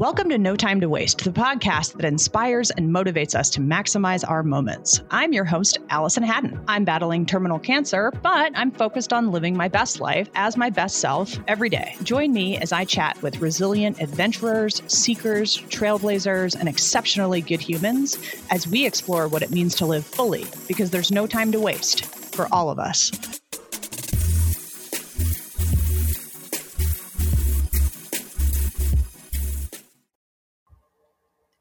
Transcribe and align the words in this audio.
Welcome 0.00 0.30
to 0.30 0.38
No 0.38 0.56
Time 0.56 0.80
to 0.80 0.88
Waste, 0.88 1.24
the 1.24 1.30
podcast 1.30 1.98
that 1.98 2.06
inspires 2.06 2.70
and 2.70 2.88
motivates 2.88 3.34
us 3.34 3.50
to 3.50 3.60
maximize 3.60 4.26
our 4.26 4.42
moments. 4.42 5.02
I'm 5.10 5.34
your 5.34 5.44
host, 5.44 5.78
Allison 5.90 6.22
Haddon. 6.22 6.58
I'm 6.66 6.86
battling 6.86 7.26
terminal 7.26 7.58
cancer, 7.58 8.10
but 8.10 8.50
I'm 8.54 8.70
focused 8.70 9.12
on 9.12 9.30
living 9.30 9.54
my 9.54 9.68
best 9.68 10.00
life 10.00 10.30
as 10.34 10.56
my 10.56 10.70
best 10.70 11.00
self 11.00 11.36
every 11.48 11.68
day. 11.68 11.96
Join 12.02 12.32
me 12.32 12.56
as 12.56 12.72
I 12.72 12.86
chat 12.86 13.20
with 13.20 13.42
resilient 13.42 14.00
adventurers, 14.00 14.80
seekers, 14.86 15.58
trailblazers, 15.68 16.58
and 16.58 16.66
exceptionally 16.66 17.42
good 17.42 17.60
humans 17.60 18.16
as 18.48 18.66
we 18.66 18.86
explore 18.86 19.28
what 19.28 19.42
it 19.42 19.50
means 19.50 19.74
to 19.74 19.84
live 19.84 20.06
fully, 20.06 20.46
because 20.66 20.88
there's 20.88 21.10
no 21.10 21.26
time 21.26 21.52
to 21.52 21.60
waste 21.60 22.06
for 22.06 22.48
all 22.50 22.70
of 22.70 22.78
us. 22.78 23.39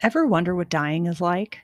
Ever 0.01 0.25
wonder 0.25 0.55
what 0.55 0.69
dying 0.69 1.07
is 1.07 1.19
like? 1.19 1.59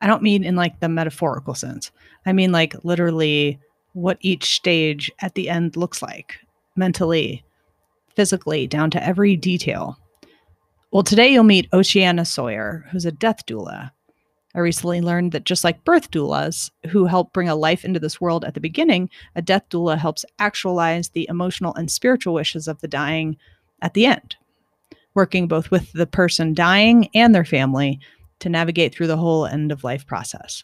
I 0.00 0.06
don't 0.06 0.22
mean 0.22 0.44
in 0.44 0.54
like 0.54 0.78
the 0.80 0.88
metaphorical 0.88 1.54
sense. 1.54 1.90
I 2.24 2.32
mean 2.32 2.52
like 2.52 2.74
literally 2.84 3.58
what 3.94 4.18
each 4.20 4.54
stage 4.54 5.10
at 5.20 5.34
the 5.34 5.48
end 5.48 5.76
looks 5.76 6.02
like 6.02 6.36
mentally, 6.76 7.44
physically, 8.14 8.66
down 8.66 8.90
to 8.90 9.04
every 9.04 9.36
detail. 9.36 9.98
Well, 10.92 11.02
today 11.02 11.28
you'll 11.28 11.44
meet 11.44 11.68
Oceana 11.72 12.24
Sawyer, 12.24 12.86
who's 12.90 13.04
a 13.04 13.12
death 13.12 13.46
doula. 13.46 13.90
I 14.54 14.60
recently 14.60 15.00
learned 15.00 15.32
that 15.32 15.44
just 15.44 15.64
like 15.64 15.84
birth 15.84 16.12
doulas, 16.12 16.70
who 16.90 17.06
help 17.06 17.32
bring 17.32 17.48
a 17.48 17.56
life 17.56 17.84
into 17.84 17.98
this 17.98 18.20
world 18.20 18.44
at 18.44 18.54
the 18.54 18.60
beginning, 18.60 19.10
a 19.34 19.42
death 19.42 19.64
doula 19.68 19.98
helps 19.98 20.24
actualize 20.38 21.08
the 21.08 21.26
emotional 21.28 21.74
and 21.74 21.90
spiritual 21.90 22.34
wishes 22.34 22.68
of 22.68 22.80
the 22.80 22.88
dying 22.88 23.36
at 23.82 23.94
the 23.94 24.06
end 24.06 24.36
working 25.14 25.48
both 25.48 25.70
with 25.70 25.92
the 25.92 26.06
person 26.06 26.54
dying 26.54 27.08
and 27.14 27.34
their 27.34 27.44
family 27.44 28.00
to 28.40 28.48
navigate 28.48 28.94
through 28.94 29.06
the 29.06 29.16
whole 29.16 29.46
end 29.46 29.72
of 29.72 29.84
life 29.84 30.06
process. 30.06 30.62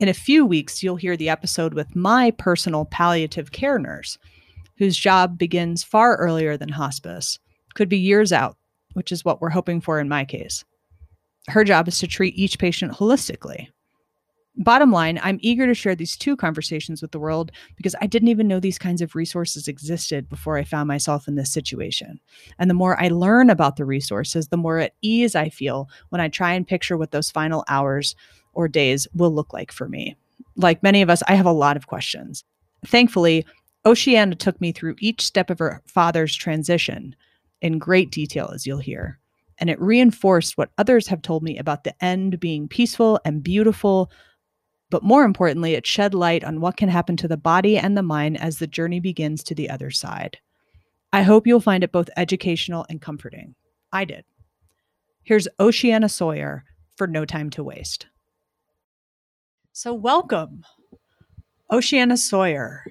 In 0.00 0.08
a 0.08 0.14
few 0.14 0.44
weeks, 0.44 0.82
you'll 0.82 0.96
hear 0.96 1.16
the 1.16 1.28
episode 1.28 1.74
with 1.74 1.94
my 1.94 2.30
personal 2.32 2.84
palliative 2.86 3.52
care 3.52 3.78
nurse, 3.78 4.18
whose 4.78 4.96
job 4.96 5.38
begins 5.38 5.84
far 5.84 6.16
earlier 6.16 6.56
than 6.56 6.70
hospice, 6.70 7.38
could 7.74 7.88
be 7.88 7.98
years 7.98 8.32
out, 8.32 8.56
which 8.94 9.12
is 9.12 9.24
what 9.24 9.40
we're 9.40 9.50
hoping 9.50 9.80
for 9.80 10.00
in 10.00 10.08
my 10.08 10.24
case. 10.24 10.64
Her 11.48 11.62
job 11.62 11.86
is 11.88 11.98
to 11.98 12.06
treat 12.06 12.36
each 12.36 12.58
patient 12.58 12.92
holistically, 12.92 13.68
Bottom 14.56 14.92
line, 14.92 15.18
I'm 15.22 15.40
eager 15.42 15.66
to 15.66 15.74
share 15.74 15.96
these 15.96 16.16
two 16.16 16.36
conversations 16.36 17.02
with 17.02 17.10
the 17.10 17.18
world 17.18 17.50
because 17.76 17.96
I 18.00 18.06
didn't 18.06 18.28
even 18.28 18.46
know 18.46 18.60
these 18.60 18.78
kinds 18.78 19.02
of 19.02 19.16
resources 19.16 19.66
existed 19.66 20.28
before 20.28 20.56
I 20.56 20.62
found 20.62 20.86
myself 20.86 21.26
in 21.26 21.34
this 21.34 21.52
situation. 21.52 22.20
And 22.58 22.70
the 22.70 22.74
more 22.74 23.00
I 23.02 23.08
learn 23.08 23.50
about 23.50 23.76
the 23.76 23.84
resources, 23.84 24.48
the 24.48 24.56
more 24.56 24.78
at 24.78 24.94
ease 25.02 25.34
I 25.34 25.48
feel 25.48 25.88
when 26.10 26.20
I 26.20 26.28
try 26.28 26.52
and 26.52 26.66
picture 26.66 26.96
what 26.96 27.10
those 27.10 27.32
final 27.32 27.64
hours 27.68 28.14
or 28.52 28.68
days 28.68 29.08
will 29.12 29.34
look 29.34 29.52
like 29.52 29.72
for 29.72 29.88
me. 29.88 30.16
Like 30.54 30.84
many 30.84 31.02
of 31.02 31.10
us, 31.10 31.22
I 31.26 31.34
have 31.34 31.46
a 31.46 31.52
lot 31.52 31.76
of 31.76 31.88
questions. 31.88 32.44
Thankfully, 32.86 33.44
Oceana 33.84 34.36
took 34.36 34.60
me 34.60 34.70
through 34.70 34.94
each 35.00 35.20
step 35.20 35.50
of 35.50 35.58
her 35.58 35.82
father's 35.84 36.34
transition 36.34 37.16
in 37.60 37.78
great 37.80 38.12
detail, 38.12 38.50
as 38.54 38.66
you'll 38.66 38.78
hear. 38.78 39.18
And 39.58 39.68
it 39.68 39.80
reinforced 39.80 40.56
what 40.56 40.70
others 40.78 41.08
have 41.08 41.22
told 41.22 41.42
me 41.42 41.58
about 41.58 41.82
the 41.82 42.04
end 42.04 42.38
being 42.38 42.68
peaceful 42.68 43.20
and 43.24 43.42
beautiful 43.42 44.10
but 44.94 45.02
more 45.02 45.24
importantly, 45.24 45.74
it 45.74 45.88
shed 45.88 46.14
light 46.14 46.44
on 46.44 46.60
what 46.60 46.76
can 46.76 46.88
happen 46.88 47.16
to 47.16 47.26
the 47.26 47.36
body 47.36 47.76
and 47.76 47.96
the 47.96 48.02
mind 48.02 48.40
as 48.40 48.60
the 48.60 48.66
journey 48.68 49.00
begins 49.00 49.42
to 49.42 49.52
the 49.52 49.68
other 49.68 49.90
side. 49.90 50.38
I 51.12 51.22
hope 51.22 51.48
you'll 51.48 51.58
find 51.58 51.82
it 51.82 51.90
both 51.90 52.10
educational 52.16 52.86
and 52.88 53.02
comforting. 53.02 53.56
I 53.92 54.04
did. 54.04 54.24
Here's 55.24 55.48
Oceana 55.58 56.08
Sawyer 56.08 56.62
for 56.94 57.08
No 57.08 57.24
Time 57.24 57.50
to 57.50 57.64
Waste. 57.64 58.06
So, 59.72 59.92
welcome, 59.92 60.64
Oceana 61.72 62.16
Sawyer. 62.16 62.84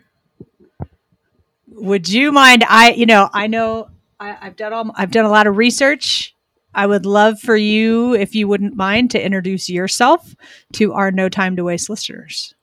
Would 1.69 2.09
you 2.09 2.33
mind? 2.33 2.65
I, 2.67 2.91
you 2.91 3.05
know, 3.05 3.29
I 3.31 3.47
know 3.47 3.87
I, 4.19 4.35
I've 4.41 4.57
done 4.57 4.73
all, 4.73 4.91
I've 4.95 5.11
done 5.11 5.23
a 5.23 5.31
lot 5.31 5.47
of 5.47 5.55
research 5.55 6.32
I 6.75 6.87
would 6.87 7.05
love 7.05 7.39
for 7.39 7.55
you, 7.55 8.13
if 8.13 8.35
you 8.35 8.47
wouldn't 8.47 8.75
mind, 8.75 9.11
to 9.11 9.23
introduce 9.23 9.69
yourself 9.69 10.35
to 10.73 10.93
our 10.93 11.11
No 11.11 11.29
Time 11.29 11.55
to 11.55 11.63
Waste 11.63 11.89
listeners. 11.89 12.53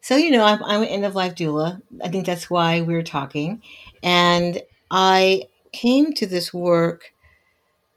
So, 0.00 0.16
you 0.16 0.30
know, 0.30 0.44
I'm, 0.44 0.62
I'm 0.64 0.82
an 0.82 0.88
end 0.88 1.04
of 1.04 1.14
life 1.14 1.34
doula. 1.34 1.82
I 2.02 2.08
think 2.08 2.24
that's 2.24 2.48
why 2.48 2.80
we're 2.80 3.02
talking. 3.02 3.62
And 4.02 4.62
I 4.90 5.42
came 5.72 6.12
to 6.14 6.26
this 6.26 6.54
work 6.54 7.12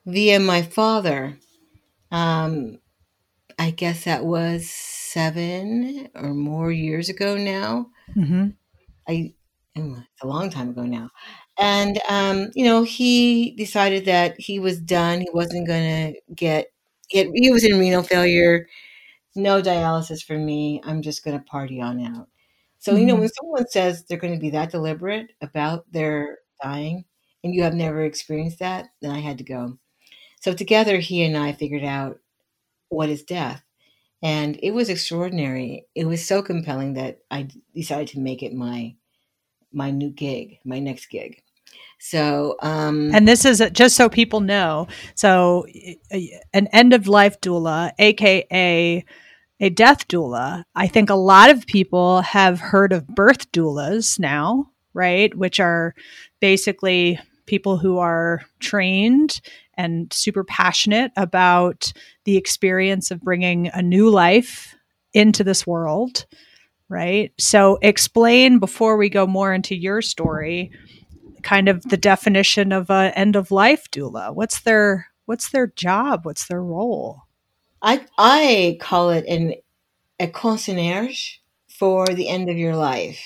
via 0.06 0.40
my 0.40 0.62
father. 0.62 1.38
Um, 2.12 2.80
I 3.58 3.72
guess 3.72 4.04
that 4.06 4.26
was 4.26 4.70
seven 4.70 6.10
or 6.16 6.34
more 6.34 6.72
years 6.72 7.10
ago 7.10 7.38
now. 7.38 7.92
Mm-hmm. 8.16 8.50
I, 9.08 9.34
it's 9.76 10.24
a 10.24 10.28
long 10.28 10.50
time 10.50 10.70
ago 10.70 10.84
now. 10.84 11.12
And, 11.62 12.00
um, 12.10 12.50
you 12.56 12.66
know, 12.66 12.82
he 12.82 13.52
decided 13.52 14.06
that 14.06 14.40
he 14.40 14.58
was 14.60 14.80
done. 14.80 15.22
He 15.22 15.30
wasn't 15.32 15.68
going 15.68 16.14
to 16.14 16.34
get, 16.34 16.74
get, 17.12 17.28
he 17.36 17.52
was 17.52 17.64
in 17.64 17.78
renal 17.78 18.02
failure. 18.02 18.68
No 19.36 19.62
dialysis 19.62 20.26
for 20.26 20.38
me. 20.38 20.82
I'm 20.84 21.04
just 21.04 21.24
going 21.24 21.38
to 21.38 21.46
party 21.46 21.80
on 21.80 22.04
out. 22.04 22.28
So, 22.80 22.96
you 22.96 23.06
know, 23.06 23.14
when 23.14 23.26
mm-hmm. 23.26 23.46
someone 23.46 23.68
says 23.70 24.04
they're 24.04 24.18
going 24.18 24.34
to 24.34 24.40
be 24.40 24.50
that 24.50 24.72
deliberate 24.72 25.34
about 25.40 25.86
their 25.92 26.40
dying 26.64 27.06
and 27.44 27.54
you 27.54 27.62
have 27.62 27.76
never 27.76 28.04
experienced 28.04 28.58
that, 28.58 28.88
then 29.04 29.12
I 29.12 29.20
had 29.20 29.38
to 29.38 29.44
go. 29.44 29.78
So, 30.40 30.54
together, 30.54 30.98
he 30.98 31.24
and 31.24 31.38
I 31.38 31.52
figured 31.52 31.84
out 31.84 32.18
what 32.90 33.10
is 33.10 33.22
death. 33.22 33.64
And 34.24 34.60
it 34.64 34.72
was 34.72 34.90
extraordinary. 34.90 35.86
It 35.94 36.06
was 36.06 36.26
so 36.26 36.42
compelling 36.42 36.96
that 36.96 37.20
I 37.30 37.50
decided 37.76 38.08
to 38.10 38.20
make 38.20 38.42
it 38.42 38.54
my 38.54 38.96
my 39.72 39.92
new 39.92 40.10
gig, 40.10 40.60
my 40.66 40.80
next 40.80 41.08
gig. 41.10 41.44
So, 42.04 42.56
um, 42.64 43.14
and 43.14 43.28
this 43.28 43.46
is 43.46 43.62
just 43.74 43.96
so 43.96 44.10
people 44.10 44.40
know. 44.40 44.88
So, 45.14 45.68
an 46.52 46.66
end 46.74 46.94
of 46.94 47.08
life 47.08 47.40
doula, 47.42 47.92
aka 48.00 49.06
a 49.60 49.70
death 49.70 50.08
doula. 50.08 50.64
I 50.76 50.88
think 50.88 51.12
a 51.12 51.16
lot 51.16 51.52
of 51.52 51.68
people 51.68 52.22
have 52.22 52.60
heard 52.60 52.92
of 52.92 53.08
birth 53.08 53.52
doulas 53.52 54.20
now, 54.20 54.72
right? 54.96 55.34
Which 55.36 55.60
are 55.60 55.94
basically 56.40 57.20
people 57.46 57.78
who 57.78 58.00
are 58.00 58.42
trained 58.60 59.40
and 59.76 60.12
super 60.12 60.44
passionate 60.44 61.12
about 61.16 61.94
the 62.24 62.36
experience 62.36 63.12
of 63.12 63.22
bringing 63.22 63.68
a 63.68 63.84
new 63.84 64.10
life 64.10 64.76
into 65.14 65.44
this 65.44 65.68
world, 65.68 66.26
right? 66.90 67.32
So, 67.38 67.78
explain 67.84 68.58
before 68.58 68.98
we 68.98 69.08
go 69.08 69.28
more 69.28 69.54
into 69.54 69.76
your 69.76 70.02
story 70.02 70.72
kind 71.42 71.68
of 71.68 71.84
the 71.84 71.98
definition 71.98 72.72
of 72.72 72.90
a 72.90 73.12
end 73.18 73.36
of 73.36 73.52
life 73.52 73.90
doula? 73.92 74.34
What's 74.34 74.62
their 74.62 75.08
what's 75.26 75.50
their 75.50 75.68
job? 75.68 76.26
What's 76.26 76.48
their 76.48 76.64
role? 76.64 77.24
I 77.82 78.06
I 78.18 78.78
call 78.80 79.10
it 79.10 79.26
an 79.28 79.56
a 80.20 80.28
concierge 80.28 81.38
for 81.68 82.06
the 82.08 82.30
end 82.30 82.50
of 82.50 82.58
your 82.58 82.76
life. 82.76 83.20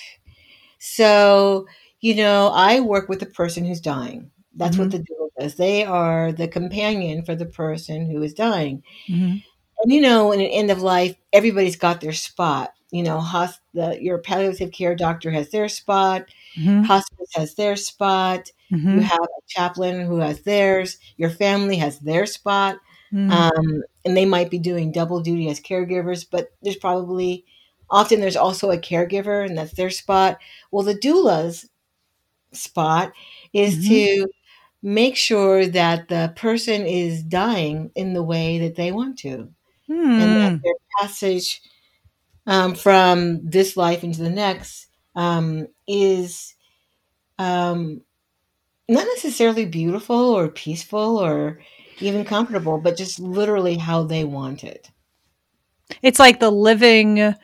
So, 0.80 1.68
you 2.00 2.16
know, 2.16 2.52
I 2.53 2.80
work 2.80 3.09
with 3.09 3.20
the 3.20 3.26
person 3.26 3.66
who's 3.66 3.81
dying. 3.81 4.32
That's 4.56 4.78
mm-hmm. 4.78 4.84
what 4.84 4.92
the 4.92 5.00
doula 5.00 5.30
does. 5.40 5.56
They 5.56 5.84
are 5.84 6.32
the 6.32 6.47
companion 6.47 7.26
for 7.26 7.36
the 7.36 7.46
person 7.46 8.09
who 8.09 8.22
is 8.24 8.34
dying. 8.34 8.84
Mm-hmm. 9.09 9.38
And 9.84 9.92
you 9.92 10.00
know, 10.00 10.32
in 10.32 10.40
an 10.40 10.47
end 10.47 10.72
of 10.72 10.82
life, 10.82 11.16
everybody's 11.34 11.76
got 11.76 12.00
their 12.00 12.14
spot. 12.14 12.72
You 12.92 13.03
know, 13.03 13.20
hosp- 13.20 13.59
the, 13.74 14.02
your 14.02 14.20
palliative 14.20 14.72
care 14.72 14.96
doctor 14.96 15.32
has 15.32 15.50
their 15.50 15.68
spot. 15.68 16.30
Mm-hmm. 16.58 16.84
Hospice 16.84 17.30
has 17.36 17.56
their 17.56 17.76
spot. 17.76 18.52
Mm-hmm. 18.72 18.96
You 18.96 19.02
have 19.02 19.20
a 19.20 19.42
chaplain 19.48 20.06
who 20.06 20.20
has 20.20 20.42
theirs. 20.42 20.98
Your 21.18 21.30
family 21.30 21.78
has 21.78 22.00
their 22.00 22.26
spot. 22.26 22.78
Mm-hmm. 23.14 23.32
Um, 23.32 23.84
and 24.03 24.18
they 24.18 24.26
might 24.26 24.50
be 24.50 24.59
doing 24.59 24.91
double 24.91 25.22
duty 25.22 25.50
as 25.50 25.59
caregivers, 25.59 26.26
but 26.29 26.50
there's 26.62 26.76
probably 26.76 27.46
often 27.90 28.20
there's 28.20 28.35
also 28.35 28.72
a 28.72 28.78
caregiver 28.78 29.46
and 29.46 29.58
that's 29.58 29.74
their 29.74 29.90
spot. 29.90 30.40
Well, 30.72 30.84
the 30.84 30.96
doula's 30.96 31.70
spot 32.52 33.14
is 33.53 33.76
mm-hmm. 33.76 33.88
to 33.90 34.28
make 34.82 35.16
sure 35.16 35.66
that 35.66 36.08
the 36.09 36.32
person 36.35 36.85
is 36.85 37.24
dying 37.24 37.91
in 37.96 38.14
the 38.14 38.24
way 38.24 38.59
that 38.59 38.76
they 38.76 38.91
want 38.91 39.18
to. 39.20 39.50
And 39.88 40.22
that 40.22 40.52
hmm. 40.53 40.58
their 40.64 40.74
passage 41.00 41.62
um, 42.47 42.74
from 42.74 43.47
this 43.47 43.78
life 43.78 44.03
into 44.03 44.24
the 44.24 44.32
next 44.32 44.88
um, 45.16 45.68
is 45.88 46.54
um, 47.37 48.02
not 48.87 49.08
necessarily 49.16 49.66
beautiful 49.66 50.16
or 50.16 50.47
peaceful 50.47 51.17
or 51.17 51.59
even 51.99 52.26
comfortable, 52.26 52.79
but 52.79 52.97
just 52.97 53.20
literally 53.20 53.78
how 53.78 54.03
they 54.03 54.23
want 54.23 54.64
it. 54.64 54.90
It's 56.02 56.20
like 56.20 56.40
the 56.40 56.52
living 56.52 57.35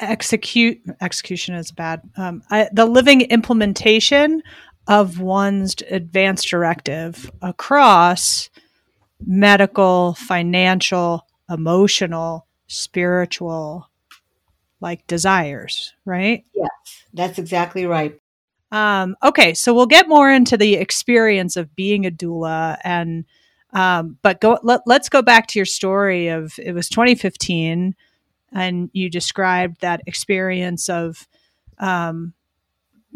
execute 0.00 0.80
execution 1.00 1.54
is 1.54 1.72
bad. 1.72 2.02
Um, 2.16 2.42
I, 2.50 2.68
the 2.72 2.86
living 2.86 3.22
implementation 3.22 4.42
of 4.86 5.20
one's 5.20 5.76
advanced 5.90 6.48
directive 6.48 7.30
across 7.42 8.48
medical, 9.20 10.14
financial, 10.14 11.26
emotional, 11.50 12.46
spiritual, 12.68 13.90
like 14.80 15.06
desires, 15.06 15.92
right? 16.04 16.44
Yes, 16.54 16.70
that's 17.12 17.38
exactly 17.38 17.84
right. 17.86 18.18
Um, 18.70 19.16
okay, 19.22 19.54
so 19.54 19.72
we'll 19.72 19.86
get 19.86 20.08
more 20.08 20.30
into 20.30 20.56
the 20.56 20.74
experience 20.74 21.56
of 21.56 21.74
being 21.74 22.04
a 22.04 22.10
doula, 22.10 22.78
and 22.84 23.24
um, 23.72 24.18
but 24.22 24.40
go. 24.40 24.58
Let, 24.62 24.82
let's 24.86 25.08
go 25.08 25.22
back 25.22 25.46
to 25.48 25.58
your 25.58 25.66
story 25.66 26.28
of 26.28 26.58
it 26.58 26.72
was 26.72 26.88
2015, 26.88 27.94
and 28.52 28.90
you 28.92 29.08
described 29.08 29.80
that 29.80 30.02
experience 30.06 30.88
of 30.88 31.26
um, 31.78 32.34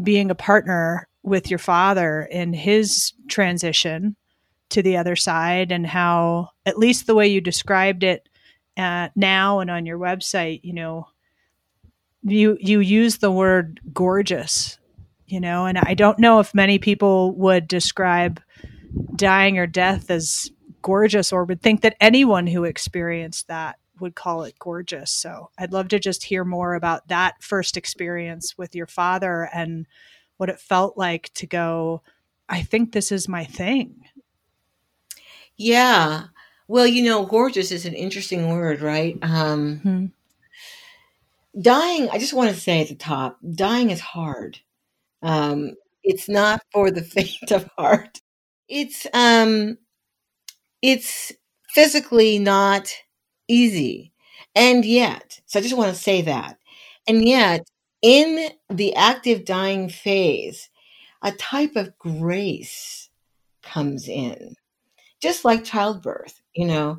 being 0.03 0.31
a 0.31 0.35
partner 0.35 1.07
with 1.23 1.51
your 1.51 1.59
father 1.59 2.23
in 2.31 2.53
his 2.53 3.13
transition 3.29 4.17
to 4.71 4.83
the 4.83 4.97
other 4.97 5.17
side, 5.17 5.71
and 5.71 5.87
how 5.87 6.49
at 6.65 6.79
least 6.79 7.07
the 7.07 7.15
way 7.15 7.29
you 7.29 7.43
described 7.43 8.03
it 8.03 8.27
uh, 8.79 9.11
now 9.15 9.61
and 9.61 9.71
on 9.71 9.85
your 9.85 9.99
website, 9.99 10.61
you 10.63 10.73
know, 10.73 11.09
you 12.23 12.57
you 12.59 12.81
use 12.81 13.19
the 13.19 13.31
word 13.31 13.81
gorgeous 13.93 14.79
you 15.33 15.41
know? 15.41 15.65
And 15.65 15.79
i 15.79 15.95
don't 15.95 16.19
know 16.19 16.41
if 16.41 16.55
many 16.55 16.79
people 16.79 17.35
would 17.37 17.67
describe 17.67 18.41
dying 19.17 19.59
or 19.59 19.67
death 19.67 20.11
as 20.11 20.51
gorgeous 20.83 21.33
or 21.33 21.45
would 21.45 21.63
think 21.63 21.81
that 21.81 21.97
anyone 22.01 22.47
who 22.47 22.65
experienced 22.65 23.49
that 23.49 23.79
would 23.99 24.15
call 24.15 24.43
it 24.43 24.59
gorgeous. 24.59 25.11
So 25.11 25.51
i'd 25.59 25.73
love 25.73 25.89
to 25.89 25.99
just 25.99 26.25
hear 26.25 26.45
more 26.45 26.75
about 26.75 27.09
that 27.09 27.43
first 27.43 27.77
experience 27.79 28.59
with 28.59 28.75
your 28.75 28.87
father 28.87 29.49
and 29.55 29.87
what 30.37 30.51
it 30.51 30.61
felt 30.61 30.99
like 30.99 31.33
to 31.35 31.47
go 31.47 32.03
i 32.49 32.61
think 32.63 32.93
this 32.93 33.11
is 33.11 33.29
my 33.29 33.45
thing. 33.45 34.05
Yeah. 35.57 36.25
Well 36.69 36.87
you 36.87 37.05
know 37.05 37.25
gorgeous 37.25 37.73
is 37.73 37.87
an 37.87 37.95
interesting 37.95 38.51
word 38.51 38.83
right? 38.83 39.17
Um 39.23 39.81
mm-hmm. 39.85 40.07
dying 41.61 42.11
i 42.11 42.19
just 42.19 42.35
want 42.35 42.51
to 42.51 42.61
say 42.61 42.83
at 42.83 42.89
the 42.89 42.95
top 42.95 43.39
dying 43.55 43.89
is 43.91 44.01
hard 44.01 44.59
um, 45.23 45.73
it's 46.05 46.29
not 46.29 46.63
for 46.73 46.91
the 46.91 47.03
faint 47.15 47.51
of 47.53 47.69
heart. 47.79 48.21
It's 48.69 49.07
um, 49.15 49.79
it's 50.81 51.33
physically 51.71 52.39
not 52.39 52.93
easy, 53.49 54.13
and 54.55 54.85
yet, 54.85 55.41
so 55.47 55.59
I 55.59 55.63
just 55.63 55.77
want 55.77 55.95
to 55.95 56.01
say 56.01 56.23
that, 56.23 56.59
and 57.07 57.27
yet, 57.27 57.67
in 58.03 58.51
the 58.71 58.95
active 58.95 59.45
dying 59.45 59.89
phase, 59.89 60.69
a 61.23 61.33
type 61.33 61.77
of 61.77 61.99
grace 61.99 63.11
comes 63.63 64.09
in, 64.09 64.57
just 65.23 65.45
like 65.45 65.65
childbirth. 65.65 66.41
You 66.55 66.67
know, 66.67 66.91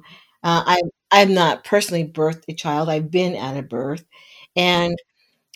uh, 0.44 0.64
I 0.68 0.82
I've 1.12 1.30
not 1.32 1.64
personally 1.66 2.06
birthed 2.08 2.44
a 2.50 2.54
child. 2.56 2.90
I've 2.90 3.12
been 3.12 3.36
at 3.36 3.58
a 3.58 3.64
birth, 3.64 4.06
and 4.56 4.98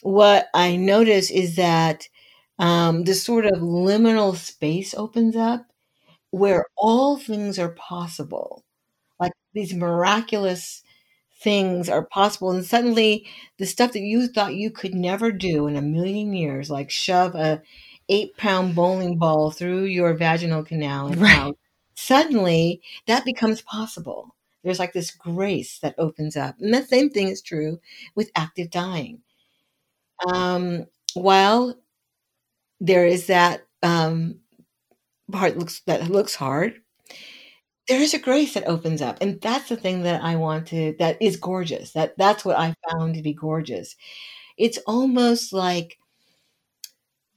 what 0.04 0.48
I 0.54 0.76
notice 0.78 1.32
is 1.32 1.56
that 1.58 2.08
um, 2.60 3.04
this 3.04 3.24
sort 3.24 3.46
of 3.46 3.60
liminal 3.60 4.36
space 4.36 4.94
opens 4.96 5.36
up 5.36 5.68
where 6.32 6.66
all 6.76 7.18
things 7.18 7.60
are 7.60 7.70
possible. 7.70 8.64
Like 9.20 9.34
these 9.54 9.74
miraculous 9.74 10.84
things 11.40 11.90
are 11.90 12.06
possible. 12.06 12.52
And 12.52 12.66
suddenly 12.66 13.28
the 13.58 13.66
stuff 13.66 13.94
that 13.94 14.02
you 14.02 14.28
thought 14.28 14.56
you 14.56 14.72
could 14.72 14.96
never 14.96 15.32
do 15.32 15.68
in 15.68 15.76
a 15.76 15.82
million 15.82 16.34
years, 16.34 16.70
like 16.70 16.90
shove 16.90 17.36
a 17.36 17.62
eight 18.10 18.36
pound 18.38 18.74
bowling 18.74 19.18
ball 19.18 19.52
through 19.52 19.84
your 19.84 20.14
vaginal 20.14 20.64
canal 20.64 21.08
and 21.08 21.22
right. 21.22 21.38
out, 21.38 21.58
suddenly 21.96 22.82
that 23.06 23.26
becomes 23.26 23.62
possible. 23.62 24.36
There's 24.64 24.80
like 24.80 24.94
this 24.94 25.12
grace 25.12 25.80
that 25.80 25.96
opens 25.98 26.36
up. 26.36 26.56
And 26.60 26.74
the 26.74 26.84
same 26.84 27.10
thing 27.10 27.28
is 27.28 27.42
true 27.42 27.80
with 28.16 28.32
active 28.36 28.70
dying. 28.70 29.22
Um, 30.28 30.88
while 31.14 31.76
there 32.80 33.06
is 33.06 33.28
that 33.28 33.66
um, 33.84 34.40
part 35.32 35.58
looks 35.58 35.82
that 35.82 36.10
looks 36.10 36.36
hard. 36.36 36.82
There 37.88 38.02
is 38.02 38.14
a 38.14 38.20
grace 38.20 38.54
that 38.54 38.68
opens 38.68 39.02
up, 39.02 39.18
and 39.22 39.40
that's 39.42 39.70
the 39.70 39.78
thing 39.78 40.04
that 40.04 40.22
I 40.24 40.36
want 40.36 40.68
to. 40.68 40.96
That 41.00 41.22
is 41.22 41.38
gorgeous. 41.38 41.92
That 41.94 42.18
that's 42.18 42.44
what 42.44 42.58
I 42.58 42.76
found 42.92 43.16
to 43.16 43.22
be 43.22 43.34
gorgeous. 43.34 43.96
It's 44.58 44.78
almost 44.86 45.54
like 45.54 45.98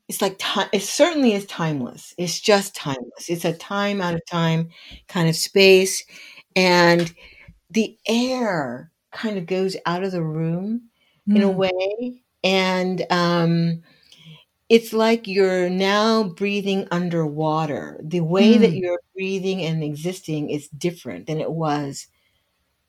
it's 0.08 0.20
like 0.20 0.36
time. 0.38 0.68
It 0.72 0.82
certainly 0.82 1.34
is 1.34 1.46
timeless. 1.46 2.14
It's 2.18 2.40
just 2.40 2.74
timeless. 2.74 3.28
It's 3.28 3.44
a 3.44 3.52
time 3.52 4.00
out 4.00 4.14
of 4.14 4.22
time 4.26 4.70
kind 5.08 5.28
of 5.28 5.36
space, 5.36 6.04
and 6.56 7.12
the 7.70 7.96
air 8.08 8.90
kind 9.12 9.38
of 9.38 9.46
goes 9.46 9.76
out 9.86 10.02
of 10.02 10.12
the 10.12 10.22
room 10.22 10.82
mm. 11.28 11.36
in 11.36 11.42
a 11.42 11.48
mm. 11.48 11.54
way, 11.54 12.22
and 12.42 13.06
um, 13.10 13.82
it's 14.70 14.92
like 14.92 15.26
you're 15.26 15.68
now 15.68 16.22
breathing 16.22 16.86
underwater. 16.92 18.00
The 18.02 18.20
way 18.20 18.54
mm. 18.54 18.60
that 18.60 18.72
you're 18.72 19.00
breathing 19.14 19.62
and 19.62 19.82
existing 19.82 20.48
is 20.48 20.68
different 20.68 21.26
than 21.26 21.40
it 21.40 21.50
was 21.50 22.06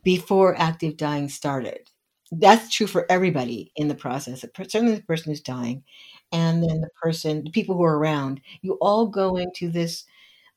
before 0.04 0.56
active 0.57 0.95
dying 0.95 1.28
started. 1.28 1.89
That's 2.31 2.74
true 2.74 2.88
for 2.88 3.06
everybody 3.12 3.72
in 3.75 3.88
the 3.88 3.95
process. 3.95 4.45
Certainly, 4.56 4.95
the 4.95 5.01
person 5.01 5.31
who's 5.31 5.42
dying, 5.42 5.83
and 6.31 6.63
then 6.63 6.81
the 6.81 6.89
person, 7.01 7.44
the 7.44 7.50
people 7.50 7.75
who 7.75 7.83
are 7.83 7.98
around. 7.98 8.42
You 8.62 8.74
all 8.74 9.07
go 9.07 9.36
into 9.36 9.69
this, 9.69 10.06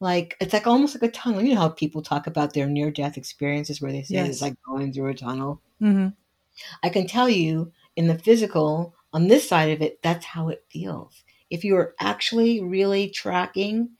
like 0.00 0.36
it's 0.40 0.52
like 0.52 0.66
almost 0.66 0.94
like 0.94 1.08
a 1.08 1.10
tunnel. 1.10 1.42
You 1.42 1.54
know 1.54 1.60
how 1.62 1.70
people 1.70 2.02
talk 2.02 2.26
about 2.26 2.52
their 2.52 2.66
near-death 2.66 3.16
experiences, 3.16 3.80
where 3.80 3.90
they 3.90 4.02
say 4.02 4.16
yes. 4.16 4.28
it's 4.28 4.42
like 4.42 4.56
going 4.68 4.92
through 4.92 5.10
a 5.10 5.14
tunnel. 5.14 5.62
Mm-hmm. 5.80 6.08
I 6.82 6.88
can 6.90 7.06
tell 7.06 7.30
you 7.30 7.72
in 7.96 8.08
the 8.08 8.18
physical, 8.18 8.94
on 9.14 9.28
this 9.28 9.48
side 9.48 9.70
of 9.70 9.80
it, 9.80 10.02
that's 10.02 10.26
how 10.26 10.48
it 10.48 10.64
feels. 10.70 11.22
If 11.48 11.64
you're 11.64 11.94
actually 12.00 12.60
really 12.60 13.08
tracking, 13.08 13.90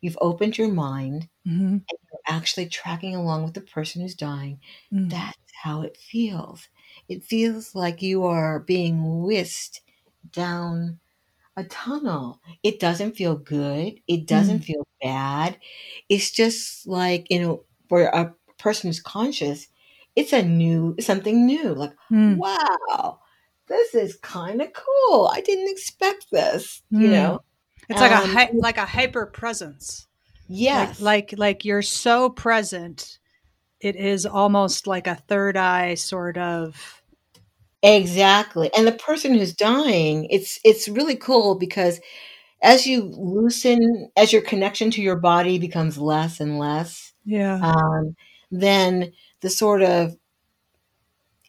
you've 0.00 0.18
opened 0.20 0.56
your 0.56 0.72
mind 0.72 1.28
mm-hmm. 1.46 1.66
and 1.66 1.82
you're 1.88 2.20
actually 2.26 2.66
tracking 2.66 3.14
along 3.14 3.44
with 3.44 3.52
the 3.52 3.60
person 3.60 4.00
who's 4.00 4.14
dying, 4.14 4.58
mm. 4.92 5.10
that's 5.10 5.36
how 5.62 5.82
it 5.82 5.96
feels. 5.96 6.68
It 7.06 7.22
feels 7.22 7.74
like 7.74 8.00
you 8.00 8.24
are 8.24 8.60
being 8.60 9.22
whisked 9.22 9.82
down 10.32 11.00
a 11.54 11.64
tunnel. 11.64 12.40
It 12.62 12.80
doesn't 12.80 13.16
feel 13.16 13.36
good. 13.36 14.00
It 14.08 14.26
doesn't 14.26 14.60
mm. 14.60 14.64
feel 14.64 14.86
bad. 15.02 15.58
It's 16.08 16.30
just 16.30 16.86
like, 16.86 17.26
you 17.28 17.42
know, 17.42 17.64
for 17.90 18.04
a 18.04 18.34
person 18.58 18.88
who's 18.88 19.00
conscious, 19.00 19.68
it's 20.14 20.32
a 20.32 20.42
new, 20.42 20.96
something 20.98 21.44
new. 21.44 21.74
Like, 21.74 21.92
mm. 22.10 22.36
wow, 22.36 23.20
this 23.68 23.94
is 23.94 24.16
kind 24.16 24.62
of 24.62 24.68
cool. 24.72 25.30
I 25.32 25.40
didn't 25.40 25.70
expect 25.70 26.30
this, 26.30 26.82
mm. 26.92 27.00
you 27.00 27.06
hmm. 27.08 27.12
know. 27.12 27.40
It's 27.88 28.00
like 28.00 28.12
um, 28.12 28.24
a 28.24 28.26
hi- 28.26 28.50
like 28.52 28.78
a 28.78 28.86
hyper 28.86 29.26
presence. 29.26 30.08
Yes. 30.48 31.00
Like, 31.00 31.32
like 31.32 31.38
like 31.38 31.64
you're 31.64 31.82
so 31.82 32.30
present. 32.30 33.18
It 33.80 33.96
is 33.96 34.26
almost 34.26 34.86
like 34.86 35.06
a 35.06 35.14
third 35.14 35.56
eye 35.56 35.94
sort 35.94 36.36
of 36.36 37.02
Exactly. 37.82 38.70
And 38.76 38.86
the 38.86 38.92
person 38.92 39.34
who's 39.34 39.54
dying, 39.54 40.26
it's 40.30 40.58
it's 40.64 40.88
really 40.88 41.16
cool 41.16 41.54
because 41.54 42.00
as 42.62 42.86
you 42.86 43.04
loosen, 43.16 44.10
as 44.16 44.32
your 44.32 44.42
connection 44.42 44.90
to 44.92 45.02
your 45.02 45.16
body 45.16 45.58
becomes 45.58 45.98
less 45.98 46.40
and 46.40 46.58
less, 46.58 47.12
yeah. 47.24 47.60
Um, 47.62 48.16
then 48.50 49.12
the 49.40 49.50
sort 49.50 49.82
of 49.82 50.16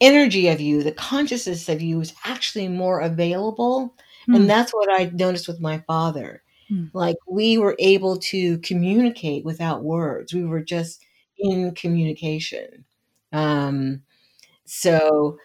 energy 0.01 0.47
of 0.47 0.59
you, 0.61 0.83
the 0.83 0.91
consciousness 0.91 1.69
of 1.69 1.81
you 1.81 1.99
is 2.01 2.13
actually 2.25 2.67
more 2.67 3.01
available. 3.01 3.95
Mm. 4.27 4.35
And 4.35 4.43
hmm. 4.43 4.47
that's 4.47 4.73
what 4.73 4.91
I 4.91 5.11
noticed 5.13 5.47
with 5.47 5.59
my 5.59 5.79
father. 5.87 6.43
Mm. 6.71 6.89
Like 6.93 7.15
we 7.27 7.57
were 7.57 7.75
able 7.79 8.17
to 8.17 8.57
communicate 8.59 9.45
without 9.45 9.83
words. 9.83 10.33
We 10.33 10.43
were 10.43 10.63
just 10.63 11.01
in 11.37 11.73
communication. 11.75 12.85
Um, 13.31 14.01
so 14.65 15.37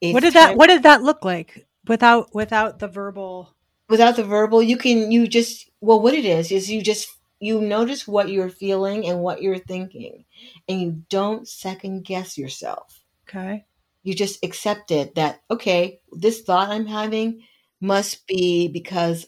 what 0.00 0.22
did 0.22 0.34
that 0.34 0.56
what 0.56 0.66
did 0.66 0.82
that 0.82 1.02
look 1.02 1.24
like 1.24 1.66
without 1.86 2.34
without 2.34 2.78
the 2.78 2.88
verbal 2.88 3.54
without 3.88 4.16
the 4.16 4.24
verbal 4.24 4.62
you 4.62 4.76
can 4.76 5.10
you 5.10 5.26
just 5.26 5.70
well 5.80 6.00
what 6.00 6.14
it 6.14 6.24
is 6.24 6.50
is 6.52 6.70
you 6.70 6.82
just 6.82 7.08
you 7.40 7.60
notice 7.60 8.08
what 8.08 8.30
you're 8.30 8.48
feeling 8.48 9.06
and 9.06 9.20
what 9.20 9.42
you're 9.42 9.58
thinking 9.58 10.24
and 10.68 10.80
you 10.80 11.02
don't 11.08 11.48
second 11.48 12.04
guess 12.04 12.36
yourself 12.36 13.00
okay 13.28 13.64
you 14.06 14.14
just 14.14 14.44
accept 14.44 14.90
it 14.90 15.14
that 15.16 15.42
okay 15.50 16.00
this 16.12 16.42
thought 16.42 16.70
i'm 16.70 16.86
having 16.86 17.42
must 17.80 18.26
be 18.26 18.68
because 18.68 19.26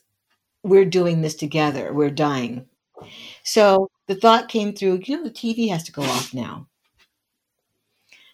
we're 0.65 0.85
doing 0.87 1.23
this 1.23 1.37
together 1.37 1.93
we're 1.95 2.11
dying. 2.11 2.67
So 3.45 3.91
the 4.09 4.15
thought 4.17 4.49
came 4.49 4.75
through 4.75 5.01
you 5.05 5.17
know 5.19 5.25
the 5.25 5.31
tv 5.31 5.71
has 5.71 5.85
to 5.85 5.93
go 5.93 6.03
off 6.03 6.35
now. 6.35 6.69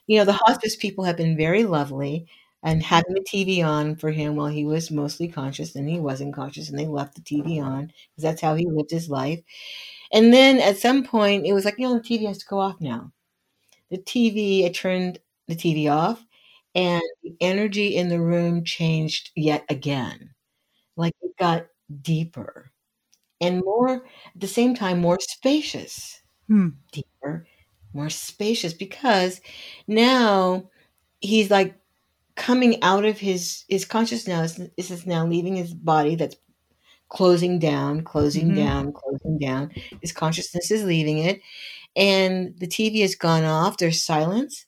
You 0.06 0.18
know 0.18 0.24
the 0.24 0.32
hospice 0.44 0.76
people 0.76 1.04
have 1.04 1.16
been 1.16 1.36
very 1.36 1.64
lovely 1.64 2.26
and 2.62 2.82
having 2.82 3.14
the 3.14 3.20
tv 3.20 3.62
on 3.64 3.96
for 3.96 4.10
him 4.10 4.36
while 4.36 4.48
he 4.48 4.64
was 4.64 4.90
mostly 4.90 5.28
conscious 5.28 5.74
and 5.74 5.88
he 5.88 5.98
wasn't 6.00 6.34
conscious 6.34 6.68
and 6.70 6.78
they 6.78 6.86
left 6.86 7.14
the 7.14 7.20
tv 7.22 7.62
on 7.62 7.86
because 7.86 8.22
that's 8.22 8.40
how 8.40 8.54
he 8.54 8.66
lived 8.66 8.90
his 8.90 9.08
life. 9.10 9.40
And 10.12 10.32
then 10.34 10.60
at 10.60 10.78
some 10.78 11.04
point, 11.04 11.46
it 11.46 11.52
was 11.54 11.64
like, 11.66 11.78
you 11.78 11.88
know, 11.88 11.94
the 11.94 12.00
TV 12.02 12.26
has 12.28 12.38
to 12.38 12.46
go 12.46 12.60
off 12.60 12.80
now. 12.80 13.12
The 13.90 13.98
TV, 13.98 14.66
I 14.66 14.70
turned 14.70 15.20
the 15.48 15.56
TV 15.56 15.88
off, 15.88 16.24
and 16.74 17.02
the 17.22 17.34
energy 17.40 17.96
in 17.96 18.08
the 18.08 18.20
room 18.20 18.64
changed 18.64 19.30
yet 19.36 19.64
again. 19.68 20.30
Like 20.96 21.14
it 21.22 21.36
got 21.38 21.66
deeper 22.02 22.70
and 23.40 23.62
more, 23.64 24.06
at 24.34 24.40
the 24.40 24.46
same 24.48 24.74
time, 24.74 25.00
more 25.00 25.18
spacious. 25.20 26.20
Hmm. 26.48 26.68
Deeper, 26.92 27.46
more 27.92 28.10
spacious 28.10 28.72
because 28.72 29.40
now 29.86 30.70
he's 31.20 31.50
like 31.50 31.76
coming 32.36 32.82
out 32.82 33.04
of 33.04 33.18
his 33.18 33.64
his 33.68 33.84
consciousness 33.84 34.58
is 34.76 34.90
is 34.90 35.06
now 35.06 35.26
leaving 35.26 35.54
his 35.56 35.72
body 35.72 36.16
that's 36.16 36.36
closing 37.08 37.58
down 37.60 38.02
closing 38.02 38.50
Mhm. 38.50 38.56
down 38.56 38.92
closing 38.92 39.38
down 39.38 39.70
his 40.00 40.10
consciousness 40.10 40.70
is 40.72 40.82
leaving 40.84 41.18
it 41.18 41.40
and 41.94 42.58
the 42.58 42.66
tv 42.66 43.02
has 43.02 43.14
gone 43.14 43.44
off 43.44 43.76
there's 43.76 44.02
silence 44.02 44.66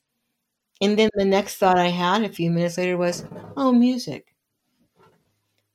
and 0.81 0.97
then 0.99 1.09
the 1.15 1.25
next 1.25 1.57
thought 1.57 1.77
i 1.79 1.87
had 1.89 2.23
a 2.23 2.29
few 2.29 2.51
minutes 2.51 2.77
later 2.77 2.97
was 2.97 3.25
oh 3.57 3.71
music 3.71 4.35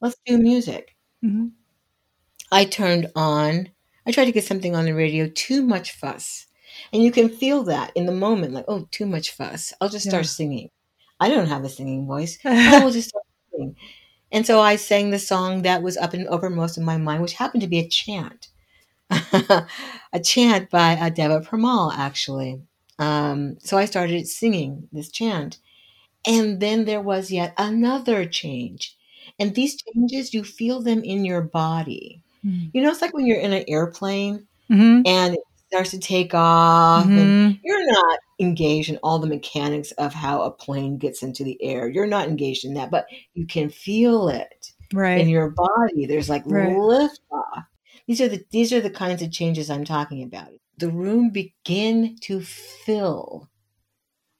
let's 0.00 0.16
do 0.26 0.36
music 0.38 0.96
Mhm. 1.24 1.52
I 2.50 2.64
turned 2.64 3.10
on, 3.16 3.70
I 4.06 4.12
tried 4.12 4.26
to 4.26 4.32
get 4.32 4.44
something 4.44 4.74
on 4.76 4.84
the 4.84 4.92
radio, 4.94 5.28
too 5.28 5.62
much 5.62 5.92
fuss. 5.92 6.46
And 6.92 7.02
you 7.02 7.10
can 7.12 7.28
feel 7.28 7.62
that 7.64 7.92
in 7.94 8.06
the 8.06 8.12
moment, 8.12 8.52
like, 8.54 8.64
oh, 8.68 8.86
too 8.90 9.06
much 9.06 9.30
fuss. 9.30 9.72
I'll 9.80 9.88
just 9.88 10.06
start 10.06 10.24
Yeah. 10.24 10.28
singing. 10.30 10.70
I 11.20 11.28
don't 11.28 11.46
have 11.48 11.64
a 11.64 11.68
singing 11.68 12.06
voice. 12.06 12.38
I 12.44 12.82
will 12.84 12.90
just 12.90 13.08
start 13.10 13.24
singing. 13.50 13.76
And 14.32 14.46
so 14.46 14.60
I 14.60 14.76
sang 14.76 15.10
the 15.10 15.18
song 15.18 15.62
that 15.62 15.82
was 15.82 15.96
up 15.98 16.14
and 16.14 16.28
uppermost 16.28 16.78
in 16.78 16.84
my 16.84 16.96
mind, 16.98 17.22
which 17.22 17.34
happened 17.34 17.62
to 17.62 17.68
be 17.68 17.80
a 17.80 17.88
chant. 17.88 18.48
a 19.10 20.20
chant 20.24 20.70
by 20.70 21.10
Deva 21.10 21.40
Premal, 21.40 21.92
actually. 21.96 22.62
Um, 23.02 23.56
so 23.60 23.76
I 23.78 23.86
started 23.86 24.28
singing 24.28 24.88
this 24.92 25.10
chant. 25.10 25.58
And 26.26 26.60
then 26.60 26.84
there 26.84 27.00
was 27.02 27.30
yet 27.32 27.54
another 27.58 28.26
change. 28.26 28.96
And 29.38 29.54
these 29.54 29.76
changes, 29.82 30.34
you 30.34 30.44
feel 30.44 30.82
them 30.82 31.02
in 31.04 31.24
your 31.24 31.42
body. 31.42 32.22
Mhm. 32.44 32.70
You 32.74 32.82
know, 32.82 32.90
it's 32.90 33.02
like 33.02 33.14
when 33.14 33.26
you're 33.26 33.40
in 33.40 33.52
an 33.52 33.64
airplane 33.68 34.46
Mhm. 34.70 35.02
and 35.06 35.34
it 35.34 35.40
starts 35.68 35.90
to 35.92 35.98
take 35.98 36.34
off, 36.34 37.06
and 37.06 37.16
Mhm. 37.16 37.60
you're 37.64 37.86
not 37.92 38.18
engaged 38.40 38.90
in 38.90 38.98
all 39.02 39.18
the 39.18 39.26
mechanics 39.26 39.92
of 39.92 40.12
how 40.14 40.42
a 40.42 40.50
plane 40.50 40.98
gets 40.98 41.22
into 41.22 41.44
the 41.44 41.56
air. 41.62 41.88
You're 41.88 42.06
not 42.06 42.28
engaged 42.28 42.64
in 42.64 42.74
that, 42.74 42.90
but 42.90 43.06
you 43.34 43.46
can 43.46 43.70
feel 43.70 44.28
it 44.28 44.72
right. 44.92 45.20
in 45.20 45.28
your 45.28 45.50
body. 45.50 46.06
There's 46.06 46.28
like 46.28 46.44
Right. 46.46 46.76
lift 46.76 47.20
off. 47.32 47.64
These 48.06 48.20
are 48.20 48.28
the 48.28 48.44
these 48.50 48.72
are 48.72 48.80
the 48.80 48.90
kinds 48.90 49.22
of 49.22 49.32
changes 49.32 49.70
I'm 49.70 49.84
talking 49.84 50.22
about. 50.24 50.50
The 50.82 50.90
room 50.90 51.30
began 51.30 52.16
to 52.22 52.40
fill, 52.40 53.48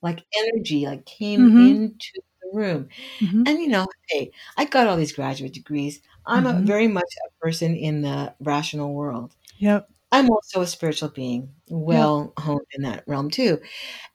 like 0.03 0.25
energy, 0.37 0.87
like 0.87 1.07
came 1.07 1.43
Mhm. 1.47 1.71
into 1.71 2.21
the 2.41 2.49
room. 2.53 2.89
Mhm. 3.21 3.49
And 3.49 3.61
you 3.61 3.69
know, 3.69 3.87
hey, 4.09 4.33
I 4.57 4.65
got 4.65 4.89
all 4.89 4.97
these 4.97 5.13
graduate 5.13 5.53
degrees. 5.55 6.01
I'm 6.27 6.47
a 6.47 6.55
Mhm. 6.55 6.67
very 6.67 6.89
much 6.89 7.07
a 7.25 7.31
person 7.41 7.77
in 7.77 8.03
the 8.03 8.35
rational 8.41 8.93
world. 8.93 9.37
Yep. 9.59 9.89
I'm 10.11 10.31
also 10.31 10.63
a 10.63 10.67
spiritual 10.67 11.11
being, 11.11 11.55
well 11.71 12.33
honed 12.37 12.67
in 12.73 12.83
that 12.83 13.05
realm 13.07 13.31
too. 13.31 13.61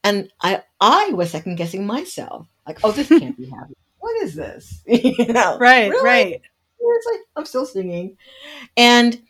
And 0.04 0.32
I 0.42 0.64
I 0.82 1.12
was 1.14 1.32
second 1.32 1.56
guessing 1.58 1.86
myself. 1.86 2.48
Like, 2.68 2.80
oh, 2.84 2.92
this 2.92 3.08
can't 3.10 3.38
be 3.38 3.50
happening. 3.50 3.76
What 4.00 4.22
is 4.24 4.36
this? 4.36 4.82
you 4.88 5.28
know, 5.34 5.58
Right. 5.60 5.90
really? 5.90 6.04
Right. 6.06 6.42
It's 6.80 7.06
like 7.08 7.22
I'm 7.38 7.46
still 7.46 7.66
singing. 7.66 8.18
And 8.78 9.22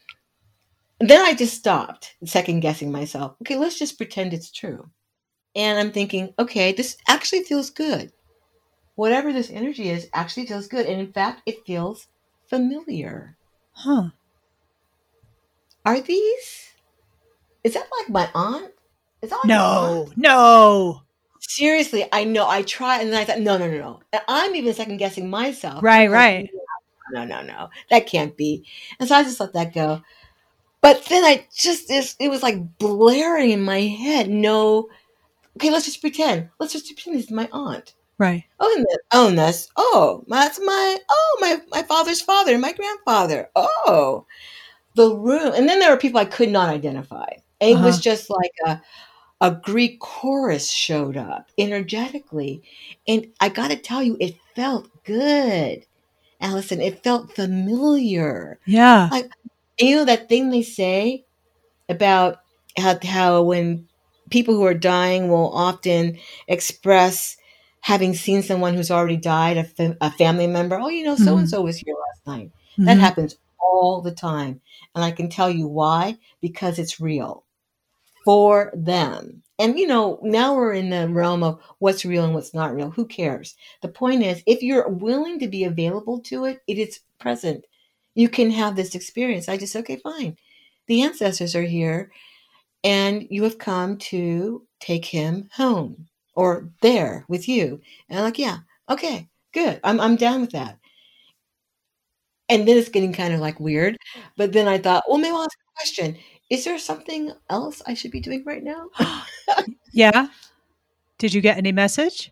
then 1.00 1.22
I 1.22 1.34
just 1.34 1.56
stopped 1.56 2.16
second 2.26 2.62
guessing 2.62 2.92
myself. 2.92 3.36
Okay, 3.42 3.58
let's 3.58 3.78
just 3.80 3.98
pretend 3.98 4.34
it's 4.34 4.52
true. 4.52 4.90
And 5.56 5.80
I'm 5.80 5.92
thinking, 5.92 6.34
okay, 6.40 6.72
this 6.72 6.98
actually 7.08 7.44
feels 7.44 7.70
good. 7.70 8.12
Whatever 8.96 9.34
this 9.34 9.50
energy 9.52 9.90
is 9.90 10.10
actually 10.14 10.48
feels 10.48 10.68
good. 10.68 10.86
And 10.88 11.00
in 11.00 11.12
fact, 11.14 11.44
it 11.46 11.66
feels 11.66 12.08
familiar. 12.48 13.38
Huh. 13.74 14.10
Are 15.86 16.02
these? 16.02 16.74
Is 17.64 17.74
that 17.74 17.88
like 18.00 18.10
my 18.10 18.30
aunt? 18.36 18.72
Is 19.22 19.30
that 19.30 19.38
like 19.38 19.46
No. 19.46 20.10
No. 20.16 21.02
Seriously, 21.40 22.06
I 22.12 22.24
know. 22.24 22.48
I 22.48 22.62
tried, 22.64 23.02
and 23.02 23.12
then 23.14 23.22
I 23.22 23.26
thought, 23.26 23.40
no, 23.40 23.58
no, 23.58 23.70
no, 23.70 23.78
no. 23.78 24.00
And 24.12 24.22
I'm 24.28 24.56
even 24.56 24.74
second 24.74 24.98
guessing 24.98 25.30
myself. 25.30 25.84
Right. 25.84 26.10
Like, 26.10 26.14
Right. 26.14 26.50
no, 27.12 27.24
no, 27.26 27.42
no, 27.42 27.70
that 27.90 28.08
can't 28.08 28.36
be. 28.36 28.66
And 29.00 29.08
so 29.08 29.16
I 29.16 29.24
just 29.24 29.40
let 29.40 29.54
that 29.54 29.74
go. 29.74 30.02
But 30.82 31.06
then 31.06 31.24
I 31.24 31.48
just, 31.56 31.90
it, 31.90 32.16
it 32.20 32.30
was 32.30 32.44
like 32.44 32.78
blaring 32.78 33.52
in 33.52 33.62
my 33.64 33.82
head. 33.82 34.30
No, 34.30 34.90
okay, 35.58 35.72
let's 35.72 35.86
just 35.86 36.02
pretend. 36.02 36.50
Let's 36.60 36.74
just 36.74 36.86
pretend 36.88 37.18
this 37.18 37.26
is 37.26 37.32
my 37.32 37.50
aunt. 37.52 37.94
Right. 38.20 38.46
Oh, 38.60 38.74
and 38.76 38.86
this, 38.86 38.98
oh, 39.12 39.28
and 39.28 39.38
this, 39.38 39.70
oh, 39.76 40.24
that's 40.28 40.60
my, 40.60 40.98
oh, 41.10 41.38
my, 41.42 41.62
my 41.70 41.84
father's 41.84 42.22
father, 42.22 42.58
my 42.58 42.74
grandfather. 42.74 43.50
Oh, 43.56 44.26
the 44.96 45.16
room. 45.16 45.54
And 45.56 45.70
then 45.70 45.80
there 45.80 45.92
were 45.92 45.98
people 45.98 46.20
I 46.20 46.26
could 46.26 46.50
not 46.50 46.70
identify. 46.70 47.30
And 47.62 47.72
it 47.72 47.82
was 47.82 47.96
Uh-huh. 47.96 48.02
just 48.02 48.30
like 48.30 48.52
a, 48.66 48.82
a 49.42 49.52
Greek 49.52 50.00
chorus 50.00 50.72
showed 50.72 51.18
up 51.18 51.50
energetically. 51.58 52.64
And 53.08 53.28
I 53.40 53.50
got 53.50 53.70
to 53.70 53.78
tell 53.78 54.02
you, 54.02 54.18
it 54.20 54.36
felt 54.56 54.90
good. 55.04 55.86
Allison, 56.42 56.82
it 56.82 57.04
felt 57.04 57.34
familiar. 57.36 58.60
Yeah. 58.66 59.10
And 59.80 59.90
you 59.90 59.96
know 59.96 60.06
that 60.06 60.30
thing 60.30 60.50
they 60.50 60.64
say 60.64 61.26
about 61.90 62.40
how, 62.78 62.98
how 63.04 63.44
when 63.44 63.88
people 64.30 64.56
who 64.56 64.66
are 64.66 64.74
dying 64.74 65.30
will 65.30 65.52
often 65.54 66.18
express 66.48 67.38
having 67.82 68.14
seen 68.16 68.44
someone 68.44 68.74
who's 68.74 68.92
already 68.92 69.18
died, 69.18 69.58
a, 69.58 69.64
fa- 69.64 69.98
a 70.02 70.12
family 70.12 70.48
member, 70.48 70.78
oh, 70.80 70.90
you 70.90 71.04
know, 71.06 71.16
so 71.16 71.38
and 71.38 71.50
so 71.50 71.62
was 71.62 71.78
here 71.78 71.96
last 71.96 72.28
night. 72.28 72.52
That 72.86 72.98
Mhm. 72.98 73.02
happens 73.02 73.36
all 73.60 74.02
the 74.02 74.12
time. 74.14 74.62
And 74.96 75.04
I 75.06 75.12
can 75.12 75.30
tell 75.30 75.50
you 75.50 75.68
why 75.68 76.18
because 76.42 76.80
it's 76.80 77.00
real 77.00 77.46
for 78.26 78.72
them. 78.76 79.44
And, 79.60 79.80
you 79.80 79.88
know, 79.88 80.20
now 80.22 80.56
we're 80.56 80.74
in 80.74 80.90
the 80.90 81.10
realm 81.10 81.44
of 81.44 81.60
what's 81.80 82.06
real 82.06 82.26
and 82.26 82.34
what's 82.34 82.54
not 82.54 82.76
real. 82.76 82.92
Who 82.92 83.06
cares? 83.06 83.56
The 83.82 83.88
point 83.88 84.24
is, 84.24 84.44
if 84.46 84.62
you're 84.62 84.88
willing 84.90 85.40
to 85.40 85.48
be 85.48 85.64
available 85.64 86.20
to 86.22 86.46
it, 86.46 86.62
it 86.68 86.78
is 86.78 87.00
present. 87.20 87.66
You 88.18 88.30
can 88.30 88.50
have 88.50 88.76
this 88.76 88.96
experience. 88.96 89.48
I 89.48 89.58
just, 89.58 89.76
okay, 89.76 89.98
fine. 89.98 90.38
The 90.88 91.04
ancestors 91.04 91.56
are 91.56 91.62
here 91.62 92.12
and 92.84 93.28
you 93.30 93.44
have 93.44 93.60
come 93.60 93.98
to 94.10 94.66
take 94.80 95.06
him 95.06 95.50
home 95.54 96.08
or 96.34 96.68
there 96.82 97.26
with 97.28 97.48
you. 97.48 97.80
And 98.10 98.18
I'm 98.18 98.26
like, 98.26 98.40
yeah, 98.40 98.58
okay, 98.90 99.30
good. 99.54 99.80
I'm, 99.84 100.00
I'm 100.00 100.16
down 100.16 100.42
with 100.42 100.50
that. 100.54 100.80
And 102.50 102.68
then 102.68 102.78
it's 102.78 102.90
getting 102.90 103.14
kind 103.14 103.36
of 103.36 103.40
like 103.40 103.60
weird. 103.60 103.98
But 104.36 104.52
then 104.52 104.68
I 104.68 104.80
thought, 104.80 105.04
well, 105.08 105.20
maybe 105.20 105.36
I'll 105.36 105.44
ask 105.44 105.60
a 105.60 105.76
question. 105.76 106.18
Is 106.50 106.66
there 106.66 106.80
something 106.80 107.32
else 107.52 107.84
I 107.86 107.94
should 107.94 108.10
be 108.10 108.20
doing 108.20 108.44
right 108.48 108.64
now? 108.64 108.88
yeah. 109.92 110.30
Did 111.20 111.36
you 111.36 111.42
get 111.42 111.60
any 111.60 111.72
message? 111.72 112.32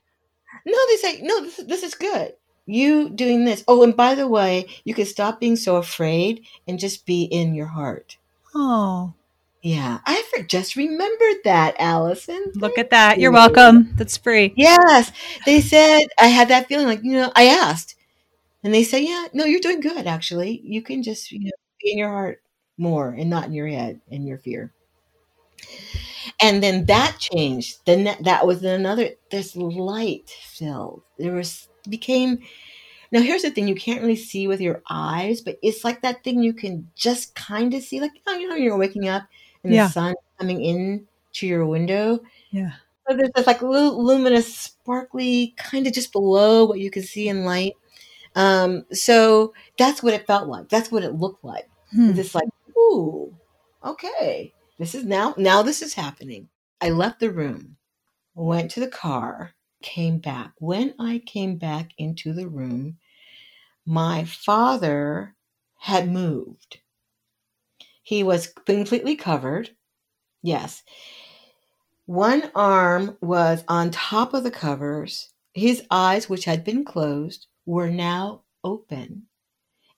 No, 0.65 0.77
they 0.89 0.96
say, 0.96 1.22
no, 1.22 1.42
this, 1.42 1.58
this 1.58 1.84
is 1.84 1.94
good. 1.94 2.34
You 2.65 3.10
doing 3.10 3.45
this. 3.45 3.63
Oh, 3.67 3.84
and 3.84 3.95
by 3.95 4.15
the 4.15 4.27
way, 4.27 4.67
you 4.84 4.93
can 4.93 5.05
stop 5.05 5.39
being 5.39 5.55
so 5.55 5.75
afraid 5.77 6.45
and 6.67 6.79
just 6.79 7.05
be 7.05 7.24
in 7.24 7.53
your 7.53 7.67
heart. 7.67 8.17
Oh, 8.55 9.13
Yeah, 9.62 10.00
I 10.05 10.24
just 10.48 10.75
remembered 10.75 11.43
that, 11.43 11.75
Allison. 11.79 12.51
look 12.55 12.77
at 12.77 12.89
that. 12.91 13.19
You're 13.19 13.31
welcome. 13.31 13.95
That's 13.95 14.17
free. 14.17 14.53
Yes, 14.55 15.12
they 15.45 15.62
said 15.62 16.03
I 16.19 16.27
had 16.27 16.50
that 16.50 16.67
feeling. 16.67 16.86
Like 16.88 17.03
you 17.03 17.13
know, 17.13 17.31
I 17.36 17.45
asked, 17.48 17.95
and 18.63 18.74
they 18.74 18.84
said, 18.84 19.03
"Yeah, 19.03 19.27
no, 19.34 19.45
you're 19.45 19.60
doing 19.62 19.81
good. 19.81 20.07
Actually, 20.07 20.62
you 20.63 20.81
can 20.81 21.03
just 21.03 21.31
you 21.31 21.39
know 21.45 21.51
be 21.81 21.91
in 21.93 21.98
your 22.00 22.10
heart 22.10 22.41
more 22.77 23.10
and 23.12 23.29
not 23.29 23.45
in 23.45 23.53
your 23.53 23.67
head 23.67 24.01
and 24.12 24.27
your 24.27 24.38
fear." 24.39 24.74
And 26.41 26.62
then 26.62 26.86
that 26.86 27.17
changed. 27.19 27.79
Then 27.86 28.03
that, 28.05 28.24
that 28.24 28.48
was 28.48 28.63
another. 28.63 29.12
This 29.31 29.55
light 29.55 30.29
filled. 30.29 31.01
There 31.17 31.34
was 31.34 31.67
became. 31.89 32.39
Now 33.12 33.22
here's 33.22 33.44
the 33.44 33.51
thing: 33.51 33.68
you 33.68 33.75
can't 33.75 34.01
really 34.01 34.15
see 34.15 34.48
with 34.48 34.62
your 34.62 34.82
eyes, 34.89 35.42
but 35.42 35.58
it's 35.62 35.84
like 35.84 36.01
that 36.01 36.24
thing 36.24 36.42
you 36.42 36.54
can 36.54 36.89
just 36.96 37.36
kind 37.36 37.74
of 37.74 37.82
see. 37.84 38.01
Like 38.01 38.12
you 38.15 38.22
know, 38.25 38.38
you 38.39 38.50
know, 38.50 38.56
you're 38.56 38.77
waking 38.77 39.08
up 39.08 39.24
and 39.63 39.74
Yeah. 39.74 39.88
the 39.88 39.92
sun 39.94 40.15
coming 40.39 40.62
in 40.62 41.08
to 41.34 41.48
your 41.48 41.65
window. 41.65 42.20
Yeah. 42.51 42.72
So 43.08 43.15
there's 43.15 43.30
this 43.36 43.48
like 43.48 43.62
little 43.62 44.04
luminous, 44.04 44.54
sparkly, 44.56 45.54
kind 45.58 45.86
of 45.86 45.94
just 45.94 46.12
below 46.12 46.65
what 46.65 46.80
you 46.80 46.89
can 46.89 47.04
see 47.04 47.30
in 47.30 47.46
light. 47.46 47.74
Um, 48.36 48.86
so 48.92 49.54
that's 49.77 50.04
what 50.04 50.13
it 50.13 50.27
felt 50.27 50.48
like. 50.50 50.70
That's 50.70 50.92
what 50.92 51.04
it 51.04 51.13
looked 51.13 51.44
like. 51.44 51.70
Hmm. 51.92 52.13
Just 52.13 52.36
like, 52.36 52.50
ooh, 52.77 53.34
okay, 53.84 54.54
this 54.77 54.94
is 54.96 55.06
now. 55.06 55.34
Now 55.38 55.62
this 55.62 55.82
is 55.82 55.94
happening. 55.94 56.50
I 56.82 56.89
left 56.89 57.20
the 57.20 57.32
room, 57.32 57.77
went 58.34 58.72
to 58.72 58.80
the 58.82 58.88
car, 58.89 59.54
came 59.86 60.18
back. 60.18 60.51
When 60.58 60.96
I 61.00 61.22
came 61.25 61.58
back 61.58 61.92
into 62.00 62.34
the 62.34 62.50
room, 62.50 62.98
my 63.86 64.25
father 64.25 65.36
had 65.77 66.12
moved. 66.12 66.80
He 68.01 68.24
was 68.24 68.48
completely 68.48 69.15
covered. 69.15 69.70
Yes. 70.42 70.84
One 72.08 72.51
arm 72.56 73.18
was 73.22 73.63
on 73.68 73.92
top 73.92 74.34
of 74.34 74.44
the 74.44 74.51
covers. 74.51 75.30
His 75.54 75.84
eyes, 75.92 76.27
which 76.27 76.46
had 76.46 76.63
been 76.63 76.84
closed, 76.84 77.46
were 77.65 77.89
now 77.89 78.42
open, 78.63 79.27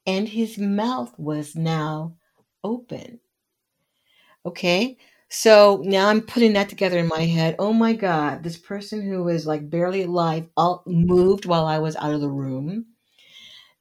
and 0.05 0.27
his 0.27 0.57
mouth 0.57 1.17
was 1.17 1.55
now 1.55 2.15
open. 2.63 3.19
Okay, 4.45 4.97
so 5.29 5.81
now 5.83 6.07
I'm 6.09 6.21
putting 6.21 6.53
that 6.53 6.69
together 6.69 6.97
in 6.97 7.07
my 7.07 7.21
head. 7.25 7.55
Oh 7.59 7.73
my 7.73 7.93
God, 7.93 8.43
this 8.43 8.57
person 8.57 9.01
who 9.07 9.27
is 9.27 9.45
like 9.45 9.69
barely 9.69 10.03
alive 10.03 10.47
all 10.55 10.83
moved 10.85 11.45
while 11.45 11.65
I 11.65 11.79
was 11.79 11.95
out 11.97 12.13
of 12.13 12.21
the 12.21 12.29
room. 12.29 12.85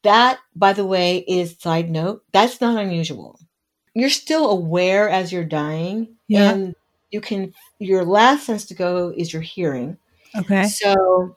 That, 0.03 0.39
by 0.55 0.73
the 0.73 0.85
way, 0.87 1.19
is 1.27 1.57
side 1.59 1.91
note. 1.91 2.23
That's 2.33 2.61
not 2.61 2.81
unusual. 2.81 3.41
You're 3.95 4.11
still 4.11 4.51
aware 4.51 5.09
as 5.09 5.33
you're 5.33 5.45
dying, 5.45 6.17
Yeah. 6.29 6.53
and 6.53 6.75
you 7.11 7.21
can. 7.21 7.55
Your 7.79 8.05
last 8.05 8.45
sense 8.47 8.67
to 8.67 8.75
go 8.75 9.13
is 9.17 9.33
your 9.33 9.43
hearing. 9.43 9.97
Okay. 10.37 10.65
So, 10.65 11.37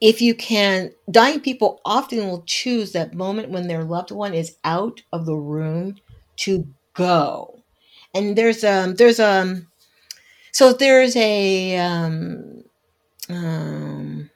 if 0.00 0.20
you 0.20 0.34
can, 0.34 0.90
dying 1.10 1.40
people 1.40 1.80
often 1.84 2.26
will 2.28 2.42
choose 2.46 2.92
that 2.92 3.14
moment 3.14 3.50
when 3.50 3.68
their 3.68 3.84
loved 3.84 4.10
one 4.10 4.34
is 4.34 4.56
out 4.64 5.02
of 5.12 5.26
the 5.26 5.36
room 5.36 5.96
to 6.38 6.66
go. 6.94 7.53
And 8.14 8.36
there's 8.36 8.62
um 8.64 8.94
there's 8.94 9.20
um 9.20 9.66
so 10.52 10.72
there's 10.72 11.16
a 11.16 11.78
um 11.78 12.64
um 13.30 14.30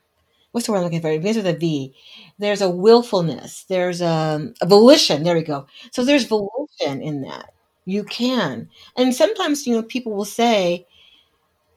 what's 0.53 0.67
the 0.67 0.73
word 0.73 0.79
I'm 0.81 0.85
looking 0.85 1.03
for? 1.03 1.11
It 1.11 1.19
begins 1.21 1.39
with 1.39 1.47
a 1.49 1.55
V. 1.59 1.95
There's 2.39 2.63
a 2.63 2.71
willfulness. 2.71 3.65
There's 3.69 4.01
a, 4.01 4.53
a 4.63 4.67
volition. 4.67 5.25
There 5.25 5.37
we 5.37 5.43
go. 5.43 5.67
So 5.93 6.05
there's 6.05 6.25
volition 6.27 7.03
in 7.03 7.23
that. 7.23 7.55
You 7.87 8.05
can. 8.05 8.71
And 8.97 9.15
sometimes, 9.15 9.67
you 9.67 9.75
know, 9.75 9.83
people 9.83 10.15
will 10.15 10.25
say, 10.27 10.87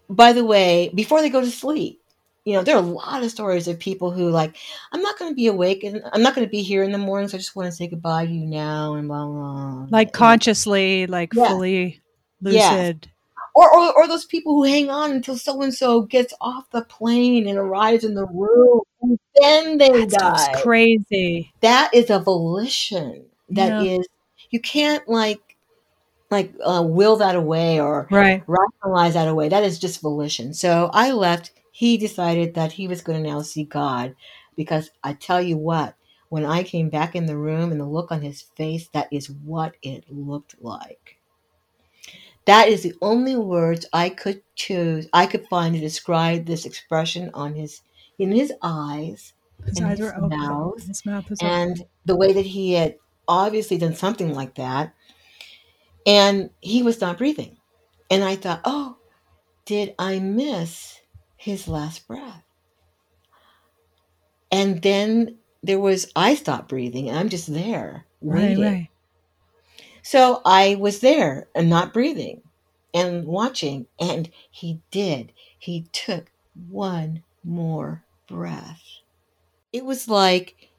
by 0.10 0.34
the 0.34 0.46
way, 0.46 0.92
before 0.94 1.22
they 1.22 1.30
go 1.30 1.42
to 1.42 1.52
sleep, 1.52 2.01
you 2.46 2.54
know, 2.54 2.64
there 2.64 2.76
are 2.76 2.84
a 2.84 2.86
lot 2.86 3.24
of 3.24 3.30
stories 3.32 3.68
of 3.68 3.80
people 3.80 4.12
who 4.12 4.30
like, 4.30 4.56
I'm 4.92 5.02
not 5.02 5.18
going 5.20 5.32
to 5.32 5.36
be 5.36 5.48
awake 5.48 5.84
and 5.84 6.02
I'm 6.12 6.24
not 6.24 6.34
going 6.36 6.46
to 6.46 6.52
be 6.52 6.64
here 6.64 6.84
in 6.84 6.92
the 6.92 6.98
morning, 6.98 7.28
so 7.30 7.38
I 7.38 7.40
just 7.40 7.56
want 7.56 7.68
to 7.68 7.72
say 7.72 7.88
goodbye 7.88 8.26
to 8.26 8.32
you 8.32 8.46
now 8.48 8.96
and 8.96 9.08
blah 9.08 9.26
blah. 9.26 9.88
Like 9.90 10.12
consciously, 10.14 11.06
like 11.08 11.34
Yeah. 11.34 11.48
fully 11.50 12.02
lucid. 12.42 13.10
or, 13.54 13.72
or 13.72 13.94
or 13.96 14.08
those 14.08 14.26
people 14.26 14.54
who 14.56 14.64
hang 14.64 14.90
on 14.90 15.12
until 15.12 15.38
so 15.38 15.62
and 15.62 15.74
so 15.74 16.02
gets 16.02 16.34
off 16.42 16.70
the 16.72 16.82
plane 16.86 17.48
and 17.48 17.58
arrives 17.60 18.04
in 18.04 18.16
the 18.16 18.26
room 18.26 18.82
and 19.02 19.20
then 19.42 19.78
they 19.78 20.06
That 20.06 20.10
die. 20.10 20.54
crazy. 20.56 21.52
That 21.62 21.94
is 21.94 22.10
a 22.10 22.20
volition. 22.20 23.26
That 23.50 23.80
is 23.80 23.98
Yeah. 24.00 24.48
you 24.50 24.60
can't 24.60 25.08
like 25.08 25.40
like 26.32 26.54
uh, 26.66 26.82
will 26.86 27.18
that 27.18 27.36
away 27.36 27.80
or 27.80 28.08
Right. 28.10 28.42
rationalize 28.48 29.14
that 29.14 29.28
away. 29.28 29.50
That 29.50 29.64
is 29.64 29.78
just 29.80 30.02
volition. 30.02 30.54
So 30.54 30.90
I 30.94 31.12
left. 31.12 31.52
He 31.82 31.98
decided 31.98 32.54
that 32.56 32.74
he 32.74 32.88
was 32.88 33.02
going 33.02 33.24
to 33.24 33.30
now 33.30 33.42
see 33.42 33.64
God 33.66 34.16
because 34.56 34.92
I 35.04 35.14
tell 35.14 35.42
you 35.42 35.58
what, 35.58 35.96
when 36.30 36.46
I 36.46 36.64
came 36.64 36.90
back 36.90 37.16
in 37.16 37.26
the 37.26 37.38
room 37.38 37.72
and 37.72 37.82
the 37.82 37.86
look 37.88 38.12
on 38.12 38.22
his 38.22 38.44
face, 38.58 38.88
that 38.94 39.10
is 39.12 39.32
what 39.32 39.76
it 39.82 40.06
looked 40.10 40.56
like. 40.62 41.18
That 42.46 42.68
is 42.68 42.84
the 42.84 42.94
only 43.02 43.36
words 43.36 43.88
I 43.94 44.10
could 44.10 44.44
choose, 44.56 45.08
I 45.14 45.26
could 45.26 45.48
find 45.48 45.76
to 45.76 45.82
describe 45.82 46.46
this 46.46 46.66
expression 46.66 47.32
on 47.34 47.56
his 47.56 47.82
in 48.20 48.32
his 48.32 48.54
eyes 48.62 49.34
His 49.66 49.78
And 49.78 49.88
eyes 49.88 50.00
his 50.00 50.06
were 50.06 50.16
open. 50.16 50.30
mouth 50.38 50.88
His 50.88 51.06
mouth 51.06 51.30
was 51.30 51.44
open. 51.44 51.58
and 51.58 51.86
the 52.06 52.16
way 52.18 52.34
that 52.34 52.46
he 52.46 52.74
had 52.74 52.98
obviously 53.28 53.78
done 53.80 53.96
something 53.96 54.34
like 54.34 54.56
that. 54.56 54.94
And 56.06 56.52
he 56.62 56.84
was 56.84 57.02
not 57.02 57.18
breathing. 57.18 57.58
And 58.12 58.24
I 58.24 58.36
thought, 58.36 58.62
oh, 58.66 58.98
did 59.66 59.96
I 60.00 60.20
miss 60.20 61.01
his 61.42 61.68
last 61.68 62.08
breath? 62.08 62.44
And 64.52 64.82
then 64.82 65.40
there 65.64 65.80
was, 65.80 66.12
I 66.16 66.36
stopped 66.36 66.70
breathing 66.70 67.10
and 67.10 67.18
I'm 67.18 67.30
just 67.30 67.52
there 67.52 68.06
Right, 68.28 68.58
waiting. 68.58 68.58
right. 68.58 68.90
So 70.04 70.42
I 70.46 70.76
was 70.76 71.00
there 71.00 71.50
and 71.56 71.70
not 71.70 71.94
breathing 71.94 72.44
and 72.94 73.26
watching. 73.26 73.88
And 74.00 74.32
he 74.50 74.82
did. 74.92 75.34
He 75.58 75.88
took 75.92 76.32
one 76.54 77.24
more 77.44 78.06
breath. 78.28 78.82
It 79.74 79.86
was 79.86 80.08
like 80.08 80.70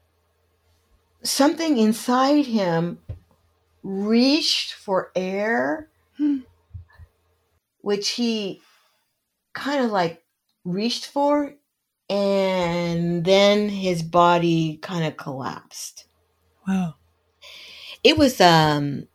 something 1.23 1.77
inside 1.77 2.45
him 2.45 2.99
reached 3.83 4.73
for 4.73 5.11
air, 5.15 5.89
Hmm. 6.17 6.39
which 7.81 8.09
he 8.11 8.61
kind 9.53 9.83
of 9.85 9.91
like 9.91 10.22
reached 10.65 11.07
for. 11.07 11.55
And 12.09 13.23
then 13.25 13.69
his 13.69 14.03
body 14.03 14.77
kind 14.81 15.05
of 15.05 15.17
collapsed. 15.17 16.05
Wow. 16.67 16.95
It 18.03 18.17
was 18.17 18.39
um 18.39 19.07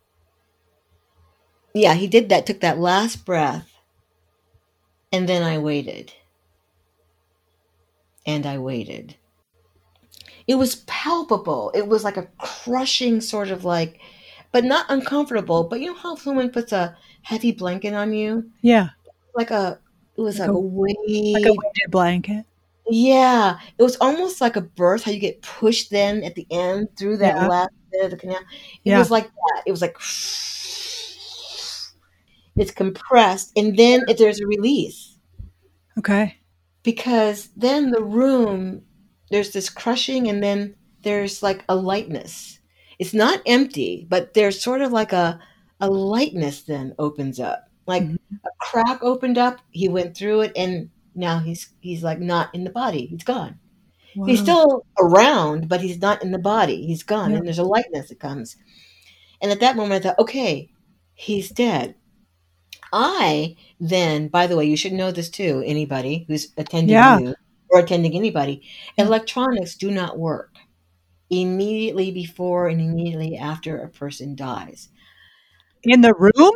yeah, 1.74 1.94
he 1.94 2.06
did 2.06 2.28
that, 2.28 2.44
took 2.46 2.60
that 2.60 2.78
last 2.78 3.24
breath, 3.24 3.70
and 5.12 5.28
then 5.28 5.42
I 5.42 5.58
waited. 5.58 6.12
And 8.26 8.46
I 8.46 8.58
waited. 8.58 9.16
It 10.46 10.56
was 10.56 10.76
palpable. 10.86 11.70
It 11.74 11.86
was 11.86 12.04
like 12.04 12.16
a 12.16 12.28
crushing 12.38 13.20
sort 13.20 13.50
of 13.50 13.64
like, 13.64 14.00
but 14.52 14.64
not 14.64 14.86
uncomfortable. 14.88 15.64
But 15.64 15.80
you 15.80 15.88
know 15.88 15.94
how 15.94 16.16
someone 16.16 16.50
puts 16.50 16.72
a 16.72 16.96
heavy 17.22 17.52
blanket 17.52 17.94
on 17.94 18.12
you? 18.12 18.50
Yeah. 18.62 18.90
Like 19.34 19.50
a, 19.50 19.78
it 20.18 20.20
was 20.20 20.38
Like 20.40 20.48
like, 20.48 20.54
a- 20.54 20.58
a 20.58 20.60
weight. 20.60 20.96
Like 21.34 21.46
a 21.46 21.52
weighted 21.54 21.90
blanket. 21.90 22.44
yeah. 22.90 23.58
It 23.78 23.82
was 23.82 23.96
almost 24.00 24.40
like 24.40 24.56
a 24.56 24.60
birth, 24.62 25.04
how 25.04 25.12
you 25.12 25.20
get 25.20 25.40
pushed 25.42 25.90
then 25.90 26.24
at 26.24 26.34
the 26.34 26.46
end 26.50 26.88
through 26.98 27.18
that 27.18 27.36
Yeah. 27.36 27.46
last 27.46 27.70
bit 27.92 28.04
of 28.04 28.10
the 28.10 28.16
canal. 28.16 28.36
It 28.84 28.90
Yeah. 28.90 28.98
was 28.98 29.10
like 29.10 29.26
that. 29.26 29.62
It 29.66 29.70
was 29.70 29.80
like 29.82 29.96
it's 32.56 32.72
compressed, 32.72 33.52
and 33.56 33.76
then 33.76 34.02
if 34.08 34.18
there's 34.18 34.40
a 34.40 34.46
release 34.46 35.16
Okay. 35.96 36.36
because 36.82 37.50
then 37.56 37.90
the 37.92 38.02
room 38.02 38.82
there's 39.30 39.50
this 39.52 39.68
crushing, 39.70 40.26
and 40.28 40.42
then 40.42 40.74
there's 41.02 41.42
like 41.42 41.62
a 41.68 41.76
lightness. 41.76 42.58
It's 42.98 43.12
not 43.14 43.42
empty, 43.46 44.06
but 44.08 44.32
there's 44.34 44.60
sort 44.60 44.80
of 44.80 44.90
like 44.92 45.12
a 45.12 45.38
a 45.80 45.88
lightness 45.88 46.62
then 46.62 46.94
opens 46.98 47.38
up, 47.38 47.68
like. 47.86 48.02
A 48.44 48.48
crack 48.58 49.02
opened 49.02 49.38
up. 49.38 49.60
He 49.70 49.88
went 49.88 50.16
through 50.16 50.42
it, 50.42 50.52
and 50.56 50.90
now 51.14 51.38
he's 51.40 51.70
he's 51.80 52.02
like 52.02 52.20
not 52.20 52.54
in 52.54 52.64
the 52.64 52.70
body. 52.70 53.06
He's 53.06 53.24
gone. 53.24 53.58
Wow. 54.16 54.26
He's 54.26 54.40
still 54.40 54.84
around, 54.98 55.68
but 55.68 55.80
he's 55.80 56.00
not 56.00 56.22
in 56.22 56.32
the 56.32 56.38
body. 56.38 56.86
He's 56.86 57.02
gone, 57.02 57.30
Yeah. 57.32 57.38
and 57.38 57.46
there's 57.46 57.58
a 57.58 57.64
lightness 57.64 58.08
that 58.08 58.20
comes. 58.20 58.56
And 59.42 59.52
at 59.52 59.60
that 59.60 59.76
moment, 59.76 60.04
I 60.04 60.08
thought, 60.08 60.18
okay, 60.20 60.70
he's 61.14 61.50
dead. 61.50 61.94
I 62.92 63.56
then, 63.80 64.28
by 64.28 64.46
the 64.46 64.56
way, 64.56 64.64
you 64.66 64.76
should 64.76 64.92
know 64.92 65.10
this 65.12 65.28
too. 65.30 65.62
Anybody 65.66 66.24
who's 66.28 66.52
attending 66.56 66.94
Yeah. 66.94 67.18
you 67.18 67.34
or 67.70 67.80
attending 67.80 68.14
anybody, 68.14 68.62
electronics 68.96 69.76
do 69.76 69.90
not 69.90 70.18
work 70.18 70.54
immediately 71.30 72.10
before 72.10 72.68
and 72.68 72.80
immediately 72.80 73.36
after 73.36 73.78
a 73.78 73.88
person 73.88 74.34
dies. 74.34 74.88
in 75.84 76.00
the 76.02 76.14
room. 76.14 76.54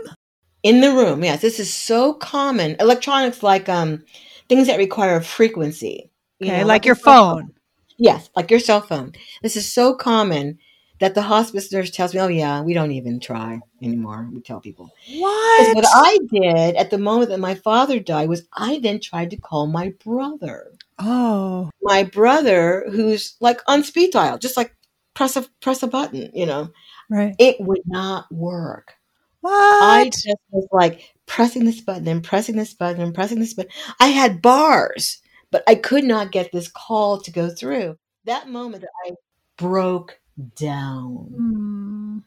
In 0.62 0.80
the 0.80 0.92
room, 0.92 1.24
yes, 1.24 1.42
this 1.42 1.58
is 1.58 1.72
so 1.72 2.14
common. 2.14 2.76
Electronics, 2.78 3.42
like 3.42 3.68
um, 3.68 4.04
things 4.48 4.68
that 4.68 4.78
require 4.78 5.16
a 5.16 5.22
frequency. 5.22 6.10
you 6.38 6.48
Okay, 6.48 6.60
know, 6.60 6.66
like 6.66 6.86
your 6.86 6.94
cell 6.94 7.36
phone. 7.36 7.52
Yes, 7.98 8.30
like 8.36 8.50
your 8.50 8.60
cell 8.60 8.80
phone. 8.80 9.12
This 9.42 9.56
is 9.56 9.72
so 9.72 9.94
common 9.94 10.58
that 11.00 11.14
the 11.16 11.22
hospice 11.22 11.72
nurse 11.72 11.90
tells 11.90 12.14
me, 12.14 12.20
"Oh 12.20 12.28
yeah, 12.28 12.62
we 12.62 12.74
don't 12.74 12.92
even 12.92 13.18
try 13.18 13.60
anymore." 13.82 14.28
We 14.32 14.40
tell 14.40 14.60
people. 14.60 14.90
What? 15.18 15.74
What 15.74 15.84
I 15.92 16.18
did 16.32 16.76
at 16.76 16.90
the 16.90 16.98
moment 16.98 17.30
that 17.30 17.40
my 17.40 17.56
father 17.56 17.98
died 17.98 18.28
was 18.28 18.46
I 18.52 18.78
then 18.78 19.00
tried 19.00 19.30
to 19.30 19.36
call 19.36 19.66
my 19.66 19.92
brother. 20.04 20.72
oh, 21.00 21.70
My 21.82 22.04
brother, 22.04 22.84
who's 22.90 23.36
like 23.40 23.60
on 23.66 23.82
speed 23.82 24.12
dial, 24.12 24.38
just 24.38 24.56
like 24.56 24.76
press 25.14 25.36
a 25.36 25.42
press 25.60 25.82
a 25.82 25.88
button. 25.88 26.30
You 26.34 26.46
know, 26.46 26.70
right. 27.10 27.34
it 27.38 27.56
would 27.60 27.82
not 27.84 28.30
work. 28.30 28.94
What? 29.42 29.52
I 29.82 30.04
just 30.06 30.38
was 30.50 30.68
like 30.72 31.14
pressing 31.26 31.64
this 31.64 31.80
button 31.80 32.06
and 32.06 32.22
pressing 32.22 32.56
this 32.56 32.74
button 32.74 33.02
and 33.02 33.14
pressing 33.14 33.40
this 33.40 33.54
button. 33.54 33.72
I 34.00 34.06
had 34.08 34.40
bars, 34.40 35.20
but 35.50 35.64
I 35.66 35.74
could 35.74 36.04
not 36.04 36.32
get 36.32 36.52
this 36.52 36.68
call 36.68 37.20
to 37.20 37.30
go 37.32 37.50
through. 37.50 37.98
That 38.24 38.48
moment, 38.48 38.84
I 39.04 39.12
broke 39.56 40.20
down. 40.54 41.32
Hmm. 41.36 42.18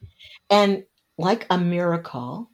And 0.50 0.84
like 1.16 1.46
a 1.48 1.56
miracle, 1.56 2.50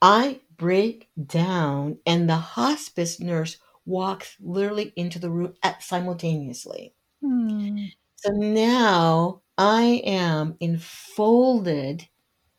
I 0.00 0.40
break 0.56 1.08
down, 1.26 1.98
and 2.04 2.28
the 2.28 2.36
hospice 2.36 3.20
nurse 3.20 3.56
walks 3.86 4.36
literally 4.40 4.92
into 4.96 5.20
the 5.20 5.30
room 5.30 5.54
at 5.62 5.82
simultaneously. 5.82 6.94
Hmm. 7.24 7.86
So 8.16 8.30
now 8.32 9.42
I 9.56 10.02
am 10.04 10.56
enfolded 10.58 12.08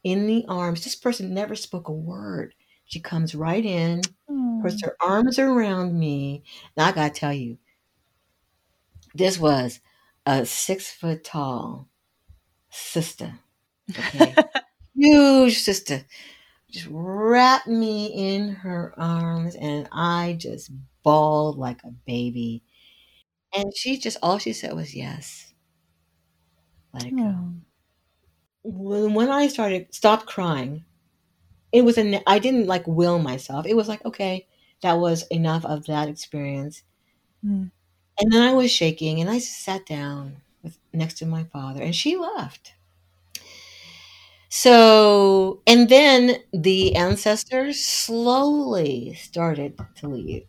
in 0.04 0.28
the 0.28 0.46
arms. 0.48 0.84
This 0.84 0.96
person 0.96 1.34
never 1.34 1.56
spoke 1.56 1.88
a 1.88 1.94
word. 1.94 2.54
She 2.86 3.00
comes 3.00 3.34
right 3.34 3.64
in, 3.64 4.02
Oh. 4.30 4.60
puts 4.62 4.82
hmm. 4.82 4.88
her 4.88 4.98
arms 5.02 5.40
around 5.40 5.98
me. 5.98 6.44
Now 6.78 6.88
I 6.88 6.92
gotta 6.92 7.14
tell 7.14 7.34
you, 7.34 7.58
this 9.16 9.40
was 9.40 9.80
a 10.26 10.46
six 10.46 10.92
foot 10.92 11.24
tall 11.24 11.90
sister. 12.70 13.34
Okay. 13.90 14.36
Huge 14.96 15.60
sister. 15.60 16.06
Just 16.72 16.88
wrapped 16.90 17.68
me 17.68 18.08
in 18.08 18.50
her 18.50 18.94
arms 18.98 19.56
and 19.56 19.88
I 19.92 20.36
just 20.40 20.72
bawled 21.04 21.58
like 21.58 21.84
a 21.84 21.92
baby. 21.92 22.64
And 23.56 23.76
she 23.76 23.98
just 23.98 24.18
all 24.24 24.40
she 24.40 24.54
said 24.54 24.74
was 24.74 24.96
yes. 24.96 25.54
Let 26.94 27.06
it 27.06 27.16
go. 27.16 27.24
Oh. 27.24 27.54
When 28.64 29.14
when 29.14 29.30
I 29.30 29.48
started 29.48 29.94
stopped 29.94 30.26
crying, 30.26 30.86
it 31.72 31.84
was 31.84 31.98
an 31.98 32.22
I 32.28 32.40
didn't 32.40 32.68
like 32.68 32.88
will 32.88 33.20
myself. 33.20 33.66
It 33.66 33.76
was 33.76 33.88
like, 33.90 34.04
okay, 34.06 34.48
that 34.82 34.94
was 34.94 35.24
enough 35.28 35.66
of 35.66 35.86
that 35.88 36.10
experience. 36.10 36.84
Mm. 37.46 37.72
And 38.20 38.32
then 38.34 38.42
I 38.44 38.54
was 38.54 38.72
shaking 38.72 39.22
and 39.22 39.30
I 39.30 39.40
just 39.40 39.64
sat 39.64 39.86
down 39.86 40.38
with 40.64 40.80
next 40.94 41.16
to 41.20 41.26
my 41.26 41.46
father 41.46 41.82
and 41.84 41.96
she 41.96 42.18
left. 42.18 42.74
So, 44.50 45.62
and 45.66 45.90
then 45.90 46.38
the 46.54 46.96
ancestors 46.96 47.84
slowly 47.84 49.16
started 49.16 49.80
to 49.96 50.08
leave. 50.08 50.46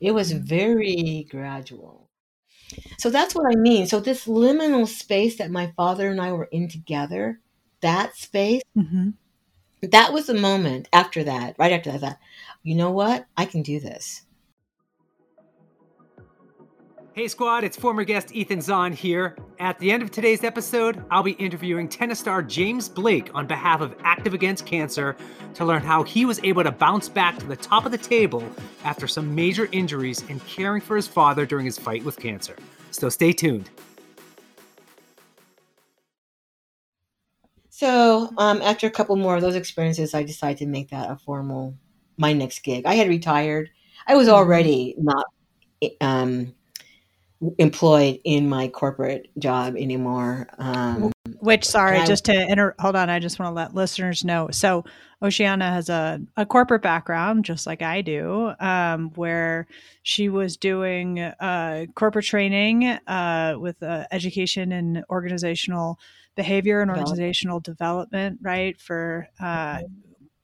It 0.00 0.12
was 0.12 0.32
very 0.32 1.26
gradual. 1.30 2.01
So 2.98 3.10
that's 3.10 3.34
what 3.34 3.46
I 3.52 3.56
mean. 3.58 3.86
So, 3.86 4.00
this 4.00 4.26
liminal 4.26 4.86
space 4.88 5.38
that 5.38 5.50
my 5.50 5.72
father 5.76 6.10
and 6.10 6.20
I 6.20 6.32
were 6.32 6.48
in 6.52 6.68
together, 6.68 7.40
that 7.80 8.16
space, 8.16 8.62
Mhm. 8.76 9.14
that 9.82 10.12
was 10.12 10.26
the 10.26 10.34
moment 10.34 10.88
after 10.92 11.24
that, 11.24 11.56
right 11.58 11.72
after 11.72 11.90
that, 11.92 11.96
I 12.02 12.06
thought, 12.08 12.18
you 12.62 12.74
know 12.74 12.90
what? 12.90 13.26
I 13.36 13.44
can 13.46 13.62
do 13.62 13.80
this. 13.80 14.22
Hey 17.14 17.28
squad, 17.28 17.62
it's 17.62 17.76
former 17.76 18.04
guest 18.04 18.34
Ethan 18.34 18.60
Zohn 18.60 18.90
here. 18.90 19.36
At 19.58 19.78
the 19.78 19.92
end 19.92 20.02
of 20.02 20.10
today's 20.10 20.44
episode, 20.44 21.04
I'll 21.10 21.22
be 21.22 21.32
interviewing 21.32 21.86
tennis 21.86 22.18
star 22.18 22.42
James 22.42 22.88
Blake 22.88 23.28
on 23.34 23.46
behalf 23.46 23.82
of 23.82 23.94
Active 24.02 24.32
Against 24.32 24.64
Cancer 24.64 25.14
to 25.52 25.66
learn 25.66 25.82
how 25.82 26.04
he 26.04 26.24
was 26.24 26.40
able 26.42 26.64
to 26.64 26.72
bounce 26.72 27.10
back 27.10 27.38
to 27.38 27.44
the 27.44 27.54
top 27.54 27.84
of 27.84 27.92
the 27.92 27.98
table 27.98 28.42
after 28.84 29.06
some 29.06 29.34
major 29.34 29.68
injuries 29.72 30.24
and 30.30 30.42
caring 30.46 30.80
for 30.80 30.96
his 30.96 31.06
father 31.06 31.44
during 31.44 31.66
his 31.66 31.78
fight 31.78 32.02
with 32.02 32.16
cancer. 32.16 32.56
So 32.92 33.10
stay 33.10 33.34
tuned. 33.34 33.68
So, 37.68 38.30
um, 38.38 38.62
after 38.62 38.86
a 38.86 38.90
couple 38.90 39.16
more 39.16 39.36
of 39.36 39.42
those 39.42 39.54
experiences, 39.54 40.14
I 40.14 40.22
decided 40.22 40.56
to 40.60 40.66
make 40.66 40.88
that 40.88 41.10
a 41.10 41.16
formal 41.16 41.74
my 42.16 42.32
next 42.32 42.60
gig. 42.60 42.86
I 42.86 42.94
had 42.94 43.10
retired. 43.10 43.68
I 44.06 44.14
was 44.14 44.28
already 44.28 44.94
not 44.96 45.26
um, 46.00 46.54
employed 47.58 48.20
in 48.24 48.48
my 48.48 48.68
corporate 48.68 49.28
job 49.38 49.76
anymore. 49.76 50.48
Um, 50.58 51.12
Which, 51.40 51.64
sorry, 51.64 51.98
I- 51.98 52.06
just 52.06 52.24
to 52.26 52.46
inter- 52.48 52.74
hold 52.78 52.96
on, 52.96 53.10
I 53.10 53.18
just 53.18 53.38
want 53.38 53.50
to 53.50 53.54
let 53.54 53.74
listeners 53.74 54.24
know. 54.24 54.48
So, 54.52 54.84
Oceana 55.22 55.70
has 55.70 55.88
a, 55.88 56.20
a 56.36 56.44
corporate 56.44 56.82
background, 56.82 57.44
just 57.44 57.66
like 57.66 57.80
I 57.80 58.00
do, 58.00 58.52
um, 58.58 59.10
where 59.14 59.68
she 60.02 60.28
was 60.28 60.56
doing 60.56 61.20
uh, 61.20 61.86
corporate 61.94 62.24
training 62.24 62.86
uh, 62.88 63.54
with 63.58 63.80
uh, 63.82 64.04
education 64.10 64.72
and 64.72 65.04
organizational 65.10 66.00
behavior 66.34 66.80
and 66.80 66.90
organizational 66.90 67.60
development, 67.60 68.38
right, 68.42 68.80
for 68.80 69.28
uh, 69.38 69.80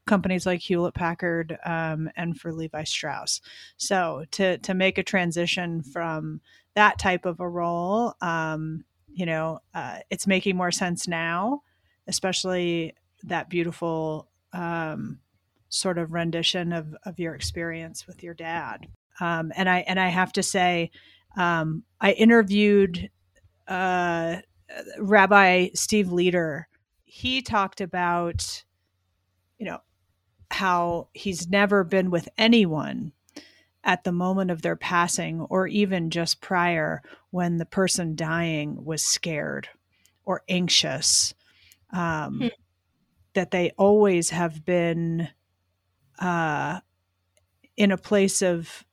companies 0.07 0.45
like 0.45 0.61
Hewlett 0.61 0.93
Packard 0.93 1.57
um, 1.65 2.09
and 2.15 2.39
for 2.39 2.53
Levi 2.53 2.83
Strauss. 2.83 3.41
So, 3.77 4.25
to 4.31 4.57
to 4.59 4.73
make 4.73 4.97
a 4.97 5.03
transition 5.03 5.83
from 5.83 6.41
that 6.79 6.97
type 6.97 7.25
of 7.25 7.41
a 7.41 7.47
role, 7.47 8.13
um, 8.21 8.85
you 9.11 9.25
know, 9.25 9.59
uh, 9.73 9.97
it's 10.09 10.25
making 10.25 10.55
more 10.55 10.71
sense 10.71 11.09
now, 11.09 11.61
especially 12.07 12.95
that 13.23 13.49
beautiful 13.49 14.29
um, 14.53 15.19
sort 15.67 15.97
of 15.97 16.13
rendition 16.13 16.71
of, 16.71 16.95
of 17.03 17.19
your 17.19 17.35
experience 17.35 18.07
with 18.07 18.23
your 18.23 18.33
dad. 18.33 18.87
Um, 19.19 19.51
and 19.57 19.67
I 19.67 19.79
and 19.79 19.99
I 19.99 20.07
have 20.07 20.31
to 20.33 20.41
say, 20.41 20.91
um, 21.35 21.83
I 21.99 22.13
interviewed 22.13 23.09
uh, 23.67 24.37
Rabbi 24.97 25.71
Steve 25.73 26.07
Leder. 26.07 26.63
He 27.03 27.41
talked 27.41 27.81
about, 27.81 28.63
you 29.57 29.65
know, 29.65 29.79
how 30.49 31.09
he's 31.13 31.49
never 31.49 31.83
been 31.83 32.09
with 32.09 32.29
anyone 32.37 33.11
at 33.89 34.03
the 34.03 34.11
moment 34.11 34.51
of 34.51 34.61
their 34.61 34.75
passing 34.75 35.41
or 35.49 35.65
even 35.65 36.11
just 36.11 36.41
prior 36.41 37.01
when 37.31 37.57
the 37.57 37.65
person 37.65 38.15
dying 38.15 38.85
was 38.85 39.03
scared 39.03 39.67
or 40.25 40.43
anxious 40.47 41.33
um, 41.91 42.37
Hmm. 42.37 42.47
that 43.33 43.49
they 43.49 43.71
always 43.79 44.29
have 44.29 44.63
been 44.63 45.27
uh, 46.19 46.81
in 47.77 47.91
a 47.91 47.97
place 47.97 48.43
of 48.43 48.85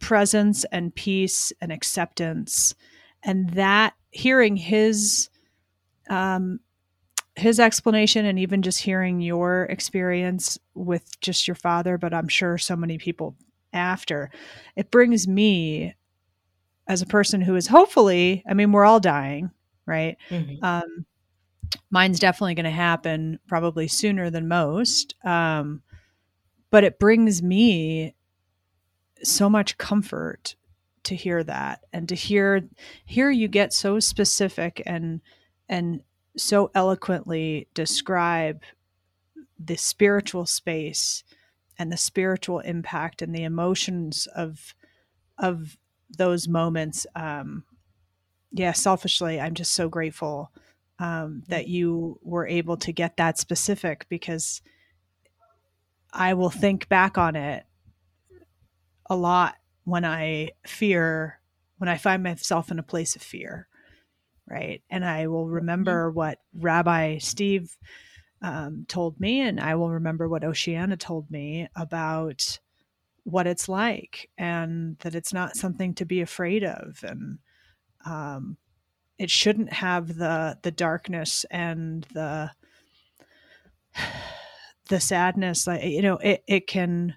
presence 0.00 0.64
and 0.72 0.92
peace 0.96 1.52
and 1.60 1.70
acceptance 1.70 2.74
and 3.22 3.50
that 3.50 3.94
hearing 4.10 4.56
his 4.56 5.30
um, 6.10 6.58
his 7.36 7.60
explanation 7.60 8.26
and 8.26 8.40
even 8.40 8.62
just 8.62 8.82
hearing 8.82 9.20
your 9.20 9.62
experience 9.66 10.58
with 10.74 11.20
just 11.20 11.46
your 11.46 11.54
father 11.54 11.96
but 11.98 12.12
i'm 12.12 12.26
sure 12.26 12.58
so 12.58 12.74
many 12.74 12.98
people 12.98 13.36
after 13.72 14.30
it 14.76 14.90
brings 14.90 15.26
me 15.26 15.94
as 16.86 17.02
a 17.02 17.06
person 17.06 17.40
who 17.40 17.54
is 17.56 17.66
hopefully 17.66 18.42
i 18.48 18.54
mean 18.54 18.72
we're 18.72 18.84
all 18.84 19.00
dying 19.00 19.50
right 19.86 20.16
mhm. 20.30 20.62
um, 20.62 21.06
mine's 21.90 22.18
definitely 22.18 22.54
going 22.54 22.64
to 22.64 22.70
happen 22.70 23.38
probably 23.48 23.88
sooner 23.88 24.30
than 24.30 24.48
most 24.48 25.14
um, 25.24 25.82
but 26.70 26.84
it 26.84 26.98
brings 26.98 27.42
me 27.42 28.14
so 29.22 29.48
much 29.48 29.78
comfort 29.78 30.56
to 31.04 31.14
hear 31.14 31.42
that 31.42 31.84
and 31.92 32.08
to 32.08 32.14
hear 32.14 32.68
hear 33.04 33.30
you 33.30 33.48
get 33.48 33.72
so 33.72 33.98
specific 33.98 34.82
and 34.86 35.20
and 35.68 36.02
so 36.36 36.70
eloquently 36.74 37.68
describe 37.74 38.62
the 39.58 39.76
spiritual 39.76 40.46
space 40.46 41.24
and 41.78 41.90
the 41.92 41.96
spiritual 41.96 42.60
impact 42.60 43.22
and 43.22 43.34
the 43.34 43.44
emotions 43.44 44.26
of 44.34 44.74
of 45.38 45.76
those 46.16 46.46
moments 46.46 47.06
um 47.16 47.64
yeah 48.52 48.72
selfishly 48.72 49.40
i'm 49.40 49.54
just 49.54 49.72
so 49.72 49.88
grateful 49.88 50.50
um 50.98 51.42
that 51.48 51.68
you 51.68 52.18
were 52.22 52.46
able 52.46 52.76
to 52.76 52.92
get 52.92 53.16
that 53.16 53.38
specific 53.38 54.06
because 54.08 54.60
i 56.12 56.34
will 56.34 56.50
think 56.50 56.88
back 56.88 57.16
on 57.16 57.34
it 57.34 57.64
a 59.06 59.16
lot 59.16 59.56
when 59.84 60.04
i 60.04 60.50
fear 60.66 61.40
when 61.78 61.88
i 61.88 61.96
find 61.96 62.22
myself 62.22 62.70
in 62.70 62.78
a 62.78 62.82
place 62.82 63.16
of 63.16 63.22
fear 63.22 63.66
right? 64.48 64.82
And 64.90 65.04
i 65.04 65.28
will 65.28 65.48
remember 65.48 66.10
what 66.10 66.38
rabbi 66.54 67.18
steve 67.18 67.76
um, 68.42 68.84
told 68.88 69.18
me 69.20 69.40
and 69.40 69.60
i 69.60 69.74
will 69.74 69.90
remember 69.90 70.28
what 70.28 70.44
oceana 70.44 70.96
told 70.96 71.30
me 71.30 71.68
about 71.76 72.58
what 73.24 73.46
it's 73.46 73.68
like 73.68 74.28
and 74.36 74.98
that 74.98 75.14
it's 75.14 75.32
not 75.32 75.56
something 75.56 75.94
to 75.94 76.04
be 76.04 76.20
afraid 76.20 76.64
of. 76.64 77.02
And 77.06 77.38
um, 78.04 78.56
it 79.18 79.30
shouldn't 79.30 79.72
have 79.72 80.16
the 80.16 80.58
the 80.62 80.70
darkness 80.70 81.44
and 81.50 82.04
the 82.12 82.50
the 84.88 85.00
sadness. 85.00 85.66
Like 85.66 85.84
you 85.84 86.02
know 86.02 86.16
it, 86.18 86.42
it 86.46 86.66
can 86.66 87.14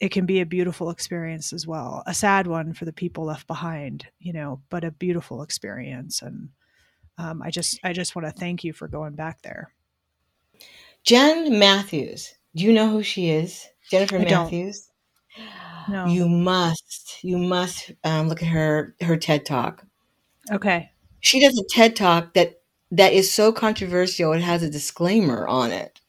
it 0.00 0.10
can 0.10 0.24
be 0.24 0.40
a 0.40 0.46
beautiful 0.46 0.90
experience 0.90 1.52
as 1.52 1.66
well. 1.66 2.02
A 2.06 2.14
sad 2.14 2.46
one 2.46 2.72
for 2.72 2.84
the 2.84 2.92
people 2.92 3.24
left 3.24 3.46
behind 3.46 4.06
you 4.18 4.32
know 4.32 4.60
but 4.70 4.84
a 4.84 4.90
beautiful 4.90 5.42
experience. 5.42 6.22
And 6.22 6.50
um, 7.18 7.42
i 7.42 7.50
just 7.50 7.78
i 7.84 7.92
just 7.92 8.16
want 8.16 8.26
to 8.26 8.32
thank 8.32 8.64
you 8.64 8.72
for 8.72 8.88
going 8.88 9.14
back 9.14 9.42
there 9.42 9.74
Jen 11.04 11.58
Matthews. 11.58 12.32
Do 12.54 12.64
you 12.64 12.72
know 12.72 12.90
who 12.90 13.02
she 13.02 13.30
is? 13.30 13.66
Jennifer 13.90 14.18
I 14.18 14.24
don't. 14.24 14.44
Matthews. 14.44 14.88
No. 15.88 16.06
You 16.06 16.28
must. 16.28 17.18
You 17.22 17.38
must 17.38 17.92
um, 18.04 18.28
look 18.28 18.42
at 18.42 18.48
her 18.48 18.94
her 19.00 19.16
TED 19.16 19.46
talk. 19.46 19.84
okay 20.52 20.90
She 21.20 21.40
does 21.40 21.58
a 21.58 21.64
TED 21.74 21.96
talk 21.96 22.34
that 22.34 22.60
that 22.92 23.12
is 23.12 23.32
so 23.32 23.52
controversial. 23.52 24.32
It 24.32 24.42
has 24.42 24.62
a 24.62 24.70
disclaimer 24.70 25.46
on 25.46 25.72
it 25.72 26.00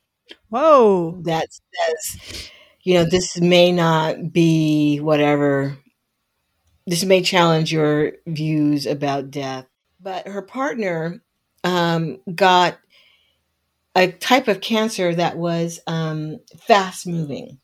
whoa 0.51 1.21
that 1.23 1.47
says, 1.51 2.51
you 2.83 2.95
know, 2.95 3.05
this 3.05 3.39
may 3.39 3.71
not 3.71 4.31
be 4.31 4.99
whatever. 4.99 5.77
This 6.85 7.03
may 7.03 7.21
challenge 7.21 7.71
your 7.71 8.13
views 8.27 8.85
about 8.85 9.31
death. 9.31 9.65
But 9.99 10.27
her 10.27 10.41
partner 10.41 11.23
um, 11.63 12.19
got 12.33 12.77
a 13.95 14.11
type 14.11 14.47
of 14.47 14.61
cancer 14.61 15.13
that 15.15 15.37
was 15.37 15.79
um, 15.87 16.39
fast 16.67 17.05
moving. 17.05 17.59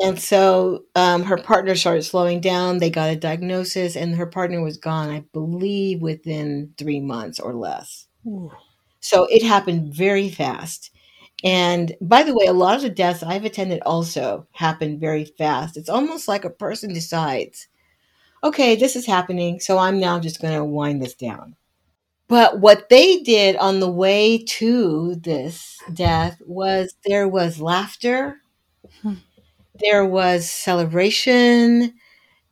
And 0.00 0.18
so 0.20 0.84
um, 0.94 1.24
her 1.24 1.36
partner 1.36 1.74
started 1.74 2.02
slowing 2.02 2.40
down. 2.40 2.78
They 2.78 2.90
got 2.90 3.10
a 3.10 3.16
diagnosis, 3.16 3.96
and 3.96 4.14
her 4.14 4.26
partner 4.26 4.62
was 4.62 4.76
gone, 4.76 5.10
I 5.10 5.24
believe, 5.32 6.00
within 6.00 6.72
three 6.78 7.00
months 7.00 7.40
or 7.40 7.54
less. 7.54 8.06
Ooh. 8.26 8.52
So 9.00 9.26
it 9.26 9.42
happened 9.42 9.94
very 9.94 10.28
fast. 10.28 10.90
And 11.44 11.94
by 12.00 12.22
the 12.22 12.34
way, 12.34 12.46
a 12.46 12.52
lot 12.52 12.76
of 12.76 12.82
the 12.82 12.90
deaths 12.90 13.22
I've 13.22 13.44
attended 13.44 13.80
also 13.86 14.46
happened 14.52 15.00
very 15.00 15.24
fast. 15.24 15.76
It's 15.76 15.88
almost 15.88 16.28
like 16.28 16.44
a 16.44 16.50
person 16.50 16.92
decides, 16.92 17.68
okay, 18.42 18.76
this 18.76 18.96
is 18.96 19.06
happening, 19.06 19.60
so 19.60 19.78
I'm 19.78 19.98
now 20.00 20.18
just 20.18 20.40
going 20.40 20.54
to 20.54 20.64
wind 20.64 21.02
this 21.02 21.14
down. 21.14 21.56
But 22.28 22.60
what 22.60 22.88
they 22.90 23.20
did 23.20 23.56
on 23.56 23.80
the 23.80 23.90
way 23.90 24.38
to 24.44 25.14
this 25.16 25.78
death 25.92 26.40
was 26.46 26.94
there 27.06 27.26
was 27.28 27.60
laughter, 27.60 28.36
Hmm. 29.02 29.14
there 29.80 30.04
was 30.06 30.50
celebration, 30.50 31.94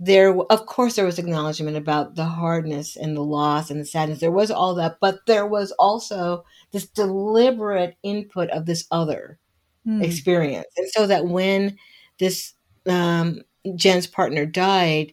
there 0.01 0.37
of 0.51 0.67
course 0.67 0.97
there 0.97 1.05
was 1.07 1.19
acknowledgement 1.19 1.77
about 1.77 2.17
the 2.17 2.25
hardness 2.27 2.97
and 2.97 3.17
the 3.17 3.23
loss 3.25 3.71
and 3.71 3.81
the 3.81 3.85
sadness. 3.87 4.21
There 4.21 4.33
was 4.33 4.51
all 4.51 4.75
that, 4.77 4.99
but 5.01 5.21
there 5.27 5.47
was 5.47 5.73
also 5.73 6.45
this 6.73 6.87
deliberate 6.87 7.97
input 8.03 8.51
of 8.51 8.67
this 8.67 8.87
other 8.91 9.39
Mm. 9.87 10.05
experience. 10.05 10.67
And 10.77 10.89
so 10.91 11.07
that 11.09 11.27
when 11.27 11.79
this 12.21 12.55
um, 12.87 13.43
Jen's 13.77 14.07
partner 14.07 14.47
died, 14.47 15.13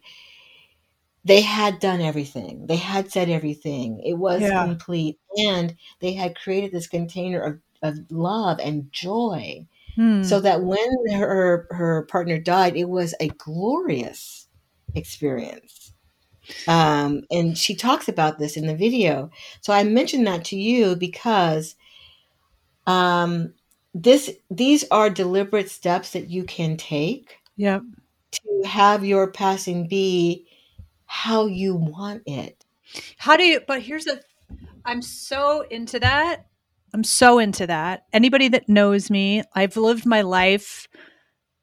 they 1.26 1.42
had 1.42 1.80
done 1.80 2.02
everything. 2.02 2.68
They 2.68 2.76
had 2.78 3.12
said 3.12 3.30
everything. 3.30 4.02
It 4.04 4.16
was 4.16 4.42
Yeah. 4.42 4.64
complete. 4.66 5.20
And 5.38 5.76
they 6.00 6.14
had 6.14 6.36
created 6.36 6.72
this 6.72 6.88
container 6.88 7.42
of, 7.42 7.60
of 7.82 8.00
love 8.12 8.60
and 8.60 8.92
joy. 8.92 9.68
Mm. 9.98 10.26
So 10.26 10.40
that 10.42 10.64
when 10.64 11.08
her 11.12 11.68
her 11.72 12.04
partner 12.04 12.40
died, 12.40 12.76
it 12.76 12.90
was 12.90 13.14
a 13.20 13.28
glorious 13.30 14.48
experience. 14.96 15.94
Um, 16.68 17.24
and 17.32 17.58
she 17.58 17.76
talks 17.76 18.08
about 18.08 18.40
this 18.40 18.58
in 18.58 18.68
the 18.68 18.76
video. 18.76 19.32
So 19.62 19.74
I 19.74 19.84
mentioned 19.84 20.28
that 20.28 20.46
to 20.46 20.58
you 20.58 20.96
because 20.96 21.76
um, 22.88 23.54
this 23.94 24.32
these 24.50 24.84
are 24.92 25.10
deliberate 25.10 25.70
steps 25.70 26.12
that 26.12 26.30
you 26.30 26.44
can 26.44 26.78
take 26.78 27.38
Yep. 27.56 27.84
to 28.32 28.68
have 28.68 29.06
your 29.06 29.32
passing 29.32 29.88
be 29.88 30.48
how 31.14 31.46
you 31.46 31.76
want 31.76 32.24
it. 32.26 32.66
How 33.18 33.38
do 33.38 33.44
you? 33.44 33.62
But 33.68 33.84
here's 33.84 34.06
the. 34.06 34.20
I'm 34.84 35.04
so 35.04 35.62
into 35.62 36.00
that. 36.00 36.48
I'm 36.92 37.04
so 37.04 37.38
into 37.38 37.68
that. 37.68 38.06
Anybody 38.12 38.48
that 38.50 38.68
knows 38.68 39.12
me, 39.12 39.44
I've 39.54 39.78
lived 39.78 40.08
my 40.08 40.22
life 40.24 40.88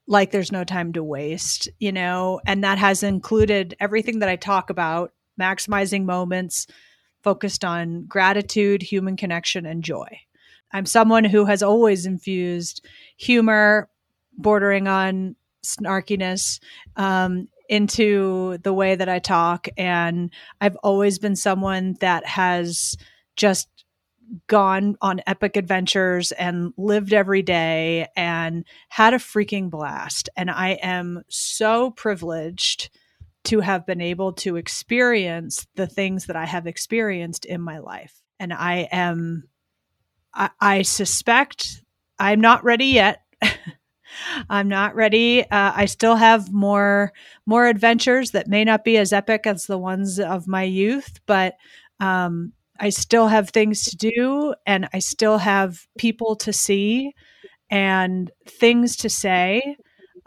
like 0.07 0.31
there's 0.31 0.53
no 0.53 0.63
time 0.63 0.93
to 0.93 1.03
waste, 1.03 1.69
you 1.81 1.91
know, 1.91 2.41
and 2.47 2.63
that 2.63 2.79
has 2.79 3.03
included 3.03 3.77
everything 3.81 4.21
that 4.21 4.29
I 4.29 4.37
talk 4.37 4.71
about, 4.71 5.13
maximizing 5.39 6.05
moments, 6.05 6.69
focused 7.23 7.65
on 7.65 8.05
gratitude, 8.07 8.83
human 8.83 9.17
connection, 9.17 9.67
and 9.67 9.83
joy. 9.83 10.21
I'm 10.73 10.87
someone 10.87 11.25
who 11.25 11.45
has 11.47 11.63
always 11.63 12.07
infused 12.07 12.87
humor, 13.17 13.91
bordering 14.39 14.87
on 14.87 15.35
snarkiness, 15.65 16.61
um, 16.97 17.49
into 17.71 18.59
the 18.59 18.75
way 18.75 18.97
that 18.97 19.09
I 19.09 19.21
talk. 19.21 19.69
And 19.79 20.31
I've 20.61 20.77
always 20.83 21.19
been 21.21 21.37
someone 21.37 21.97
that 22.01 22.27
has 22.27 22.97
just 23.37 23.69
gone 24.49 24.97
on 25.01 25.23
epic 25.27 25.57
adventures 25.57 26.33
and 26.33 26.73
lived 26.77 27.13
every 27.13 27.43
day 27.43 28.09
and 28.17 28.65
had 28.89 29.15
a 29.15 29.19
freaking 29.19 29.71
blast. 29.71 30.29
And 30.37 30.51
I 30.51 30.71
am 30.83 31.23
so 31.29 31.93
privileged 31.93 32.91
to 33.45 33.61
have 33.61 33.87
been 33.87 34.01
able 34.01 34.33
to 34.35 34.57
experience 34.57 35.67
the 35.77 35.87
things 35.87 36.27
that 36.27 36.37
I 36.37 36.47
have 36.47 36.67
experienced 36.67 37.45
in 37.45 37.61
my 37.61 37.79
life. 37.79 38.21
And 38.39 38.53
I 38.53 38.89
am, 38.91 39.45
I, 40.35 40.51
I 40.61 40.83
suspect 40.83 41.83
I'm 42.19 42.41
not 42.41 42.65
ready 42.65 42.87
yet. 42.87 43.23
I'm 44.49 44.69
not 44.69 44.95
ready. 44.95 45.43
Uh, 45.43 45.73
I 45.75 45.87
still 45.87 46.17
have 46.17 46.53
more 46.53 47.13
more 47.47 47.67
adventures 47.67 48.33
that 48.33 48.49
may 48.49 48.65
not 48.65 48.85
be 48.85 48.97
as 48.97 49.13
epic 49.13 49.47
as 49.47 49.67
the 49.67 49.79
ones 49.79 50.19
of 50.19 50.47
my 50.47 50.63
youth, 50.63 51.21
but 51.27 51.55
um, 52.01 52.53
I 52.79 52.91
still 52.91 53.29
have 53.29 53.51
things 53.51 53.85
to 53.85 53.97
do, 53.97 54.55
and 54.67 54.89
I 54.93 54.99
still 55.01 55.39
have 55.39 55.87
people 55.99 56.37
to 56.37 56.53
see 56.53 57.15
and 57.71 58.31
things 58.47 58.97
to 58.97 59.09
say. 59.11 59.77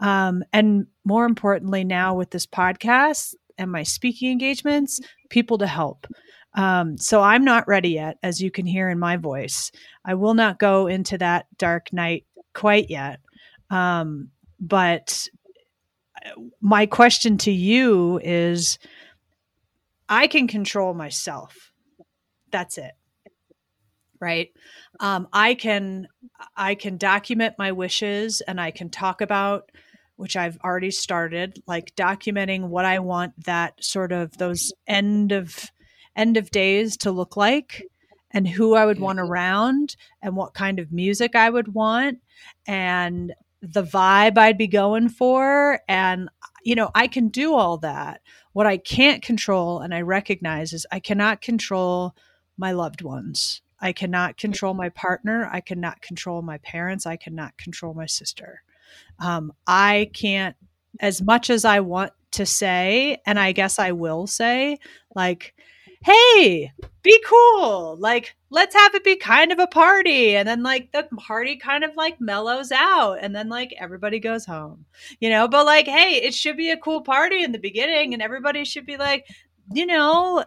Um, 0.00 0.42
and 0.52 0.86
more 1.04 1.24
importantly, 1.24 1.84
now 1.84 2.14
with 2.14 2.30
this 2.30 2.46
podcast 2.46 3.34
and 3.58 3.70
my 3.70 3.82
speaking 3.82 4.30
engagements, 4.32 5.00
people 5.30 5.58
to 5.58 5.66
help. 5.66 6.06
Um, 6.54 6.96
so 6.96 7.20
I'm 7.20 7.44
not 7.44 7.66
ready 7.66 7.90
yet, 7.90 8.18
as 8.22 8.40
you 8.40 8.50
can 8.50 8.66
hear 8.66 8.88
in 8.88 8.98
my 8.98 9.16
voice. 9.16 9.72
I 10.04 10.14
will 10.14 10.34
not 10.34 10.58
go 10.58 10.86
into 10.86 11.18
that 11.18 11.46
dark 11.58 11.92
night 11.92 12.24
quite 12.54 12.90
yet. 12.90 13.20
Um, 13.74 14.30
but 14.60 15.28
my 16.60 16.86
question 16.86 17.38
to 17.38 17.50
you 17.50 18.20
is 18.22 18.78
I 20.08 20.28
can 20.28 20.46
control 20.46 20.94
myself. 20.94 21.72
That's 22.52 22.78
it. 22.78 22.92
Right. 24.20 24.52
Um, 25.00 25.26
I 25.32 25.54
can 25.54 26.06
I 26.56 26.76
can 26.76 26.98
document 26.98 27.56
my 27.58 27.72
wishes 27.72 28.40
and 28.42 28.60
I 28.60 28.70
can 28.70 28.90
talk 28.90 29.20
about 29.20 29.70
which 30.16 30.36
I've 30.36 30.56
already 30.62 30.92
started, 30.92 31.60
like 31.66 31.96
documenting 31.96 32.68
what 32.68 32.84
I 32.84 33.00
want 33.00 33.32
that 33.44 33.82
sort 33.82 34.12
of 34.12 34.38
those 34.38 34.72
end 34.86 35.32
of 35.32 35.72
end 36.14 36.36
of 36.36 36.52
days 36.52 36.96
to 36.98 37.10
look 37.10 37.36
like 37.36 37.82
and 38.30 38.46
who 38.46 38.74
I 38.74 38.86
would 38.86 39.00
want 39.00 39.18
around 39.18 39.96
and 40.22 40.36
what 40.36 40.54
kind 40.54 40.78
of 40.78 40.92
music 40.92 41.34
I 41.34 41.50
would 41.50 41.74
want 41.74 42.20
and 42.66 43.34
the 43.72 43.82
vibe 43.82 44.38
I'd 44.38 44.58
be 44.58 44.66
going 44.66 45.08
for. 45.08 45.80
And, 45.88 46.28
you 46.62 46.74
know, 46.74 46.90
I 46.94 47.06
can 47.06 47.28
do 47.28 47.54
all 47.54 47.78
that. 47.78 48.20
What 48.52 48.66
I 48.66 48.76
can't 48.76 49.22
control, 49.22 49.80
and 49.80 49.94
I 49.94 50.02
recognize, 50.02 50.72
is 50.72 50.86
I 50.92 51.00
cannot 51.00 51.40
control 51.40 52.14
my 52.56 52.72
loved 52.72 53.02
ones. 53.02 53.62
I 53.80 53.92
cannot 53.92 54.36
control 54.36 54.74
my 54.74 54.88
partner. 54.90 55.48
I 55.52 55.60
cannot 55.60 56.00
control 56.00 56.40
my 56.40 56.58
parents. 56.58 57.06
I 57.06 57.16
cannot 57.16 57.58
control 57.58 57.94
my 57.94 58.06
sister. 58.06 58.62
Um, 59.18 59.52
I 59.66 60.10
can't, 60.14 60.56
as 61.00 61.20
much 61.20 61.50
as 61.50 61.64
I 61.64 61.80
want 61.80 62.12
to 62.32 62.46
say, 62.46 63.18
and 63.26 63.38
I 63.38 63.52
guess 63.52 63.78
I 63.78 63.92
will 63.92 64.26
say, 64.26 64.78
like, 65.14 65.54
hey, 66.04 66.70
be 67.02 67.24
cool. 67.26 67.96
Like, 67.98 68.36
let's 68.50 68.74
have 68.74 68.94
it 68.94 69.04
be 69.04 69.16
kind 69.16 69.52
of 69.52 69.58
a 69.58 69.66
party. 69.66 70.36
And 70.36 70.46
then, 70.46 70.62
like, 70.62 70.92
the 70.92 71.08
party 71.16 71.56
kind 71.56 71.82
of 71.82 71.96
like 71.96 72.20
mellows 72.20 72.70
out. 72.70 73.18
And 73.22 73.34
then, 73.34 73.48
like, 73.48 73.74
everybody 73.78 74.20
goes 74.20 74.44
home, 74.44 74.84
you 75.18 75.30
know? 75.30 75.48
But, 75.48 75.64
like, 75.64 75.86
hey, 75.86 76.16
it 76.16 76.34
should 76.34 76.58
be 76.58 76.70
a 76.70 76.76
cool 76.76 77.00
party 77.00 77.42
in 77.42 77.52
the 77.52 77.58
beginning. 77.58 78.12
And 78.12 78.22
everybody 78.22 78.64
should 78.66 78.84
be 78.84 78.98
like, 78.98 79.26
you 79.72 79.86
know, 79.86 80.44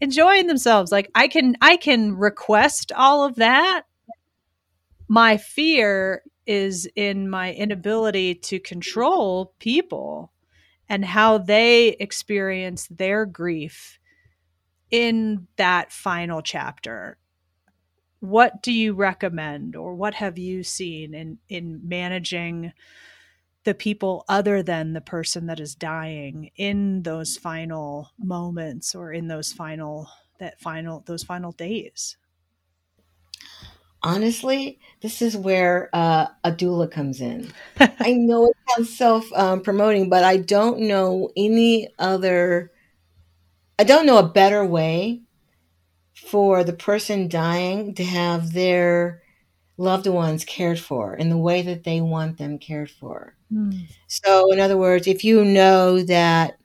enjoying 0.00 0.48
themselves. 0.48 0.90
Like, 0.90 1.08
I 1.14 1.28
can, 1.28 1.56
I 1.60 1.76
can 1.76 2.16
request 2.16 2.90
all 2.96 3.24
of 3.24 3.36
that. 3.36 3.82
My 5.06 5.36
fear 5.36 6.22
is 6.46 6.88
in 6.96 7.30
my 7.30 7.52
inability 7.52 8.34
to 8.34 8.58
control 8.58 9.54
people 9.60 10.32
and 10.88 11.04
how 11.04 11.38
they 11.38 11.90
experience 12.00 12.88
their 12.90 13.24
grief 13.24 14.00
in 14.94 15.48
that 15.56 15.90
final 15.90 16.40
chapter 16.40 17.18
what 18.20 18.62
do 18.62 18.72
you 18.72 18.94
recommend 18.94 19.74
or 19.74 19.92
what 19.92 20.14
have 20.14 20.38
you 20.38 20.62
seen 20.62 21.12
in 21.14 21.36
in 21.48 21.80
managing 21.82 22.72
the 23.64 23.74
people 23.74 24.24
other 24.28 24.62
than 24.62 24.92
the 24.92 25.00
person 25.00 25.46
that 25.46 25.58
is 25.58 25.74
dying 25.74 26.48
in 26.54 27.02
those 27.02 27.36
final 27.36 28.12
moments 28.16 28.94
or 28.94 29.12
in 29.12 29.26
those 29.26 29.52
final 29.52 30.08
that 30.38 30.60
final 30.60 31.02
those 31.06 31.24
final 31.24 31.50
days 31.50 32.16
Honestly, 34.04 34.78
this 35.00 35.22
is 35.22 35.34
where 35.34 35.88
uh, 35.94 36.26
a 36.44 36.52
doula 36.52 36.90
comes 36.90 37.22
in. 37.22 37.50
I 37.80 38.12
know 38.12 38.48
it 38.50 38.56
sounds 38.68 38.94
self 38.94 39.32
um, 39.32 39.62
promoting, 39.62 40.10
but 40.10 40.22
I 40.22 40.36
don't 40.36 40.80
know 40.80 41.30
any 41.38 41.88
other, 41.98 42.70
I 43.78 43.84
don't 43.84 44.06
know 44.06 44.18
a 44.18 44.28
better 44.28 44.64
way 44.64 45.22
for 46.14 46.64
the 46.64 46.72
person 46.72 47.28
dying 47.28 47.94
to 47.94 48.04
have 48.04 48.52
their 48.52 49.22
loved 49.76 50.06
ones 50.06 50.44
cared 50.44 50.78
for 50.78 51.14
in 51.14 51.30
the 51.30 51.38
way 51.38 51.62
that 51.62 51.84
they 51.84 52.00
want 52.00 52.38
them 52.38 52.58
cared 52.58 52.90
for. 52.90 53.34
So, 54.08 54.52
in 54.52 54.60
other 54.60 54.76
words, 54.76 55.06
if 55.06 55.24
you 55.24 55.44
know 55.44 56.02
that 56.04 56.58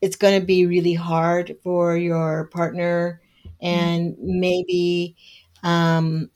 it's 0.00 0.16
going 0.16 0.40
to 0.40 0.46
be 0.46 0.66
really 0.66 0.94
hard 0.94 1.56
for 1.62 1.96
your 1.96 2.46
partner 2.52 3.20
and 3.60 4.16
maybe 4.18 5.16
um, 5.62 6.30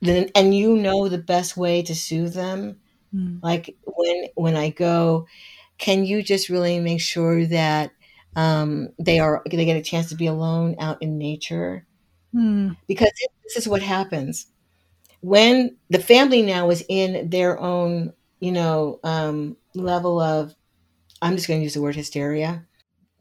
then 0.00 0.30
and 0.34 0.54
you 0.54 0.76
know 0.76 1.08
the 1.08 1.18
best 1.18 1.56
way 1.56 1.82
to 1.82 1.94
soothe 1.94 2.34
them 2.34 2.76
Mm. 3.14 3.40
like 3.42 3.76
when 3.84 4.26
when 4.36 4.56
i 4.56 4.70
go 4.70 5.26
can 5.78 6.04
you 6.04 6.22
just 6.22 6.48
really 6.48 6.80
make 6.80 7.00
sure 7.00 7.46
that 7.46 7.92
um, 8.36 8.88
they 8.98 9.18
are 9.18 9.42
they 9.50 9.64
get 9.64 9.76
a 9.76 9.82
chance 9.82 10.08
to 10.10 10.14
be 10.14 10.26
alone 10.26 10.76
out 10.78 11.02
in 11.02 11.18
nature 11.18 11.86
Mm. 12.34 12.76
because 12.86 13.10
this 13.44 13.56
is 13.56 13.66
what 13.68 13.82
happens 13.82 14.46
when 15.20 15.76
the 15.90 15.98
family 15.98 16.42
now 16.42 16.70
is 16.70 16.84
in 16.88 17.28
their 17.30 17.58
own 17.60 18.12
you 18.40 18.52
know 18.52 19.00
um, 19.04 19.56
level 19.74 20.20
of 20.20 20.54
i'm 21.22 21.34
just 21.36 21.48
going 21.48 21.60
to 21.60 21.64
use 21.64 21.74
the 21.74 21.82
word 21.82 21.96
hysteria 21.96 22.64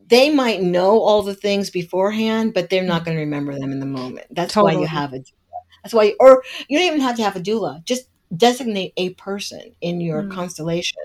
they 0.07 0.29
might 0.29 0.61
know 0.61 0.99
all 1.01 1.23
the 1.23 1.33
things 1.35 1.69
beforehand 1.71 2.53
but 2.53 2.69
they're 2.69 2.83
not 2.83 3.03
going 3.03 3.17
to 3.17 3.23
remember 3.23 3.53
them 3.57 3.71
in 3.71 3.79
the 3.79 3.85
moment 3.85 4.27
that's 4.31 4.55
why 4.55 4.73
you 4.73 4.85
have 4.85 5.13
a 5.13 5.17
doula 5.17 5.59
that's 5.83 5.93
why 5.93 6.13
or 6.19 6.43
you 6.67 6.77
don't 6.77 6.87
even 6.87 7.01
have 7.01 7.15
to 7.15 7.23
have 7.23 7.35
a 7.35 7.39
doula 7.41 7.83
just 7.85 8.03
designate 8.37 8.93
a 8.97 9.09
person 9.15 9.75
in 9.81 9.99
your 10.01 10.23
Mm. 10.23 10.31
constellation 10.31 11.01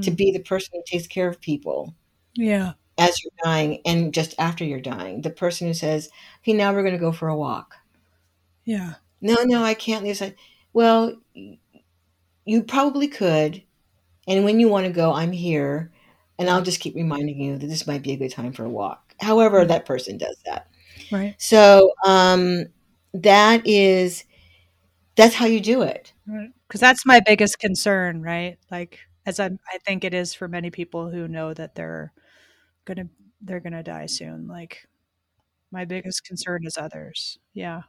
to 0.00 0.10
Mm. 0.10 0.16
be 0.16 0.32
the 0.32 0.40
person 0.40 0.70
who 0.72 0.82
takes 0.86 1.06
care 1.06 1.28
of 1.28 1.40
people 1.40 1.94
Yeah. 2.34 2.72
As 2.98 3.16
you're 3.22 3.32
dying 3.44 3.80
and 3.84 4.14
just 4.14 4.34
after 4.38 4.64
you're 4.64 4.80
dying 4.80 5.22
the 5.22 5.30
person 5.30 5.66
who 5.66 5.74
says 5.74 6.10
okay 6.42 6.52
now 6.52 6.72
we're 6.72 6.82
going 6.82 6.94
to 6.94 6.98
go 6.98 7.12
for 7.12 7.28
a 7.28 7.36
walk 7.36 7.76
Yeah. 8.64 8.94
no, 9.20 9.36
no, 9.44 9.62
I 9.64 9.74
can't 9.74 10.04
leave. 10.04 10.16
Side. 10.16 10.36
Well, 10.72 11.16
you 12.44 12.62
probably 12.62 13.08
could. 13.08 13.62
And 14.26 14.44
when 14.44 14.60
you 14.60 14.68
want 14.68 14.86
to 14.86 14.92
go, 14.92 15.12
I'm 15.12 15.32
here. 15.32 15.90
And 16.38 16.50
I'll 16.50 16.62
just 16.62 16.80
keep 16.80 16.94
reminding 16.94 17.40
you 17.40 17.58
that 17.58 17.66
this 17.66 17.86
might 17.86 18.02
be 18.02 18.12
a 18.12 18.16
good 18.16 18.30
time 18.32 18.52
for 18.52 18.64
a 18.64 18.68
walk. 18.68 19.14
However, 19.20 19.64
that 19.64 19.86
person 19.86 20.18
does 20.18 20.36
that. 20.46 20.68
Right. 21.12 21.34
So 21.38 21.92
um, 22.04 22.64
that 23.12 23.66
is, 23.66 24.24
that's 25.16 25.34
how 25.34 25.46
you 25.46 25.60
do 25.60 25.82
it. 25.82 26.12
Because 26.26 26.80
that's 26.80 27.06
my 27.06 27.20
biggest 27.24 27.60
concern, 27.60 28.20
right? 28.22 28.58
Like, 28.70 28.98
as 29.26 29.38
I, 29.38 29.46
I 29.46 29.78
think 29.86 30.02
it 30.04 30.12
is 30.12 30.34
for 30.34 30.48
many 30.48 30.70
people 30.70 31.10
who 31.10 31.28
know 31.28 31.54
that 31.54 31.76
they're 31.76 32.12
gonna 32.84 33.08
they're 33.40 33.60
gonna 33.60 33.82
die 33.82 34.06
soon. 34.06 34.46
Like, 34.48 34.86
my 35.72 35.84
biggest 35.84 36.24
concern 36.24 36.66
is 36.66 36.78
others. 36.78 37.38
Yeah. 37.54 37.82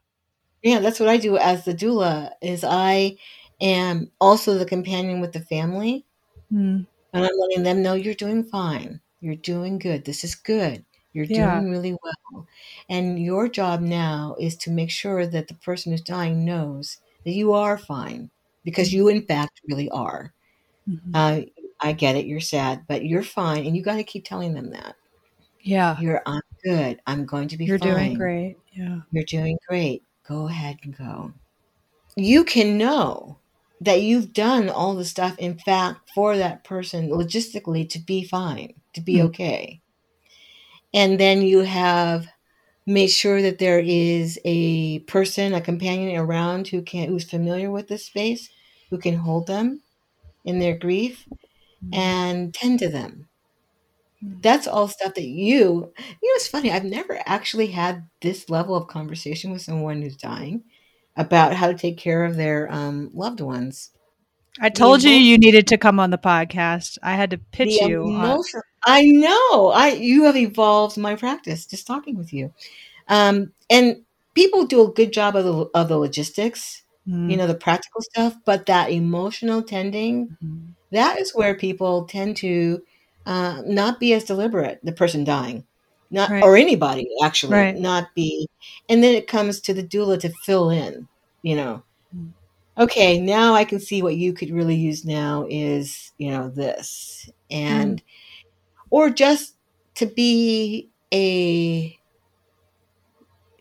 Yeah, 0.64 0.80
that's 0.80 1.00
what 1.00 1.10
I 1.10 1.18
do 1.18 1.38
as 1.38 1.66
the 1.66 1.74
doula 1.74 2.32
is 2.42 2.64
I 2.64 3.18
am 3.62 4.12
also 4.20 4.56
the 4.58 4.66
companion 4.66 5.22
with 5.22 5.34
the 5.34 5.40
family. 5.40 6.06
Mm. 6.52 6.86
And 7.14 7.26
I'm 7.26 7.38
letting 7.38 7.64
them 7.64 7.82
know 7.82 7.94
you're 7.94 8.14
doing 8.14 8.44
fine. 8.44 9.02
You're 9.22 9.36
doing 9.36 9.80
good. 9.80 10.06
This 10.06 10.24
is 10.24 10.36
good. 10.36 10.86
You're 11.14 11.26
Yeah. 11.28 11.64
doing 11.64 11.70
really 11.70 11.94
well. 12.04 12.48
And 12.90 13.20
your 13.20 13.48
job 13.48 13.82
now 13.82 14.36
is 14.40 14.56
to 14.58 14.72
make 14.72 14.92
sure 14.92 15.26
that 15.26 15.48
the 15.48 15.54
person 15.56 15.92
who's 15.92 16.02
dying 16.02 16.44
knows 16.44 16.98
that 17.24 17.32
you 17.32 17.54
are 17.54 17.78
fine 17.78 18.30
because 18.66 18.94
you, 18.94 19.08
in 19.08 19.22
fact, 19.26 19.62
really 19.68 19.90
are. 19.92 20.34
Mhm. 20.88 21.14
Uh, 21.14 21.42
I 21.82 21.94
get 21.94 22.16
it. 22.16 22.26
You're 22.26 22.40
sad, 22.40 22.86
but 22.88 23.06
you're 23.06 23.24
fine. 23.24 23.66
And 23.66 23.76
you 23.76 23.84
got 23.84 23.96
to 23.98 24.04
keep 24.04 24.26
telling 24.26 24.54
them 24.54 24.72
that. 24.72 24.96
yeah. 25.62 26.00
You're, 26.00 26.22
I'm 26.26 26.42
good. 26.64 27.00
I'm 27.08 27.26
going 27.26 27.48
to 27.50 27.58
be 27.58 27.66
You're 27.66 27.80
fine. 27.80 27.94
doing 27.96 28.14
great. 28.16 28.58
Yeah. 28.74 29.00
You're 29.12 29.24
doing 29.26 29.58
great. 29.68 30.04
Go 30.28 30.48
ahead 30.48 30.78
and 30.84 30.98
go. 30.98 31.34
You 32.16 32.44
can 32.44 32.78
know 32.78 33.40
that 33.82 34.02
you've 34.02 34.34
done 34.34 34.70
all 34.70 34.96
the 34.96 35.06
stuff, 35.06 35.38
in 35.38 35.58
fact, 35.58 36.10
for 36.16 36.38
that 36.38 36.64
person 36.64 37.10
logistically 37.10 37.88
to 37.90 38.00
be 38.00 38.24
fine, 38.24 38.74
to 38.94 39.02
be 39.02 39.16
Mm. 39.16 39.26
okay. 39.26 39.82
And 40.94 41.20
then 41.20 41.42
you 41.42 41.60
have 41.60 42.28
made 42.86 43.08
sure 43.10 43.42
that 43.42 43.60
there 43.60 43.80
is 43.80 44.40
a 44.46 45.00
person, 45.00 45.54
a 45.54 45.62
companion 45.62 46.18
around 46.18 46.68
who 46.70 46.82
can 46.82 47.10
who's 47.10 47.30
familiar 47.30 47.72
with 47.72 47.88
this 47.88 48.06
space, 48.06 48.50
who 48.90 48.98
can 48.98 49.16
hold 49.16 49.48
them 49.48 49.82
in 50.46 50.60
their 50.60 50.78
grief. 50.78 51.28
And 51.94 52.54
tend 52.54 52.80
to 52.80 52.90
them. 52.90 53.28
Mm. 54.24 54.42
That's 54.42 54.68
all 54.68 54.88
stuff 54.88 55.14
that 55.16 55.24
you, 55.24 55.58
you 55.98 56.30
know, 56.30 56.36
it's 56.36 56.48
funny. 56.48 56.72
I've 56.72 56.86
never 56.86 57.20
actually 57.26 57.68
had 57.68 58.08
this 58.22 58.50
level 58.50 58.76
of 58.76 58.88
conversation 58.88 59.52
with 59.52 59.62
someone 59.62 60.02
who's 60.02 60.18
dying 60.18 60.64
about 61.18 61.54
how 61.54 61.68
to 61.68 61.74
take 61.74 61.98
care 61.98 62.26
of 62.26 62.36
their 62.36 62.72
um, 62.72 63.10
loved 63.14 63.40
ones. 63.40 63.92
I 64.60 64.70
told 64.70 65.04
you 65.04 65.12
emo- 65.12 65.20
you 65.20 65.38
needed 65.38 65.68
to 65.68 65.78
come 65.78 66.00
on 66.00 66.12
the 66.12 66.18
podcast. 66.18 66.98
I 67.04 67.16
had 67.16 67.32
to 67.32 67.38
pitch 67.38 67.78
The 67.80 67.90
you. 67.90 68.04
on- 68.14 68.40
I 68.86 69.02
know. 69.04 69.72
I 69.72 69.90
you 70.00 70.24
have 70.26 70.38
evolved 70.38 70.98
my 70.98 71.16
practice 71.16 71.66
just 71.66 71.88
talking 71.88 72.16
with 72.18 72.32
you, 72.32 72.54
um, 73.10 73.52
and 73.70 74.04
people 74.34 74.66
do 74.66 74.86
a 74.88 74.92
good 74.94 75.12
job 75.12 75.36
of 75.36 75.44
the 75.44 75.54
of 75.74 75.90
the 75.90 75.98
logistics, 75.98 76.84
Mm. 77.08 77.30
you 77.32 77.38
know, 77.38 77.48
the 77.48 77.56
practical 77.56 78.02
stuff. 78.02 78.36
But 78.46 78.66
that 78.68 78.92
emotional 78.92 79.62
tending, 79.62 80.38
Mhm. 80.44 80.74
that 80.92 81.20
is 81.20 81.34
where 81.36 81.56
people 81.56 82.06
tend 82.06 82.38
to 82.38 82.82
uh, 83.28 83.62
not 83.66 84.00
be 84.00 84.14
as 84.14 84.24
deliberate 84.24 84.80
the 84.84 84.92
person 84.92 85.24
dying 85.24 85.66
not 86.12 86.30
Right. 86.30 86.44
or 86.44 86.56
anybody 86.56 87.08
actually 87.24 87.54
Right. 87.54 87.76
not 87.76 88.14
be 88.16 88.48
and 88.88 89.04
then 89.04 89.16
it 89.16 89.26
comes 89.28 89.60
to 89.62 89.74
the 89.74 89.84
doula 89.84 90.20
to 90.20 90.30
fill 90.44 90.70
in 90.70 91.08
you 91.42 91.56
know 91.56 91.84
Mm. 92.16 92.34
okay 92.78 93.20
now 93.20 93.56
i 93.56 93.66
can 93.66 93.80
see 93.80 94.04
what 94.04 94.16
you 94.16 94.32
could 94.32 94.52
really 94.52 94.76
use 94.76 95.04
now 95.06 95.48
is 95.50 96.12
you 96.20 96.30
know 96.30 96.50
this 96.50 97.28
and 97.50 98.04
or 98.92 99.10
just 99.10 99.56
to 99.96 100.06
be 100.06 100.92
a 101.14 101.98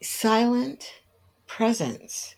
silent 0.02 0.84
presence 1.46 2.34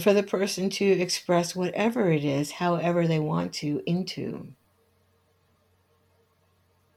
for 0.00 0.12
the 0.14 0.22
person 0.22 0.70
to 0.70 0.84
express 0.84 1.56
whatever 1.56 2.10
it 2.12 2.24
is, 2.24 2.52
however 2.52 3.06
they 3.06 3.18
want 3.20 3.52
to, 3.54 3.82
into. 3.86 4.54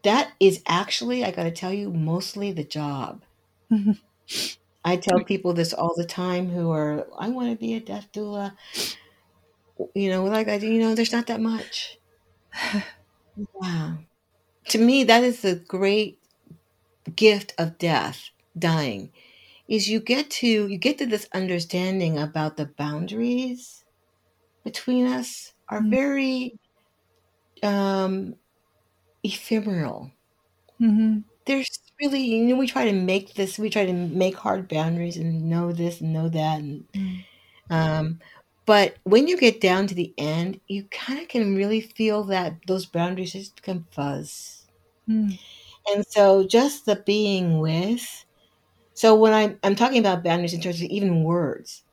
That 0.04 0.32
is 0.40 0.62
actually, 0.66 1.24
I 1.26 1.32
got 1.32 1.44
to 1.44 1.52
tell 1.52 1.74
you, 1.74 1.90
mostly 1.92 2.52
the 2.52 2.64
job. 2.64 3.24
Mhm. 3.72 4.00
I 4.86 4.98
tell 4.98 5.24
people 5.24 5.54
this 5.54 5.74
all 5.74 5.94
the 5.96 6.06
time 6.06 6.50
who 6.50 6.72
are, 6.72 7.08
I 7.20 7.30
want 7.30 7.52
to 7.52 7.58
be 7.58 7.76
a 7.76 7.80
death 7.82 8.10
doula. 8.14 8.54
You 9.96 10.10
know, 10.10 10.26
like 10.26 10.48
I 10.48 10.58
do, 10.58 10.68
you 10.68 10.80
know, 10.80 10.96
there's 10.96 11.12
not 11.12 11.28
that 11.28 11.42
much. 11.42 11.98
Wow. 13.54 14.00
To 14.70 14.80
me, 14.80 15.04
that 15.06 15.24
is 15.24 15.42
the 15.42 15.56
great 15.56 16.20
gift 17.16 17.54
of 17.58 17.78
death, 17.78 18.30
dying, 18.58 19.12
is 19.70 19.90
you 19.90 20.02
get 20.02 20.32
to 20.32 20.48
you 20.70 20.80
get 20.80 21.00
to 21.00 21.08
this 21.08 21.30
understanding 21.34 22.20
about 22.20 22.58
the 22.58 22.68
boundaries 22.68 23.86
between 24.66 25.08
us 25.08 25.54
are 25.70 25.82
Mm. 25.82 25.90
very 25.90 26.60
um 27.64 28.36
ephemeral. 29.24 30.12
Mhm. 30.80 31.24
There's 31.46 31.68
really 32.02 32.22
you 32.22 32.46
know 32.46 32.56
we 32.56 32.68
try 32.68 32.86
to 32.86 32.94
make 32.94 33.34
this 33.34 33.58
we 33.60 33.70
try 33.70 33.86
to 33.86 33.94
make 33.94 34.36
hard 34.36 34.68
boundaries 34.70 35.18
and 35.18 35.50
know 35.50 35.72
this 35.74 36.00
and 36.02 36.14
know 36.14 36.30
that 36.30 36.60
and 36.60 36.88
Mm. 36.96 37.26
um 37.72 38.20
but 38.66 39.00
when 39.06 39.28
you 39.28 39.38
get 39.40 39.62
down 39.62 39.88
to 39.88 39.96
the 39.96 40.14
end, 40.18 40.62
you 40.68 40.86
kind 40.90 41.20
of 41.22 41.28
can 41.30 41.56
really 41.56 41.82
feel 41.82 42.24
that 42.26 42.60
those 42.68 42.86
boundaries 42.86 43.34
just 43.34 43.58
become 43.58 43.88
fuzz. 43.92 44.68
Mm. 45.08 45.40
And 45.88 46.06
so 46.08 46.46
just 46.48 46.86
the 46.86 46.96
being 46.96 47.60
with. 47.60 48.26
So 49.00 49.16
when 49.16 49.32
I'm 49.32 49.58
I'm 49.64 49.78
talking 49.78 50.00
about 50.00 50.26
boundaries 50.26 50.54
in 50.54 50.60
terms 50.60 50.82
of 50.82 50.90
even 50.90 51.24
words, 51.24 51.84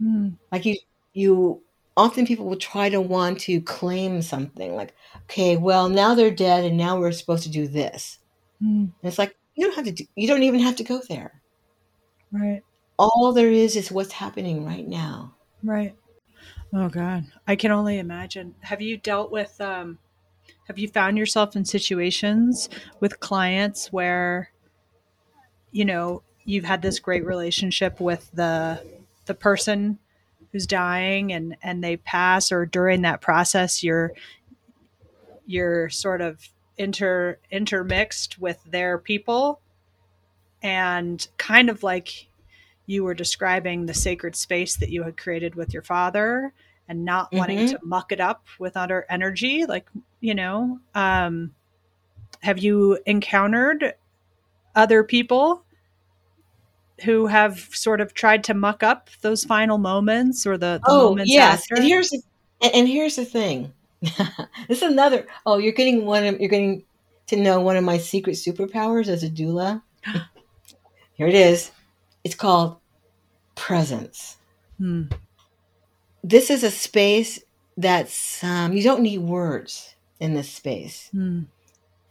Mm. 0.00 0.36
like 0.52 0.64
you 0.64 0.76
you 1.12 1.60
often 1.96 2.24
people 2.24 2.46
will 2.46 2.56
try 2.56 2.88
to 2.88 3.00
want 3.00 3.40
to 3.40 3.60
claim 3.62 4.22
something 4.22 4.76
like, 4.76 4.94
okay, 5.24 5.56
well 5.56 5.88
now 5.88 6.14
they're 6.14 6.30
dead 6.30 6.64
and 6.64 6.76
now 6.76 7.00
we're 7.00 7.10
supposed 7.10 7.42
to 7.42 7.48
do 7.50 7.66
this. 7.66 8.20
Mm. 8.62 8.82
And 8.82 8.92
it's 9.02 9.18
like 9.18 9.34
you 9.56 9.66
don't 9.66 9.74
have 9.74 9.86
to 9.86 9.90
do, 9.90 10.04
you 10.14 10.28
don't 10.28 10.44
even 10.44 10.60
have 10.60 10.76
to 10.76 10.84
go 10.84 11.02
there. 11.08 11.42
Right. 12.30 12.62
All 12.96 13.32
there 13.32 13.50
is 13.50 13.74
is 13.74 13.90
what's 13.90 14.12
happening 14.12 14.64
right 14.64 14.86
now. 14.86 15.34
Right. 15.64 15.96
Oh 16.72 16.88
God, 16.88 17.24
I 17.48 17.56
can 17.56 17.72
only 17.72 17.98
imagine. 17.98 18.54
Have 18.60 18.80
you 18.80 18.98
dealt 18.98 19.32
with? 19.32 19.60
Um, 19.60 19.98
have 20.68 20.78
you 20.78 20.86
found 20.86 21.18
yourself 21.18 21.56
in 21.56 21.64
situations 21.64 22.68
with 23.00 23.18
clients 23.18 23.92
where, 23.92 24.52
you 25.72 25.84
know, 25.84 26.22
you've 26.44 26.64
had 26.64 26.82
this 26.82 26.98
great 26.98 27.24
relationship 27.24 28.00
with 28.00 28.30
the 28.32 28.82
the 29.26 29.34
person 29.34 29.98
who's 30.52 30.66
dying, 30.66 31.32
and 31.32 31.56
and 31.62 31.82
they 31.82 31.96
pass, 31.96 32.52
or 32.52 32.66
during 32.66 33.02
that 33.02 33.20
process, 33.20 33.82
you're 33.82 34.12
you're 35.46 35.88
sort 35.90 36.20
of 36.20 36.48
inter 36.78 37.38
intermixed 37.50 38.38
with 38.40 38.62
their 38.64 38.98
people, 38.98 39.60
and 40.62 41.26
kind 41.36 41.68
of 41.68 41.82
like 41.82 42.28
you 42.86 43.04
were 43.04 43.14
describing 43.14 43.86
the 43.86 43.94
sacred 43.94 44.36
space 44.36 44.76
that 44.76 44.90
you 44.90 45.02
had 45.04 45.16
created 45.16 45.54
with 45.54 45.72
your 45.72 45.82
father 45.82 46.52
and 46.88 47.04
not 47.04 47.32
wanting 47.32 47.58
Mhm. 47.58 47.70
to 47.70 47.78
muck 47.84 48.12
it 48.12 48.20
up 48.20 48.44
with 48.58 48.76
other 48.76 49.06
energy 49.08 49.64
like 49.66 49.88
you 50.20 50.34
know 50.34 50.80
um 50.94 51.54
have 52.40 52.58
you 52.58 52.98
encountered 53.06 53.94
other 54.74 55.04
people 55.04 55.64
who 57.04 57.26
have 57.26 57.58
sort 57.72 58.00
of 58.00 58.14
tried 58.14 58.44
to 58.44 58.54
muck 58.54 58.82
up 58.82 59.10
those 59.22 59.44
final 59.44 59.78
moments 59.78 60.46
or 60.46 60.56
the, 60.56 60.80
the 60.84 60.90
oh 60.90 61.10
moments 61.10 61.32
yes, 61.32 61.62
after? 61.62 61.76
and 61.76 61.84
here's 61.84 62.10
the, 62.10 62.22
and, 62.74 62.88
here's 62.88 63.16
the 63.16 63.24
thing. 63.24 63.72
this 64.00 64.18
is 64.68 64.82
another. 64.82 65.26
Oh, 65.46 65.58
you're 65.58 65.72
getting 65.72 66.04
one. 66.06 66.24
Of, 66.24 66.40
you're 66.40 66.50
getting 66.50 66.84
to 67.28 67.36
know 67.36 67.60
one 67.60 67.76
of 67.76 67.84
my 67.84 67.98
secret 67.98 68.34
superpowers 68.34 69.08
as 69.08 69.22
a 69.22 69.30
doula. 69.30 69.82
Here 71.14 71.26
it 71.26 71.34
is. 71.34 71.70
It's 72.24 72.34
called 72.34 72.76
presence. 73.54 74.36
Hmm. 74.78 75.04
This 76.22 76.50
is 76.50 76.62
a 76.62 76.70
space 76.70 77.40
that's 77.76 78.42
um, 78.44 78.72
you 78.72 78.82
don't 78.82 79.02
need 79.02 79.18
words 79.18 79.94
in 80.20 80.34
this 80.34 80.50
space. 80.50 81.08
Hmm. 81.12 81.42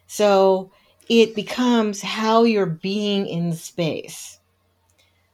So 0.08 0.72
it 1.08 1.36
becomes 1.36 2.02
how 2.02 2.44
you're 2.44 2.66
being 2.66 3.28
in 3.28 3.54
space. 3.54 4.40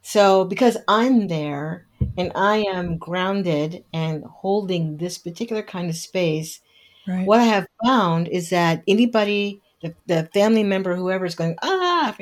So 0.07 0.45
because 0.45 0.77
I'm 0.87 1.27
there 1.27 1.85
and 2.17 2.31
I 2.33 2.59
am 2.59 2.97
grounded 2.97 3.83
and 3.91 4.23
holding 4.23 4.95
this 4.95 5.17
particular 5.17 5.61
kind 5.61 5.89
of 5.89 5.97
space, 5.97 6.61
Right. 7.05 7.27
what 7.27 7.41
I 7.41 7.43
have 7.43 7.67
found 7.85 8.29
is 8.29 8.49
that 8.51 8.83
anybody, 8.87 9.61
the, 9.81 9.93
the 10.05 10.29
family 10.33 10.63
member, 10.63 10.95
whoever 10.95 11.25
is 11.25 11.35
going, 11.35 11.57
ah, 11.61 12.15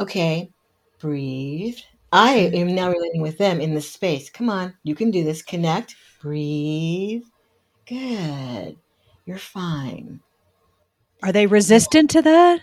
Okay, 0.00 0.50
breathe. 0.98 1.76
I 2.10 2.50
am 2.54 2.74
now 2.74 2.88
relating 2.90 3.20
with 3.20 3.36
them 3.36 3.60
in 3.60 3.74
this 3.74 3.90
space. 3.90 4.30
Come 4.30 4.48
on, 4.48 4.72
you 4.82 4.94
can 4.94 5.10
do 5.10 5.22
this. 5.22 5.42
Connect, 5.42 5.94
breathe. 6.22 7.24
Good. 7.86 8.78
You're 9.26 9.36
fine. 9.36 10.20
Are 11.22 11.32
they 11.32 11.46
resistant 11.46 12.08
to 12.12 12.22
that? 12.22 12.62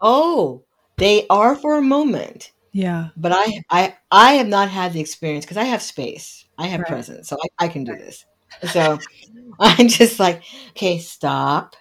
Oh, 0.00 0.62
they 0.98 1.26
are 1.28 1.56
for 1.56 1.76
a 1.76 1.82
moment, 1.82 2.52
Yeah. 2.76 3.08
but 3.16 3.32
I, 3.32 3.62
I, 3.70 3.96
I 4.10 4.32
have 4.34 4.48
not 4.48 4.68
had 4.70 4.92
the 4.92 5.00
experience 5.00 5.44
because 5.44 5.56
I 5.56 5.64
have 5.64 5.82
space. 5.82 6.44
I 6.58 6.66
have 6.68 6.80
Right. 6.80 6.88
presence, 6.88 7.28
so 7.28 7.36
I, 7.60 7.66
I 7.66 7.68
can 7.68 7.84
do 7.84 7.96
this. 7.96 8.24
So 8.64 8.98
I'm 9.60 9.88
just 9.88 10.20
like, 10.20 10.42
okay, 10.70 10.98
stop, 10.98 11.76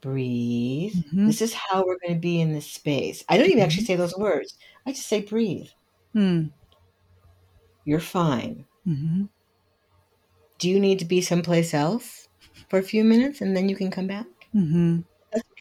breathe. 0.00 0.94
Mhm. 1.12 1.26
This 1.26 1.42
is 1.42 1.52
how 1.54 1.84
we're 1.84 1.98
going 1.98 2.14
to 2.14 2.20
be 2.20 2.40
in 2.40 2.52
this 2.52 2.70
space. 2.70 3.24
I 3.28 3.36
don't 3.36 3.48
even 3.48 3.60
actually 3.60 3.84
say 3.84 3.96
those 3.96 4.16
words. 4.16 4.54
I 4.86 4.92
just 4.92 5.06
say 5.08 5.20
breathe. 5.22 5.68
Hmm. 6.14 6.48
You're 7.84 7.98
fine. 7.98 8.66
hmm 8.84 9.24
Do 10.60 10.68
you 10.70 10.78
need 10.78 11.00
to 11.00 11.04
be 11.04 11.20
someplace 11.20 11.74
else 11.74 12.28
for 12.68 12.78
a 12.78 12.82
few 12.84 13.02
minutes 13.02 13.40
and 13.40 13.56
then 13.56 13.68
you 13.68 13.74
can 13.74 13.90
come 13.90 14.06
back? 14.06 14.26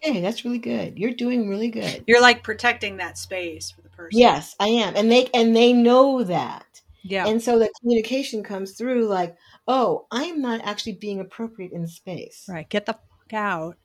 That's 0.01 0.11
okay. 0.11 0.21
That's 0.21 0.45
really 0.45 0.57
good. 0.59 0.97
You're 0.97 1.13
doing 1.13 1.49
really 1.49 1.69
good. 1.69 2.03
You're 2.07 2.21
like 2.21 2.43
protecting 2.43 2.97
that 2.97 3.17
space 3.17 3.71
for 3.71 3.81
the 3.81 3.89
person. 3.89 4.19
Yes, 4.19 4.55
I 4.59 4.67
am. 4.67 4.95
And 4.95 5.11
they 5.11 5.27
and 5.33 5.55
they 5.55 5.73
know 5.73 6.23
that. 6.23 6.65
Yeah. 7.03 7.27
And 7.27 7.41
so 7.41 7.57
the 7.59 7.69
communication 7.79 8.43
comes 8.43 8.73
through 8.73 9.07
like, 9.07 9.35
"Oh, 9.67 10.07
I 10.11 10.23
am 10.25 10.41
not 10.41 10.61
actually 10.63 10.93
being 10.93 11.19
appropriate 11.19 11.71
in 11.71 11.87
space." 11.87 12.45
right. 12.49 12.67
Get 12.69 12.85
the 12.85 12.93
fuck 12.93 13.33
out. 13.33 13.77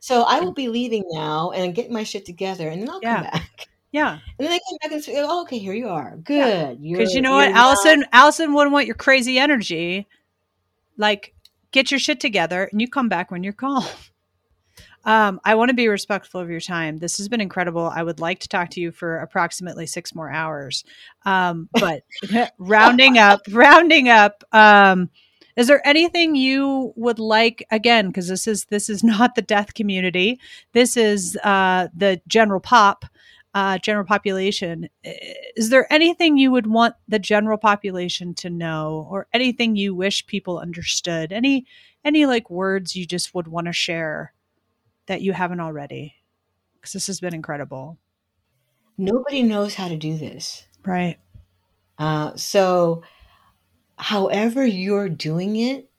So 0.00 0.22
I 0.22 0.40
will 0.40 0.52
be 0.52 0.68
leaving 0.68 1.04
now 1.10 1.50
and 1.52 1.74
get 1.74 1.90
my 1.90 2.02
shit 2.02 2.24
together 2.24 2.68
and 2.68 2.82
then 2.82 2.90
I'll 2.90 3.00
Yeah. 3.02 3.14
come 3.14 3.24
back. 3.24 3.68
Yeah. 3.92 4.18
And 4.38 4.46
then 4.46 4.50
they 4.50 4.58
come 4.58 4.78
back 4.82 4.92
and 4.92 5.04
say, 5.04 5.14
oh, 5.18 5.42
okay, 5.42 5.58
here 5.58 5.74
you 5.74 5.88
are. 5.88 6.16
Good. 6.16 6.80
Because 6.82 6.82
You're- 6.82 7.12
you 7.14 7.20
know 7.20 7.34
what, 7.34 7.50
not- 7.50 7.56
Allison, 7.58 8.04
Allison 8.10 8.52
wouldn't 8.54 8.72
want 8.72 8.86
your 8.86 8.94
crazy 8.96 9.38
energy. 9.38 10.08
Like, 10.96 11.34
get 11.72 11.90
your 11.92 12.00
shit 12.00 12.18
together 12.18 12.68
and 12.72 12.80
you 12.80 12.88
come 12.88 13.08
back 13.08 13.30
when 13.30 13.44
you're 13.44 13.52
calm. 13.52 13.84
Um, 15.04 15.40
I 15.44 15.54
want 15.54 15.70
to 15.70 15.74
be 15.74 15.88
respectful 15.88 16.40
of 16.40 16.50
your 16.50 16.60
time. 16.60 16.98
This 16.98 17.18
has 17.18 17.28
been 17.28 17.40
incredible. 17.40 17.90
I 17.92 18.02
would 18.02 18.20
like 18.20 18.40
to 18.40 18.48
talk 18.48 18.70
to 18.70 18.80
you 18.80 18.92
for 18.92 19.18
approximately 19.18 19.86
six 19.86 20.14
more 20.14 20.30
hours. 20.30 20.84
Um, 21.24 21.68
but 21.80 22.02
rounding 22.58 23.18
up, 23.18 23.40
rounding 23.50 24.08
up, 24.08 24.44
um, 24.52 25.10
is 25.56 25.66
there 25.66 25.86
anything 25.86 26.34
you 26.34 26.92
would 26.96 27.18
like 27.18 27.66
again? 27.70 28.08
Because 28.08 28.28
this 28.28 28.46
is 28.46 28.64
this 28.66 28.88
is 28.88 29.02
not 29.04 29.34
the 29.34 29.42
death 29.42 29.74
community. 29.74 30.40
This 30.72 30.96
is 30.96 31.36
uh, 31.42 31.88
the 31.94 32.20
general 32.26 32.60
pop, 32.60 33.04
uh, 33.54 33.78
general 33.78 34.06
population. 34.06 34.88
Is 35.56 35.70
there 35.70 35.92
anything 35.92 36.38
you 36.38 36.50
would 36.52 36.66
want 36.66 36.94
the 37.08 37.18
general 37.18 37.58
population 37.58 38.34
to 38.34 38.50
know, 38.50 39.06
or 39.10 39.26
anything 39.32 39.76
you 39.76 39.94
wish 39.94 40.26
people 40.26 40.58
understood? 40.58 41.32
Any 41.32 41.66
any 42.04 42.24
like 42.26 42.50
words 42.50 42.96
you 42.96 43.04
just 43.04 43.34
would 43.34 43.48
want 43.48 43.66
to 43.66 43.72
share 43.72 44.32
that 45.06 45.22
you 45.22 45.32
haven't 45.32 45.60
already? 45.60 46.14
Because 46.74 46.92
this 46.92 47.06
has 47.06 47.20
been 47.20 47.34
incredible. 47.34 47.98
Nobody 48.98 49.42
knows 49.42 49.74
how 49.74 49.88
to 49.88 49.96
do 49.96 50.16
this. 50.16 50.66
Right. 50.84 51.18
Uh, 51.98 52.36
so, 52.36 53.02
however 53.96 54.66
you're 54.66 55.08
doing 55.08 55.56
it, 55.56 55.90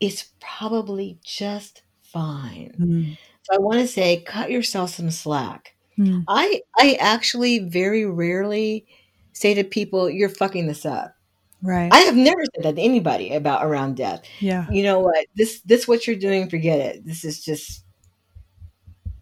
it's 0.00 0.32
probably 0.40 1.18
just 1.24 1.82
fine. 2.00 2.74
Mm. 2.78 3.18
So 3.42 3.54
I 3.54 3.58
want 3.58 3.80
to 3.80 3.86
say, 3.88 4.22
cut 4.22 4.50
yourself 4.50 4.90
some 4.90 5.10
slack. 5.10 5.74
Mm. 5.98 6.24
I 6.28 6.62
I 6.78 6.96
actually 7.00 7.58
very 7.60 8.04
rarely 8.04 8.86
say 9.32 9.54
to 9.54 9.64
people, 9.64 10.08
"You're 10.08 10.28
fucking 10.28 10.66
this 10.66 10.86
up." 10.86 11.14
Right. 11.62 11.92
I 11.92 11.98
have 12.00 12.16
never 12.16 12.42
said 12.54 12.64
that 12.64 12.76
to 12.76 12.82
anybody 12.82 13.34
about 13.34 13.64
around 13.64 13.96
death. 13.96 14.22
yeah. 14.40 14.68
You 14.70 14.82
know 14.82 15.00
what? 15.00 15.26
This 15.36 15.60
this 15.62 15.86
what 15.86 16.06
you're 16.06 16.16
doing. 16.16 16.48
Forget 16.48 16.80
it. 16.80 17.06
This 17.06 17.24
is 17.24 17.44
just 17.44 17.84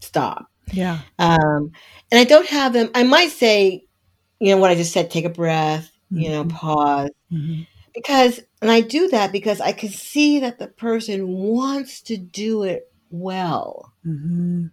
stop. 0.00 0.46
Yeah. 0.72 1.00
Um, 1.18 1.72
and 2.10 2.20
I 2.20 2.24
don't 2.24 2.48
have 2.48 2.72
them. 2.72 2.90
I 2.94 3.02
might 3.04 3.30
say, 3.30 3.84
you 4.40 4.54
know, 4.54 4.58
what 4.60 4.70
I 4.70 4.74
just 4.76 4.92
said. 4.92 5.10
Take 5.10 5.24
a 5.26 5.30
breath. 5.30 5.90
You 6.10 6.30
know, 6.30 6.44
Mhm. 6.44 6.50
pause. 6.50 7.10
Mhm. 7.32 7.66
Because, 7.94 8.40
and 8.62 8.70
I 8.70 8.80
do 8.82 9.08
that 9.08 9.32
because 9.32 9.60
I 9.60 9.72
can 9.72 9.90
see 9.90 10.40
that 10.40 10.58
the 10.58 10.68
person 10.68 11.28
wants 11.28 12.02
to 12.02 12.16
do 12.18 12.62
it 12.64 12.84
well. 13.10 13.92
Mhm. 14.06 14.70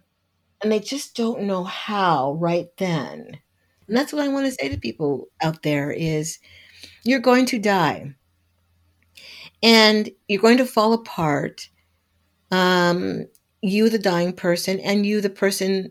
and 0.62 0.72
they 0.72 0.80
just 0.80 1.14
don't 1.16 1.42
know 1.42 1.64
how 1.64 2.32
right 2.34 2.68
then. 2.78 3.38
And 3.88 3.96
that's 3.96 4.12
what 4.12 4.24
I 4.24 4.28
want 4.28 4.46
to 4.46 4.52
say 4.52 4.68
to 4.68 4.78
people 4.78 5.28
out 5.42 5.62
there 5.62 5.90
is 5.92 6.38
you're 7.04 7.20
going 7.20 7.46
to 7.46 7.58
die. 7.58 8.14
And 9.62 10.08
you're 10.28 10.40
going 10.40 10.58
to 10.58 10.66
fall 10.66 10.92
apart. 10.92 11.68
Um, 12.52 13.26
you 13.62 13.88
the 13.90 13.98
dying 13.98 14.32
person 14.32 14.78
and 14.80 15.04
you 15.06 15.20
the 15.20 15.30
person 15.30 15.90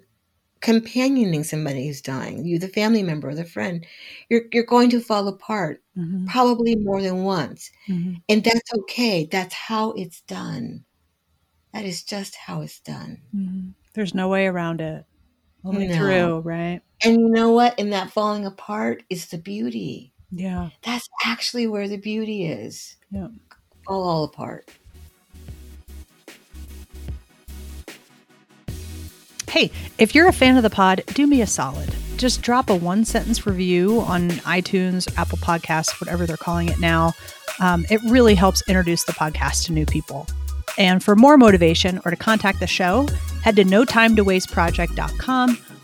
companioning 0.62 1.44
somebody 1.44 1.88
who's 1.88 2.02
dying, 2.02 2.46
you 2.46 2.58
the 2.60 2.68
family 2.68 3.04
member 3.04 3.30
or 3.30 3.36
the 3.36 3.46
friend. 3.46 3.86
You're 4.30 4.44
you're 4.52 4.66
going 4.66 4.90
to 4.92 5.00
fall 5.02 5.28
apart 5.28 5.84
Mhm. 5.98 6.28
probably 6.28 6.76
more 6.76 7.02
than 7.02 7.24
once. 7.24 7.72
Mhm. 7.88 8.22
And 8.30 8.44
that's 8.44 8.74
okay. 8.80 9.26
That's 9.32 9.54
how 9.54 9.92
it's 9.92 10.22
done. 10.22 10.84
That 11.74 11.86
is 11.86 12.04
just 12.04 12.36
how 12.36 12.62
it's 12.62 12.80
done. 12.80 13.22
Mhm. 13.36 13.74
There's 13.94 14.16
no 14.16 14.28
way 14.30 14.48
around 14.48 14.82
it. 14.82 15.06
Only 15.66 15.88
No. 15.88 15.96
through, 15.98 16.40
right? 16.40 16.82
And 17.04 17.20
you 17.20 17.30
know 17.30 17.52
what? 17.52 17.78
In 17.80 17.90
that 17.92 18.12
falling 18.12 18.46
apart 18.46 19.04
is 19.10 19.28
the 19.28 19.38
beauty. 19.38 20.14
Yeah. 20.32 20.70
That's 20.84 21.08
actually 21.26 21.68
where 21.68 21.88
the 21.88 21.98
beauty 21.98 22.46
is. 22.46 22.96
Yeah. 23.12 23.28
Fall 23.86 24.04
all 24.04 24.24
apart. 24.26 24.70
Hey, 29.58 29.72
if 29.98 30.14
you're 30.14 30.28
a 30.28 30.34
fan 30.34 30.56
of 30.58 30.62
the 30.62 30.70
pod, 30.70 31.02
do 31.16 31.26
me 31.26 31.42
a 31.42 31.48
solid. 31.48 31.90
Just 32.16 32.44
drop 32.44 32.70
a 32.70 32.76
one 32.76 33.04
sentence 33.04 33.48
review 33.48 34.02
on 34.02 34.30
iTunes, 34.30 35.12
Apple 35.18 35.40
Podcasts, 35.40 36.00
whatever 36.00 36.28
they're 36.28 36.38
calling 36.38 36.70
it 36.70 36.80
now. 36.80 37.14
Um, 37.60 37.84
it 37.90 38.00
really 38.04 38.36
helps 38.36 38.62
introduce 38.70 39.04
the 39.06 39.14
podcast 39.14 39.66
to 39.66 39.74
new 39.74 39.88
people. 39.88 40.28
And 40.78 41.04
for 41.04 41.16
more 41.16 41.40
motivation 41.40 42.00
or 42.06 42.12
to 42.12 42.18
contact 42.18 42.60
the 42.60 42.68
show, 42.68 43.08
head 43.42 43.56
to 43.56 43.64
no 43.64 43.84
time 43.84 44.16
to 44.18 44.24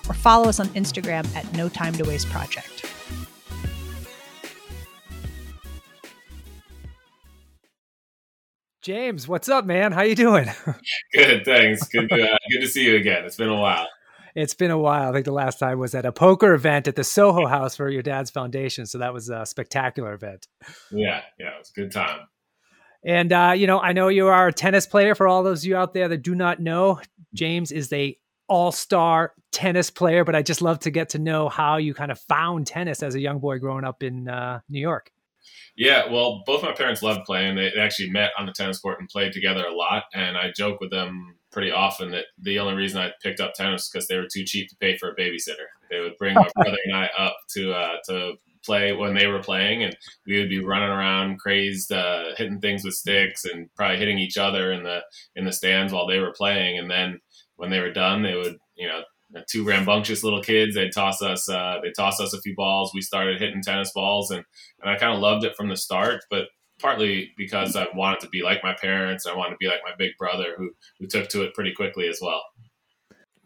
or 0.08 0.14
follow 0.14 0.50
us 0.50 0.60
on 0.60 0.68
Instagram 0.76 1.26
at 1.36 1.52
no 1.54 1.68
time 1.68 1.94
to 1.94 2.04
waste 2.04 2.30
project. 2.30 2.86
James, 8.84 9.30
what's 9.30 9.48
up, 9.48 9.66
man? 9.66 9.94
How 9.94 10.02
you 10.02 10.14
doing? 10.14 10.50
Good, 11.14 11.46
thanks. 11.46 11.88
Good, 11.88 12.10
to, 12.10 12.34
uh, 12.34 12.38
good 12.52 12.60
to 12.60 12.68
see 12.68 12.84
you 12.84 12.98
again. 12.98 13.24
It's 13.24 13.38
been 13.38 13.48
a 13.48 13.56
while. 13.56 13.88
it's 14.36 14.54
been 14.54 14.72
a 14.72 14.78
while. 14.78 15.10
I 15.10 15.14
think 15.14 15.24
the 15.24 15.32
last 15.32 15.58
time 15.58 15.80
was 15.80 15.96
at 15.96 16.06
a 16.06 16.12
poker 16.12 16.54
event 16.54 16.90
at 16.90 16.98
the 16.98 17.04
Soho 17.06 17.48
House 17.48 17.78
for 17.78 17.90
your 17.90 18.02
dad's 18.02 18.30
foundation. 18.30 18.86
So 18.86 18.98
that 18.98 19.14
was 19.14 19.30
a 19.30 19.46
spectacular 19.46 20.14
event. 20.14 20.50
Yeah, 20.92 21.22
yeah, 21.40 21.56
it 21.56 21.60
was 21.60 21.70
a 21.70 21.80
good 21.80 21.94
time. 21.94 22.28
And 23.06 23.32
uh, 23.32 23.54
you 23.56 23.68
know, 23.68 23.80
I 23.80 23.94
know 23.94 24.10
you 24.10 24.28
are 24.28 24.50
a 24.50 24.54
tennis 24.54 24.86
player. 24.86 25.16
For 25.16 25.30
all 25.30 25.44
those 25.44 25.64
of 25.64 25.66
you 25.70 25.78
out 25.78 25.94
there 25.94 26.10
that 26.10 26.22
do 26.22 26.36
not 26.36 26.60
know, 26.60 27.00
James 27.34 27.72
is 27.72 27.92
a 27.94 28.18
all-star 28.50 29.32
tennis 29.54 29.92
player. 29.92 30.26
But 30.26 30.36
I 30.36 30.42
just 30.42 30.62
love 30.62 30.80
to 30.80 30.92
get 30.92 31.08
to 31.10 31.20
know 31.20 31.48
how 31.48 31.78
you 31.78 31.94
kind 31.94 32.12
of 32.12 32.20
found 32.20 32.68
tennis 32.68 33.02
as 33.02 33.16
a 33.16 33.22
young 33.22 33.40
boy 33.40 33.60
growing 33.60 33.86
up 33.86 34.04
in 34.04 34.28
uh, 34.28 34.60
New 34.68 34.82
York. 34.82 35.10
Yeah, 35.76 36.12
well, 36.12 36.44
both 36.46 36.64
my 36.64 36.72
parents 36.72 37.02
loved 37.02 37.26
playing. 37.26 37.56
They 37.56 37.72
actually 37.80 38.12
met 38.12 38.32
on 38.38 38.46
the 38.46 38.54
tennis 38.54 38.80
court 38.80 39.00
and 39.00 39.10
played 39.10 39.34
together 39.34 39.66
a 39.66 39.76
lot. 39.76 40.04
And 40.14 40.38
I 40.38 40.52
joke 40.56 40.80
with 40.80 40.92
them 40.92 41.36
pretty 41.52 41.72
often 41.72 42.12
that 42.12 42.26
the 42.42 42.60
only 42.60 42.76
reason 42.76 43.00
I 43.00 43.12
picked 43.22 43.40
up 43.40 43.54
tennis 43.54 43.90
because 43.90 44.08
they 44.08 44.18
were 44.18 44.28
too 44.32 44.44
cheap 44.44 44.70
to 44.70 44.76
pay 44.80 44.98
for 44.98 45.10
a 45.10 45.16
babysitter. 45.16 45.68
They 45.90 46.00
would 46.00 46.18
bring 46.18 46.36
my 46.36 46.48
brother 46.56 46.78
and 46.86 46.96
I 46.96 47.10
up 47.18 47.36
to 47.56 47.74
uh, 47.74 47.98
to 48.10 48.34
play 48.66 48.94
when 48.94 49.14
they 49.14 49.28
were 49.28 49.42
playing, 49.42 49.84
and 49.84 49.96
we 50.26 50.40
would 50.40 50.50
be 50.50 50.64
running 50.64 50.90
around 50.90 51.40
crazed, 51.40 51.92
uh, 51.92 52.36
hitting 52.38 52.60
things 52.60 52.84
with 52.84 52.94
sticks, 52.94 53.46
and 53.46 53.70
probably 53.76 53.98
hitting 53.98 54.20
each 54.20 54.38
other 54.38 54.72
in 54.72 54.84
the 54.84 55.02
in 55.36 55.46
the 55.46 55.54
stands 55.54 55.94
while 55.94 56.08
they 56.08 56.20
were 56.20 56.34
playing. 56.36 56.80
And 56.80 56.90
then 56.90 57.20
when 57.56 57.70
they 57.70 57.80
were 57.80 57.94
done, 57.94 58.24
they 58.24 58.36
would 58.36 58.58
you 58.76 58.88
know 58.88 59.02
two 59.50 59.64
rambunctious 59.64 60.24
little 60.24 60.42
kids. 60.42 60.76
They'd 60.76 60.92
toss 60.92 61.22
us, 61.22 61.50
uh, 61.50 61.80
they 61.82 61.92
toss 61.92 62.20
us 62.20 62.34
a 62.34 62.42
few 62.42 62.56
balls. 62.56 62.92
We 62.94 63.02
started 63.02 63.40
hitting 63.40 63.62
tennis 63.62 63.92
balls, 63.94 64.32
and 64.32 64.44
and 64.82 64.90
I 64.90 64.98
kind 64.98 65.14
of 65.14 65.20
loved 65.20 65.46
it 65.46 65.56
from 65.56 65.70
the 65.70 65.78
start. 65.78 66.24
But 66.30 66.48
partly 66.80 67.32
because 67.38 67.76
I 67.76 67.88
wanted 67.94 68.20
to 68.22 68.30
be 68.30 68.44
like 68.44 68.64
my 68.64 68.76
parents, 68.80 69.26
I 69.26 69.36
wanted 69.36 69.52
to 69.52 69.58
be 69.60 69.68
like 69.68 69.82
my 69.84 69.94
big 69.98 70.12
brother, 70.18 70.56
who 70.58 70.72
who 71.00 71.08
took 71.08 71.30
to 71.30 71.44
it 71.44 71.54
pretty 71.54 71.74
quickly 71.74 72.08
as 72.08 72.20
well. 72.22 72.44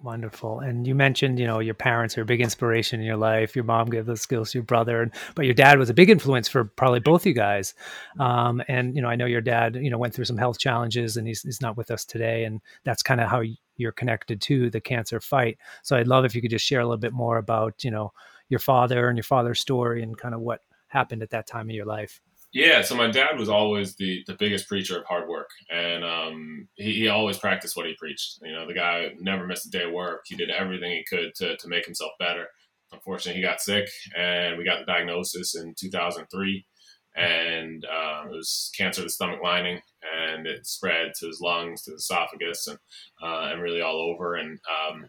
Wonderful. 0.08 0.62
And 0.62 0.88
you 0.88 0.96
mentioned, 0.96 1.38
you 1.38 1.46
know, 1.46 1.60
your 1.60 1.74
parents 1.74 2.18
are 2.18 2.22
a 2.22 2.26
big 2.26 2.40
inspiration 2.40 3.02
in 3.02 3.06
your 3.06 3.18
life. 3.18 3.58
Your 3.58 3.66
mom 3.66 3.90
gave 3.90 4.06
those 4.06 4.22
skills 4.22 4.52
to 4.52 4.60
your 4.60 4.64
brother, 4.64 5.12
but 5.36 5.44
your 5.44 5.54
dad 5.54 5.78
was 5.78 5.90
a 5.90 5.94
big 5.94 6.10
influence 6.10 6.48
for 6.48 6.64
probably 6.64 7.02
both 7.02 7.26
you 7.26 7.34
guys. 7.34 7.74
Um, 8.18 8.64
and 8.70 8.96
you 8.96 9.02
know, 9.02 9.10
I 9.10 9.18
know 9.18 9.26
your 9.26 9.42
dad, 9.42 9.76
you 9.76 9.90
know, 9.90 9.98
went 9.98 10.14
through 10.14 10.24
some 10.24 10.38
health 10.38 10.60
challenges, 10.60 11.18
and 11.18 11.28
he's 11.28 11.42
he's 11.42 11.60
not 11.60 11.76
with 11.76 11.92
us 11.92 12.06
today. 12.06 12.46
And 12.46 12.62
that's 12.86 13.04
kind 13.04 13.20
of 13.20 13.28
how 13.28 13.44
you're 13.76 13.92
connected 13.92 14.40
to 14.44 14.70
the 14.70 14.80
cancer 14.80 15.20
fight. 15.20 15.58
So 15.84 15.98
I'd 15.98 16.08
love 16.08 16.24
if 16.24 16.34
you 16.34 16.42
could 16.42 16.52
just 16.52 16.66
share 16.66 16.80
a 16.80 16.86
little 16.86 16.96
bit 16.96 17.12
more 17.12 17.38
about, 17.38 17.84
you 17.84 17.92
know, 17.92 18.14
your 18.48 18.62
father 18.62 19.10
and 19.10 19.18
your 19.18 19.26
father's 19.26 19.60
story 19.60 20.04
and 20.04 20.18
kind 20.18 20.34
of 20.34 20.40
what 20.40 20.62
happened 20.88 21.22
at 21.22 21.32
that 21.32 21.48
time 21.48 21.70
of 21.70 21.76
your 21.76 21.86
life. 21.86 22.22
Yeah, 22.58 22.82
so 22.82 22.96
my 22.96 23.12
dad 23.12 23.38
was 23.38 23.50
always 23.50 23.94
the, 23.98 24.24
the 24.26 24.34
biggest 24.34 24.68
preacher 24.68 24.98
of 24.98 25.06
hard 25.06 25.30
work, 25.30 25.52
and 25.70 26.04
um, 26.04 26.68
he, 26.74 26.94
he 26.94 27.08
always 27.08 27.38
practiced 27.38 27.78
what 27.78 27.86
he 27.86 27.94
preached. 27.94 28.40
You 28.42 28.52
know, 28.52 28.66
the 28.66 28.74
guy 28.74 29.12
never 29.20 29.46
missed 29.46 29.68
a 29.68 29.70
day 29.70 29.84
of 29.84 29.92
work. 29.92 30.24
He 30.26 30.36
did 30.36 30.50
everything 30.50 30.90
he 30.90 31.06
could 31.08 31.36
to, 31.36 31.56
to 31.56 31.68
make 31.68 31.86
himself 31.86 32.14
better. 32.18 32.48
Unfortunately, 32.92 33.40
he 33.40 33.48
got 33.48 33.62
sick, 33.62 33.88
and 34.18 34.58
we 34.58 34.66
got 34.66 34.80
the 34.80 34.92
diagnosis 34.92 35.54
in 35.54 35.76
2003, 35.78 36.66
and 37.16 37.86
um, 37.86 38.30
it 38.30 38.32
was 38.32 38.72
cancer 38.76 39.02
of 39.02 39.06
the 39.06 39.12
stomach 39.12 39.40
lining, 39.44 39.80
and 40.20 40.48
it 40.48 40.66
spread 40.66 41.12
to 41.20 41.28
his 41.28 41.40
lungs, 41.40 41.84
to 41.84 41.92
his 41.92 42.02
esophagus, 42.02 42.66
and 42.66 42.80
uh, 43.22 43.52
and 43.52 43.62
really 43.62 43.82
all 43.82 44.02
over. 44.02 44.34
And 44.34 44.58
um, 44.68 45.06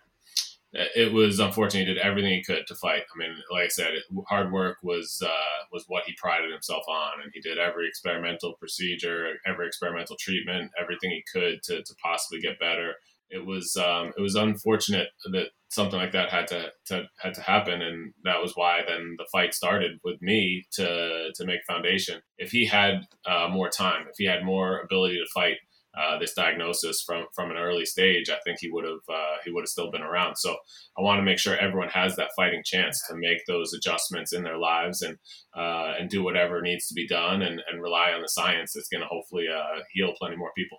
it 0.72 1.12
was 1.12 1.38
unfortunate. 1.38 1.86
He 1.86 1.94
did 1.94 2.02
everything 2.02 2.32
he 2.32 2.42
could 2.42 2.66
to 2.66 2.74
fight. 2.74 3.02
I 3.14 3.18
mean, 3.18 3.34
like 3.50 3.64
I 3.64 3.68
said, 3.68 3.92
hard 4.28 4.52
work 4.52 4.78
was 4.82 5.22
uh, 5.24 5.64
was 5.72 5.84
what 5.88 6.04
he 6.04 6.14
prided 6.18 6.52
himself 6.52 6.84
on, 6.88 7.22
and 7.22 7.32
he 7.32 7.40
did 7.40 7.58
every 7.58 7.88
experimental 7.88 8.54
procedure, 8.54 9.34
every 9.46 9.66
experimental 9.66 10.16
treatment, 10.18 10.70
everything 10.80 11.10
he 11.10 11.24
could 11.32 11.62
to, 11.64 11.82
to 11.82 11.94
possibly 12.02 12.40
get 12.40 12.60
better. 12.60 12.94
It 13.30 13.44
was 13.44 13.76
um, 13.76 14.12
it 14.16 14.20
was 14.20 14.34
unfortunate 14.34 15.08
that 15.32 15.48
something 15.70 15.98
like 15.98 16.12
that 16.12 16.30
had 16.30 16.46
to, 16.48 16.70
to 16.86 17.04
had 17.18 17.34
to 17.34 17.42
happen, 17.42 17.82
and 17.82 18.12
that 18.24 18.40
was 18.40 18.52
why 18.54 18.80
then 18.86 19.16
the 19.18 19.26
fight 19.30 19.54
started 19.54 20.00
with 20.04 20.20
me 20.20 20.66
to 20.72 21.30
to 21.34 21.46
make 21.46 21.60
foundation. 21.66 22.20
If 22.36 22.50
he 22.50 22.66
had 22.66 23.02
uh, 23.26 23.48
more 23.50 23.70
time, 23.70 24.06
if 24.08 24.16
he 24.18 24.26
had 24.26 24.44
more 24.44 24.80
ability 24.80 25.16
to 25.16 25.26
fight, 25.34 25.56
uh, 25.98 26.18
this 26.18 26.34
diagnosis 26.34 27.02
from 27.02 27.26
from 27.34 27.50
an 27.50 27.56
early 27.56 27.84
stage, 27.84 28.30
I 28.30 28.38
think 28.44 28.58
he 28.60 28.70
would 28.70 28.84
have 28.84 29.00
uh, 29.08 29.36
he 29.44 29.50
would 29.50 29.62
have 29.62 29.68
still 29.68 29.90
been 29.90 30.02
around. 30.02 30.36
So 30.36 30.56
I 30.96 31.02
want 31.02 31.18
to 31.18 31.24
make 31.24 31.38
sure 31.38 31.56
everyone 31.56 31.88
has 31.88 32.16
that 32.16 32.30
fighting 32.36 32.62
chance 32.64 33.02
to 33.08 33.16
make 33.16 33.38
those 33.46 33.72
adjustments 33.72 34.32
in 34.32 34.42
their 34.42 34.58
lives 34.58 35.02
and 35.02 35.16
uh, 35.56 35.94
and 35.98 36.08
do 36.08 36.22
whatever 36.22 36.62
needs 36.62 36.86
to 36.88 36.94
be 36.94 37.06
done 37.06 37.42
and, 37.42 37.60
and 37.70 37.82
rely 37.82 38.12
on 38.12 38.22
the 38.22 38.28
science 38.28 38.72
that's 38.74 38.88
going 38.88 39.02
to 39.02 39.08
hopefully 39.08 39.46
uh, 39.48 39.80
heal 39.92 40.12
plenty 40.18 40.36
more 40.36 40.52
people. 40.56 40.78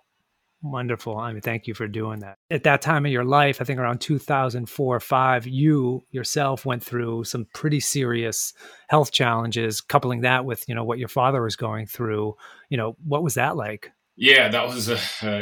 Wonderful. 0.62 1.16
I 1.16 1.32
mean, 1.32 1.40
thank 1.40 1.66
you 1.66 1.72
for 1.72 1.88
doing 1.88 2.20
that. 2.20 2.36
At 2.50 2.64
that 2.64 2.82
time 2.82 3.06
of 3.06 3.12
your 3.12 3.24
life, 3.24 3.62
I 3.62 3.64
think 3.64 3.78
around 3.78 4.02
2004 4.02 4.96
or 4.96 5.00
five, 5.00 5.46
you 5.46 6.04
yourself 6.10 6.66
went 6.66 6.84
through 6.84 7.24
some 7.24 7.46
pretty 7.54 7.80
serious 7.80 8.52
health 8.90 9.10
challenges, 9.10 9.80
coupling 9.80 10.20
that 10.20 10.44
with, 10.44 10.68
you 10.68 10.74
know, 10.74 10.84
what 10.84 10.98
your 10.98 11.08
father 11.08 11.42
was 11.42 11.56
going 11.56 11.86
through. 11.86 12.34
You 12.68 12.76
know, 12.76 12.94
what 13.02 13.22
was 13.22 13.34
that 13.34 13.56
like? 13.56 13.90
Yeah, 14.20 14.50
that 14.50 14.68
was 14.68 14.90
a, 14.90 14.98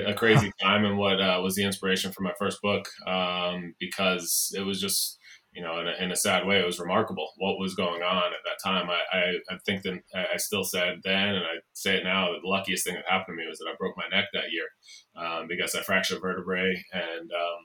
a 0.06 0.14
crazy 0.14 0.52
time, 0.62 0.84
and 0.84 0.96
what 0.96 1.20
uh, 1.20 1.40
was 1.42 1.56
the 1.56 1.64
inspiration 1.64 2.12
for 2.12 2.22
my 2.22 2.32
first 2.38 2.62
book 2.62 2.88
um, 3.08 3.74
because 3.80 4.54
it 4.56 4.60
was 4.60 4.80
just, 4.80 5.18
you 5.50 5.64
know, 5.64 5.80
in 5.80 5.88
a, 5.88 5.94
in 6.00 6.12
a, 6.12 6.16
sad 6.16 6.46
way, 6.46 6.60
it 6.60 6.64
was 6.64 6.78
remarkable 6.78 7.28
what 7.38 7.58
was 7.58 7.74
going 7.74 8.04
on 8.04 8.26
at 8.26 8.38
that 8.44 8.62
time. 8.64 8.88
I, 8.88 9.00
I, 9.12 9.20
I 9.50 9.58
think 9.66 9.82
that 9.82 9.98
I 10.14 10.36
still 10.36 10.62
said 10.62 11.00
then, 11.02 11.30
and 11.30 11.44
I 11.44 11.58
say 11.72 11.96
it 11.96 12.04
now, 12.04 12.30
that 12.30 12.38
the 12.40 12.48
luckiest 12.48 12.84
thing 12.86 12.94
that 12.94 13.02
happened 13.08 13.36
to 13.36 13.42
me 13.42 13.48
was 13.48 13.58
that 13.58 13.68
I 13.68 13.74
broke 13.76 13.96
my 13.96 14.16
neck 14.16 14.26
that 14.32 14.52
year 14.52 15.26
um, 15.26 15.48
because 15.48 15.74
I 15.74 15.82
fractured 15.82 16.20
vertebrae 16.20 16.80
and 16.92 17.32
um, 17.32 17.62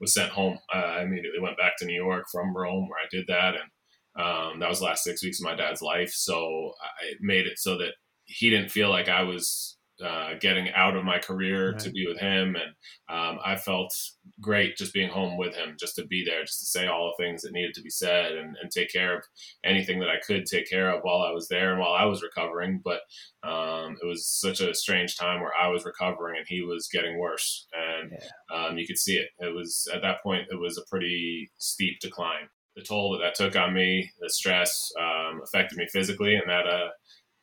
was 0.00 0.14
sent 0.14 0.32
home. 0.32 0.58
I 0.74 1.02
immediately 1.02 1.38
went 1.40 1.58
back 1.58 1.74
to 1.78 1.86
New 1.86 1.94
York 1.94 2.24
from 2.32 2.56
Rome 2.56 2.88
where 2.88 2.98
I 2.98 3.06
did 3.08 3.28
that, 3.28 3.54
and 3.54 4.20
um, 4.20 4.58
that 4.58 4.68
was 4.68 4.80
the 4.80 4.86
last 4.86 5.04
six 5.04 5.22
weeks 5.22 5.38
of 5.40 5.44
my 5.44 5.54
dad's 5.54 5.80
life. 5.80 6.10
So 6.10 6.72
I 6.82 7.14
made 7.20 7.46
it 7.46 7.60
so 7.60 7.78
that 7.78 7.92
he 8.24 8.50
didn't 8.50 8.72
feel 8.72 8.90
like 8.90 9.08
I 9.08 9.22
was 9.22 9.75
uh, 10.04 10.34
getting 10.40 10.70
out 10.74 10.96
of 10.96 11.04
my 11.04 11.18
career 11.18 11.72
right. 11.72 11.78
to 11.80 11.90
be 11.90 12.06
with 12.06 12.18
him, 12.18 12.56
and 12.56 12.74
um, 13.08 13.38
I 13.44 13.56
felt 13.56 13.94
great 14.40 14.76
just 14.76 14.92
being 14.92 15.08
home 15.08 15.36
with 15.36 15.54
him, 15.54 15.76
just 15.78 15.96
to 15.96 16.06
be 16.06 16.24
there, 16.24 16.42
just 16.42 16.60
to 16.60 16.66
say 16.66 16.86
all 16.86 17.12
the 17.16 17.22
things 17.22 17.42
that 17.42 17.52
needed 17.52 17.74
to 17.74 17.82
be 17.82 17.90
said, 17.90 18.32
and, 18.32 18.56
and 18.60 18.70
take 18.70 18.92
care 18.92 19.16
of 19.16 19.24
anything 19.64 20.00
that 20.00 20.08
I 20.08 20.20
could 20.26 20.46
take 20.46 20.68
care 20.68 20.90
of 20.90 21.02
while 21.02 21.22
I 21.22 21.30
was 21.30 21.48
there 21.48 21.70
and 21.72 21.80
while 21.80 21.92
I 21.92 22.04
was 22.04 22.22
recovering. 22.22 22.80
But 22.84 23.00
um, 23.42 23.96
it 24.02 24.06
was 24.06 24.28
such 24.28 24.60
a 24.60 24.74
strange 24.74 25.16
time 25.16 25.40
where 25.40 25.54
I 25.58 25.68
was 25.68 25.84
recovering 25.84 26.36
and 26.38 26.46
he 26.48 26.62
was 26.62 26.88
getting 26.92 27.18
worse, 27.18 27.66
and 27.72 28.12
yeah. 28.12 28.66
um, 28.66 28.78
you 28.78 28.86
could 28.86 28.98
see 28.98 29.16
it. 29.16 29.28
It 29.38 29.54
was 29.54 29.88
at 29.94 30.02
that 30.02 30.22
point 30.22 30.48
it 30.50 30.60
was 30.60 30.78
a 30.78 30.88
pretty 30.90 31.50
steep 31.58 32.00
decline. 32.00 32.48
The 32.74 32.82
toll 32.82 33.12
that 33.12 33.20
that 33.24 33.34
took 33.34 33.56
on 33.56 33.72
me, 33.72 34.10
the 34.20 34.28
stress 34.28 34.92
um, 35.00 35.40
affected 35.42 35.78
me 35.78 35.86
physically, 35.90 36.34
and 36.34 36.48
that 36.50 36.66
uh, 36.66 36.88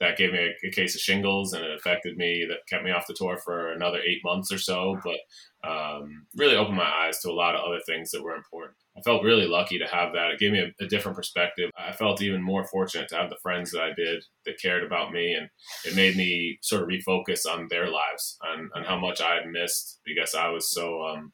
that 0.04 0.18
gave 0.18 0.34
me 0.34 0.39
a, 0.39 0.68
a, 0.68 0.72
case 0.72 0.95
of 0.95 1.01
shingles 1.01 1.54
and 1.54 1.64
it 1.64 1.74
affected 1.74 2.18
me 2.18 2.45
that 2.49 2.68
kept 2.68 2.84
me 2.84 2.91
off 2.91 3.08
the 3.08 3.14
tour 3.14 3.38
for 3.38 3.72
another 3.72 3.99
eight 3.99 4.20
months 4.24 4.51
or 4.51 4.58
so 4.58 4.99
but 5.04 5.70
um, 5.70 6.28
really 6.36 6.58
opened 6.58 6.76
my 6.76 6.91
eyes 7.06 7.20
to 7.20 7.30
a 7.30 7.32
lot 7.32 7.56
of 7.56 7.62
other 7.66 7.80
things 7.86 8.12
that 8.12 8.22
were 8.22 8.36
important. 8.36 8.76
I 8.97 9.01
felt 9.01 9.24
really 9.24 9.47
lucky 9.47 9.80
to 9.80 9.88
have 9.88 10.12
that. 10.12 10.32
It 10.32 10.39
gave 10.39 10.51
me 10.51 10.60
a, 10.60 10.84
a, 10.84 10.88
different 10.88 11.16
perspective. 11.16 11.72
I 11.78 11.93
felt 11.93 12.22
even 12.22 12.43
more 12.43 12.68
fortunate 12.68 13.08
to 13.10 13.16
have 13.16 13.30
the 13.30 13.38
friends 13.41 13.72
that 13.72 13.82
i 13.82 13.93
did 13.95 14.26
that 14.45 14.62
cared 14.62 14.84
about 14.84 15.14
me 15.14 15.34
and 15.34 15.49
it 15.86 15.95
made 15.95 16.18
me 16.18 16.60
sort 16.62 16.84
of 16.84 16.89
refocus 16.89 17.45
on 17.49 17.68
their 17.70 17.89
lives 17.89 18.38
on, 18.45 18.70
on 18.76 18.84
how 18.84 18.99
much 18.99 19.22
i 19.22 19.36
had 19.36 19.47
missed 19.47 20.01
because 20.06 20.36
i 20.36 20.49
was 20.49 20.70
so 20.70 21.01
um, 21.06 21.32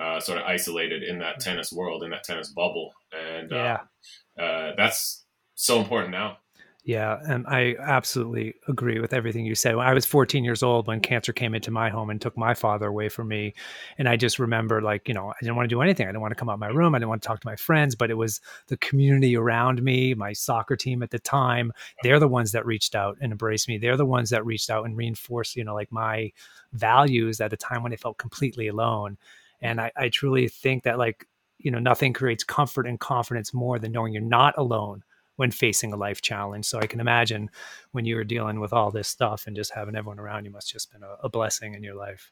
uh, 0.00 0.18
sort 0.18 0.38
of 0.38 0.44
isolated 0.44 1.04
in 1.04 1.20
that 1.20 1.38
tennis 1.38 1.72
world 1.72 2.02
in 2.02 2.10
that 2.10 2.24
tennis 2.24 2.52
bubble. 2.52 2.92
And 3.12 3.52
uh, 3.52 3.78
yeah. 4.36 4.44
uh, 4.44 4.72
that's 4.76 5.24
so 5.54 5.78
important 5.78 6.10
now 6.10 6.38
yeah, 6.90 7.20
and 7.22 7.46
I 7.46 7.76
absolutely 7.78 8.56
agree 8.66 8.98
with 8.98 9.12
everything 9.12 9.46
you 9.46 9.54
said. 9.54 9.76
When 9.76 9.86
I 9.86 9.94
was 9.94 10.04
14 10.04 10.42
years 10.42 10.60
old 10.60 10.88
when 10.88 10.98
cancer 10.98 11.32
came 11.32 11.54
into 11.54 11.70
my 11.70 11.88
home 11.88 12.10
and 12.10 12.20
took 12.20 12.36
my 12.36 12.52
father 12.52 12.88
away 12.88 13.08
from 13.08 13.28
me, 13.28 13.54
and 13.96 14.08
I 14.08 14.16
just 14.16 14.40
remember 14.40 14.82
like, 14.82 15.06
you 15.06 15.14
know, 15.14 15.28
I 15.28 15.34
didn't 15.40 15.54
want 15.54 15.70
to 15.70 15.72
do 15.72 15.82
anything. 15.82 16.08
I 16.08 16.08
didn't 16.08 16.22
want 16.22 16.32
to 16.32 16.34
come 16.34 16.48
out 16.48 16.54
of 16.54 16.58
my 16.58 16.66
mm-hmm. 16.70 16.78
room. 16.78 16.96
I 16.96 16.98
didn't 16.98 17.10
want 17.10 17.22
to 17.22 17.28
talk 17.28 17.38
to 17.38 17.46
my 17.46 17.54
friends, 17.54 17.94
but 17.94 18.10
it 18.10 18.14
was 18.14 18.40
the 18.66 18.76
community 18.78 19.36
around 19.36 19.84
me, 19.84 20.14
my 20.14 20.32
soccer 20.32 20.74
team 20.74 21.04
at 21.04 21.12
the 21.12 21.20
time. 21.20 21.72
They're 22.02 22.18
the 22.18 22.26
ones 22.26 22.50
that 22.50 22.66
reached 22.66 22.96
out 22.96 23.16
and 23.20 23.30
embraced 23.30 23.68
me. 23.68 23.78
They're 23.78 23.96
the 23.96 24.04
ones 24.04 24.30
that 24.30 24.44
reached 24.44 24.68
out 24.68 24.84
and 24.84 24.96
reinforced, 24.96 25.54
you 25.54 25.62
know, 25.62 25.74
like 25.74 25.92
my 25.92 26.32
values 26.72 27.40
at 27.40 27.52
a 27.52 27.56
time 27.56 27.84
when 27.84 27.92
I 27.92 27.96
felt 27.96 28.18
completely 28.18 28.66
alone. 28.66 29.16
And 29.60 29.80
I, 29.80 29.92
I 29.96 30.08
truly 30.08 30.48
think 30.48 30.82
that 30.82 30.98
like, 30.98 31.28
you 31.56 31.70
know, 31.70 31.78
nothing 31.78 32.14
creates 32.14 32.42
comfort 32.42 32.88
and 32.88 32.98
confidence 32.98 33.54
more 33.54 33.78
than 33.78 33.92
knowing 33.92 34.12
you're 34.12 34.22
not 34.22 34.58
alone 34.58 35.04
when 35.40 35.50
facing 35.50 35.90
a 35.90 35.96
life 35.96 36.20
challenge. 36.20 36.66
So 36.66 36.78
I 36.78 36.86
can 36.86 37.00
imagine 37.00 37.48
when 37.92 38.04
you 38.04 38.16
were 38.16 38.24
dealing 38.24 38.60
with 38.60 38.74
all 38.74 38.90
this 38.90 39.08
stuff 39.08 39.46
and 39.46 39.56
just 39.56 39.72
having 39.72 39.96
everyone 39.96 40.18
around 40.20 40.44
you 40.44 40.50
must 40.50 40.70
just 40.70 40.92
been 40.92 41.02
a, 41.02 41.16
a 41.22 41.30
blessing 41.30 41.72
in 41.72 41.82
your 41.82 41.94
life. 41.94 42.30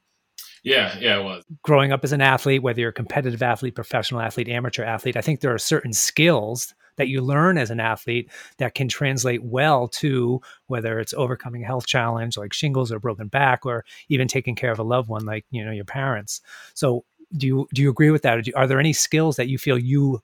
Yeah, 0.62 0.94
yeah, 1.00 1.18
it 1.18 1.24
was. 1.24 1.42
Growing 1.62 1.90
up 1.90 2.04
as 2.04 2.12
an 2.12 2.20
athlete, 2.20 2.62
whether 2.62 2.82
you're 2.82 2.90
a 2.90 2.92
competitive 2.92 3.42
athlete, 3.42 3.74
professional 3.74 4.20
athlete, 4.20 4.50
amateur 4.50 4.84
athlete, 4.84 5.16
I 5.16 5.22
think 5.22 5.40
there 5.40 5.54
are 5.54 5.58
certain 5.58 5.94
skills 5.94 6.74
that 6.96 7.08
you 7.08 7.22
learn 7.22 7.56
as 7.56 7.70
an 7.70 7.80
athlete 7.80 8.30
that 8.58 8.74
can 8.74 8.88
translate 8.88 9.42
well 9.42 9.88
to 9.88 10.42
whether 10.66 11.00
it's 11.00 11.14
overcoming 11.14 11.62
a 11.62 11.66
health 11.66 11.86
challenge 11.86 12.36
like 12.36 12.52
shingles 12.52 12.92
or 12.92 13.00
broken 13.00 13.28
back 13.28 13.64
or 13.64 13.86
even 14.10 14.28
taking 14.28 14.54
care 14.54 14.70
of 14.72 14.78
a 14.78 14.82
loved 14.82 15.08
one 15.08 15.24
like 15.24 15.46
you 15.50 15.64
know 15.64 15.70
your 15.70 15.84
parents 15.84 16.42
so 16.74 17.04
do 17.36 17.46
you 17.46 17.68
do 17.72 17.82
you 17.82 17.88
agree 17.88 18.10
with 18.10 18.22
that 18.22 18.48
are 18.56 18.66
there 18.66 18.80
any 18.80 18.92
skills 18.92 19.36
that 19.36 19.48
you 19.48 19.58
feel 19.58 19.78
you 19.78 20.20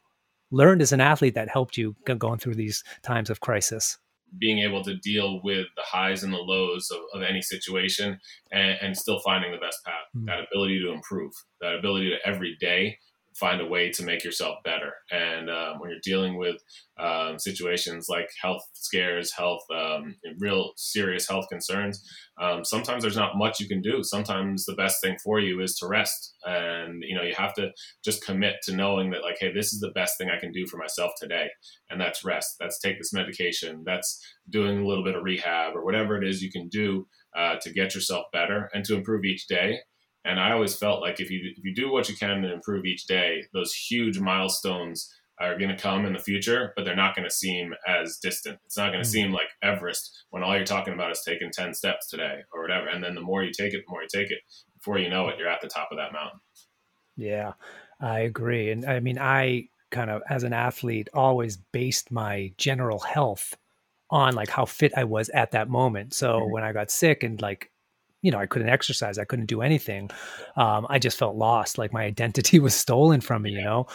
learned 0.51 0.83
as 0.83 0.93
an 0.93 1.01
athlete 1.01 1.35
that 1.35 1.49
helped 1.49 1.77
you 1.77 1.97
going 2.05 2.39
through 2.39 2.55
these 2.55 2.83
times 3.03 3.31
of 3.31 3.41
crisis? 3.41 3.99
Being 4.39 4.59
able 4.61 4.83
to 4.83 4.97
deal 4.97 5.41
with 5.45 5.67
the 5.77 5.83
highs 5.83 6.25
and 6.25 6.33
the 6.33 6.39
lows 6.39 6.91
of, 6.91 6.99
of 7.15 7.23
any 7.23 7.41
situation 7.41 8.19
and, 8.51 8.77
and, 8.81 8.97
still 8.97 9.21
finding 9.21 9.53
the 9.53 9.59
best 9.59 9.79
path, 9.85 9.95
mm. 10.17 10.27
that 10.27 10.41
ability 10.51 10.81
to 10.81 10.91
improve, 10.91 11.33
that 11.61 11.77
ability 11.77 12.11
to 12.11 12.17
every 12.29 12.57
day 12.59 12.99
find 13.35 13.61
a 13.61 13.67
way 13.67 13.91
to 13.91 14.05
make 14.05 14.23
yourself 14.25 14.57
better. 14.65 14.93
And 15.11 15.51
um, 15.51 15.79
when 15.79 15.91
you're 15.91 15.99
dealing 16.03 16.37
with 16.37 16.57
um, 16.99 17.39
situations 17.39 18.07
like 18.09 18.29
health 18.41 18.63
scares, 18.75 19.33
health, 19.33 19.63
um, 19.75 20.15
real 20.39 20.73
serious 20.77 21.29
health 21.29 21.47
concerns, 21.51 22.03
um, 22.41 22.65
sometimes 22.65 23.03
there's 23.03 23.17
not 23.17 23.37
much 23.37 23.61
you 23.61 23.69
can 23.69 23.83
do. 23.83 24.03
Sometimes 24.03 24.65
the 24.65 24.75
best 24.75 25.01
thing 25.03 25.17
for 25.23 25.41
you 25.41 25.61
is 25.61 25.77
to 25.79 25.89
rest, 25.89 26.35
and 26.45 27.03
you 27.07 27.15
know 27.15 27.23
you 27.23 27.35
have 27.35 27.55
to 27.55 27.71
just 28.05 28.25
commit 28.25 28.57
to 28.65 28.75
knowing 28.75 29.11
that 29.11 29.23
like, 29.23 29.37
hey, 29.41 29.53
this 29.53 29.73
is 29.73 29.81
the 29.81 29.93
best 29.95 30.19
thing 30.19 30.29
I 30.31 30.41
can 30.41 30.53
do 30.53 30.67
for 30.67 30.77
myself 30.77 31.13
today, 31.21 31.49
and 31.91 32.01
that's 32.01 32.25
rest. 32.25 32.57
That's 32.59 32.79
take 32.79 32.99
this 32.99 33.13
medication. 33.13 33.83
That's 33.85 34.21
doing 34.49 34.79
a 34.79 34.87
little 34.87 35.05
bit 35.05 35.17
of 35.17 35.23
rehab 35.23 35.75
or 35.75 35.85
whatever 35.85 36.21
it 36.21 36.29
is 36.29 36.43
you 36.43 36.51
can 36.51 36.69
do 36.69 37.07
uh, 37.37 37.57
to 37.63 37.73
get 37.73 37.95
yourself 37.95 38.27
better 38.33 38.71
and 38.75 38.85
to 38.85 38.95
improve 38.95 39.25
each 39.25 39.47
day. 39.47 39.79
And 40.25 40.41
I 40.41 40.53
always 40.53 40.77
felt 40.77 41.01
like 41.01 41.21
if 41.21 41.31
you 41.31 41.41
if 41.57 41.65
you 41.65 41.75
do 41.75 41.91
what 41.91 42.09
you 42.09 42.17
can 42.17 42.43
to 42.43 42.53
improve 42.53 42.87
each 42.87 43.07
day, 43.07 43.45
those 43.53 43.75
huge 43.75 44.19
milestones 44.19 45.13
are 45.41 45.59
going 45.59 45.71
to 45.71 45.77
come 45.77 46.05
in 46.05 46.13
the 46.13 46.19
future, 46.19 46.73
but 46.77 46.85
they're 46.85 46.95
not 46.95 47.17
going 47.17 47.29
to 47.29 47.35
seem 47.35 47.75
as 47.89 48.19
distant. 48.19 48.59
It's 48.65 48.77
not 48.77 48.93
going 48.93 49.03
to 49.03 49.09
mm-hmm. 49.09 49.13
seem 49.13 49.33
like 49.33 49.49
Everest 49.63 50.25
when 50.31 50.43
all 50.43 50.55
you're 50.55 50.65
talking 50.65 50.95
about 50.95 51.11
is 51.11 51.23
taking 51.27 51.51
10 51.51 51.75
steps 51.75 52.09
today 52.09 52.41
or 52.53 52.63
whatever. 52.63 52.87
And 52.87 53.03
then 53.03 53.15
the 53.15 53.21
more 53.21 53.43
you 53.43 53.51
take 53.53 53.75
it, 53.75 53.83
the 53.85 53.91
more 53.91 54.03
you 54.03 54.09
take 54.13 54.31
it. 54.31 54.39
Before 54.77 54.99
you 54.99 55.09
know 55.09 55.29
it, 55.29 55.39
you're 55.39 55.49
at 55.49 55.61
the 55.61 55.69
top 55.69 55.89
of 55.91 55.99
that 55.99 56.13
mountain. 56.13 56.41
Yeah, 57.17 57.55
I 58.01 58.21
agree. 58.21 58.71
And 58.71 58.85
I 58.85 59.01
mean, 59.01 59.19
I 59.19 59.69
kind 59.91 60.11
of, 60.11 60.23
as 60.29 60.45
an 60.45 60.53
athlete, 60.53 61.09
always 61.15 61.57
based 61.57 62.13
my 62.13 62.53
general 62.57 63.01
health 63.01 63.57
on 64.11 64.35
like 64.35 64.51
how 64.51 64.67
fit 64.67 64.93
I 64.97 65.05
was 65.05 65.31
at 65.31 65.53
that 65.53 65.69
moment. 65.69 66.15
So 66.15 66.41
mm-hmm. 66.41 66.53
when 66.53 66.65
I 66.65 66.73
got 66.73 66.91
sick 66.91 67.23
and 67.23 67.41
like 67.41 67.71
you 68.25 68.31
know, 68.31 68.39
I 68.39 68.47
couldn't 68.47 68.71
exercise, 68.71 69.19
I 69.19 69.25
couldn't 69.25 69.47
do 69.47 69.61
anything. 69.61 70.11
Um, 70.57 70.87
I 70.89 70.99
just 70.99 71.19
felt 71.19 71.37
lost, 71.37 71.77
like 71.77 71.93
my 71.93 72.05
identity 72.13 72.59
was 72.59 72.75
stolen 72.75 73.21
from 73.21 73.43
me, 73.43 73.51
you 73.51 73.63
know. 73.63 73.87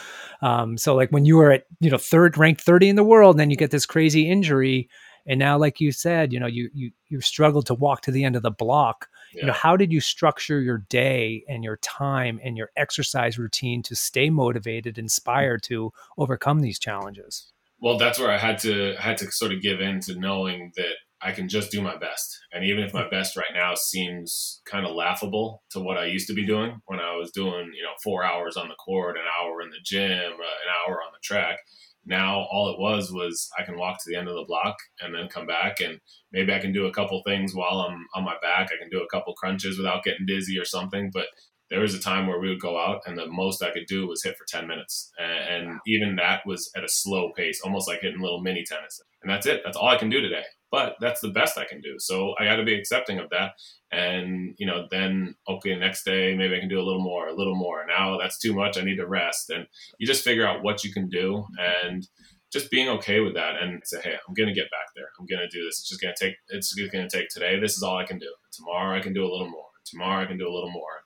Um, 0.42 0.78
so 0.78 0.96
like 0.96 1.10
when 1.10 1.26
you 1.26 1.38
were 1.38 1.52
at, 1.52 1.64
you 1.80 1.90
know, 1.90 1.98
third 1.98 2.38
ranked 2.38 2.62
30 2.62 2.90
in 2.90 2.96
the 2.96 3.04
world, 3.04 3.38
then 3.38 3.50
you 3.50 3.58
get 3.58 3.72
this 3.72 3.86
crazy 3.86 4.30
injury, 4.30 4.90
and 5.26 5.38
now, 5.38 5.58
like 5.58 5.80
you 5.80 5.92
said, 5.92 6.34
you 6.34 6.40
know, 6.40 6.48
you 6.48 6.70
you 6.74 6.92
you 7.08 7.22
struggled 7.22 7.68
to 7.68 7.74
walk 7.74 8.02
to 8.02 8.12
the 8.12 8.24
end 8.24 8.36
of 8.36 8.42
the 8.42 8.52
block. 8.52 9.08
Yeah. 9.34 9.42
You 9.42 9.48
know, 9.48 9.54
how 9.54 9.78
did 9.78 9.92
you 9.92 10.00
structure 10.00 10.60
your 10.60 10.80
day 10.90 11.44
and 11.48 11.64
your 11.64 11.78
time 11.78 12.40
and 12.44 12.58
your 12.58 12.72
exercise 12.76 13.38
routine 13.38 13.84
to 13.84 13.96
stay 13.96 14.30
motivated, 14.30 14.98
inspired 14.98 15.62
to 15.64 15.92
overcome 16.18 16.62
these 16.62 16.80
challenges? 16.80 17.52
Well, 17.80 17.98
that's 17.98 18.18
where 18.18 18.32
I 18.32 18.38
had 18.38 18.58
to 18.60 18.96
had 18.98 19.18
to 19.18 19.32
sort 19.32 19.54
of 19.54 19.62
give 19.62 19.82
in 19.82 20.00
to 20.02 20.16
knowing 20.16 20.72
that 20.78 20.96
I 21.22 21.32
can 21.32 21.50
just 21.50 21.72
do 21.72 21.82
my 21.82 21.98
best. 21.98 22.38
And 22.54 22.64
even 22.64 22.84
if 22.84 22.94
my 22.94 23.08
best 23.10 23.36
right 23.36 23.54
now 23.54 23.76
seems 23.76 24.62
kind 24.66 24.86
of 24.86 24.96
laughable 24.96 25.64
to 25.72 25.80
what 25.80 25.98
I 25.98 26.06
used 26.06 26.28
to 26.28 26.34
be 26.34 26.46
doing 26.46 26.80
when 26.86 27.00
I 27.00 27.16
was 27.16 27.32
doing, 27.32 27.72
you 27.76 27.84
know, 27.84 27.94
four 28.04 28.24
hours 28.24 28.56
on 28.56 28.70
the 28.70 28.76
court, 28.76 29.18
an 29.18 29.24
hour 29.24 29.62
in 29.62 29.70
the 29.70 29.84
gym, 29.84 30.34
uh, 30.34 30.34
an 30.34 30.88
hour 30.88 31.02
on 31.02 31.12
the 31.12 31.20
track, 31.22 31.58
now 32.06 32.48
all 32.52 32.70
it 32.70 32.80
was 32.80 33.12
was 33.12 33.50
I 33.58 33.64
can 33.64 33.78
walk 33.78 33.98
to 33.98 34.10
the 34.10 34.18
end 34.18 34.30
of 34.30 34.36
the 34.36 34.46
block 34.48 34.78
and 35.02 35.14
then 35.14 35.28
come 35.28 35.46
back 35.46 35.82
and 35.82 36.00
maybe 36.32 36.54
I 36.54 36.60
can 36.60 36.72
do 36.72 36.86
a 36.86 36.94
couple 36.94 37.22
things 37.26 37.54
while 37.54 37.82
I'm 37.82 38.06
on 38.16 38.24
my 38.24 38.36
back. 38.42 38.70
I 38.72 38.82
can 38.82 38.90
do 38.90 39.04
a 39.04 39.08
couple 39.10 39.34
crunches 39.34 39.78
without 39.78 40.04
getting 40.04 40.26
dizzy 40.26 40.58
or 40.58 40.66
something. 40.66 41.12
But 41.14 41.28
there 41.70 41.82
was 41.82 41.94
a 41.94 42.00
time 42.00 42.28
where 42.28 42.40
we 42.40 42.50
would 42.50 42.62
go 42.62 42.80
out 42.80 43.02
and 43.06 43.18
the 43.18 43.28
most 43.28 43.62
I 43.62 43.72
could 43.72 43.86
do 43.88 44.08
was 44.08 44.24
hit 44.24 44.38
for 44.38 44.46
10 44.48 44.68
minutes. 44.68 45.12
And, 45.20 45.68
and 45.68 45.80
even 45.86 46.16
that 46.16 46.42
was 46.46 46.72
at 46.76 46.84
a 46.84 46.90
slow 46.90 47.32
pace, 47.36 47.62
almost 47.62 47.88
like 47.88 48.02
hitting 48.02 48.22
little 48.22 48.42
mini 48.42 48.64
tennis. 48.68 49.02
And 49.22 49.30
that's 49.30 49.46
it. 49.46 49.62
That's 49.64 49.78
all 49.78 49.90
I 49.90 49.98
can 49.98 50.10
do 50.10 50.22
today 50.22 50.44
but 50.72 50.96
that's 51.00 51.22
the 51.22 51.30
best 51.30 51.58
I 51.58 51.66
can 51.66 51.82
do. 51.82 51.96
So 51.98 52.36
I 52.40 52.46
got 52.46 52.58
to 52.58 52.64
be 52.64 52.76
accepting 52.76 53.20
of 53.20 53.30
that. 53.32 53.54
And, 53.92 54.54
you 54.58 54.68
know, 54.68 54.88
then, 54.92 55.36
okay, 55.48 55.76
next 55.76 56.04
day, 56.04 56.36
maybe 56.36 56.56
I 56.56 56.60
can 56.60 56.70
do 56.70 56.80
a 56.80 56.86
little 56.86 57.02
more, 57.02 57.28
a 57.28 57.36
little 57.36 57.56
more. 57.56 57.86
Now 57.88 58.18
that's 58.20 58.38
too 58.38 58.54
much. 58.54 58.78
I 58.78 58.84
need 58.84 58.98
to 58.98 59.08
rest. 59.08 59.50
And 59.50 59.66
you 59.98 60.06
just 60.06 60.24
figure 60.24 60.48
out 60.48 60.64
what 60.64 60.84
you 60.84 60.94
can 60.94 61.10
do 61.10 61.46
and 61.60 62.08
just 62.52 62.70
being 62.72 62.90
okay 62.90 63.20
with 63.20 63.34
that 63.36 63.62
and 63.62 63.82
say, 63.84 64.00
hey, 64.02 64.14
I'm 64.28 64.34
going 64.34 64.50
to 64.50 64.56
get 64.56 64.72
back 64.72 64.88
there. 64.96 65.10
I'm 65.20 65.26
going 65.26 65.42
to 65.42 65.48
do 65.48 65.66
this. 65.66 65.80
It's 65.80 65.90
just 65.90 66.02
going 66.02 66.14
to 66.16 66.26
take, 66.26 66.36
it's 66.50 66.74
going 66.74 67.08
to 67.08 67.18
take 67.18 67.30
today. 67.30 67.60
This 67.60 67.76
is 67.76 67.84
all 67.84 67.98
I 67.98 68.06
can 68.06 68.20
do. 68.20 68.32
Tomorrow 68.52 68.98
I 68.98 69.02
can 69.02 69.14
do 69.14 69.24
a 69.24 69.32
little 69.32 69.50
more. 69.50 69.66
Tomorrow 69.86 70.24
I 70.24 70.28
can 70.28 70.38
do 70.38 70.48
a 70.48 70.54
little 70.54 70.72
more. 70.72 71.04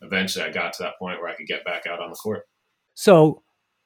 Eventually 0.00 0.44
I 0.44 0.50
got 0.50 0.72
to 0.74 0.82
that 0.82 0.98
point 0.98 1.20
where 1.20 1.30
I 1.30 1.36
could 1.36 1.46
get 1.46 1.64
back 1.64 1.86
out 1.86 2.00
on 2.00 2.10
the 2.10 2.16
court. 2.16 2.42
So 2.94 3.42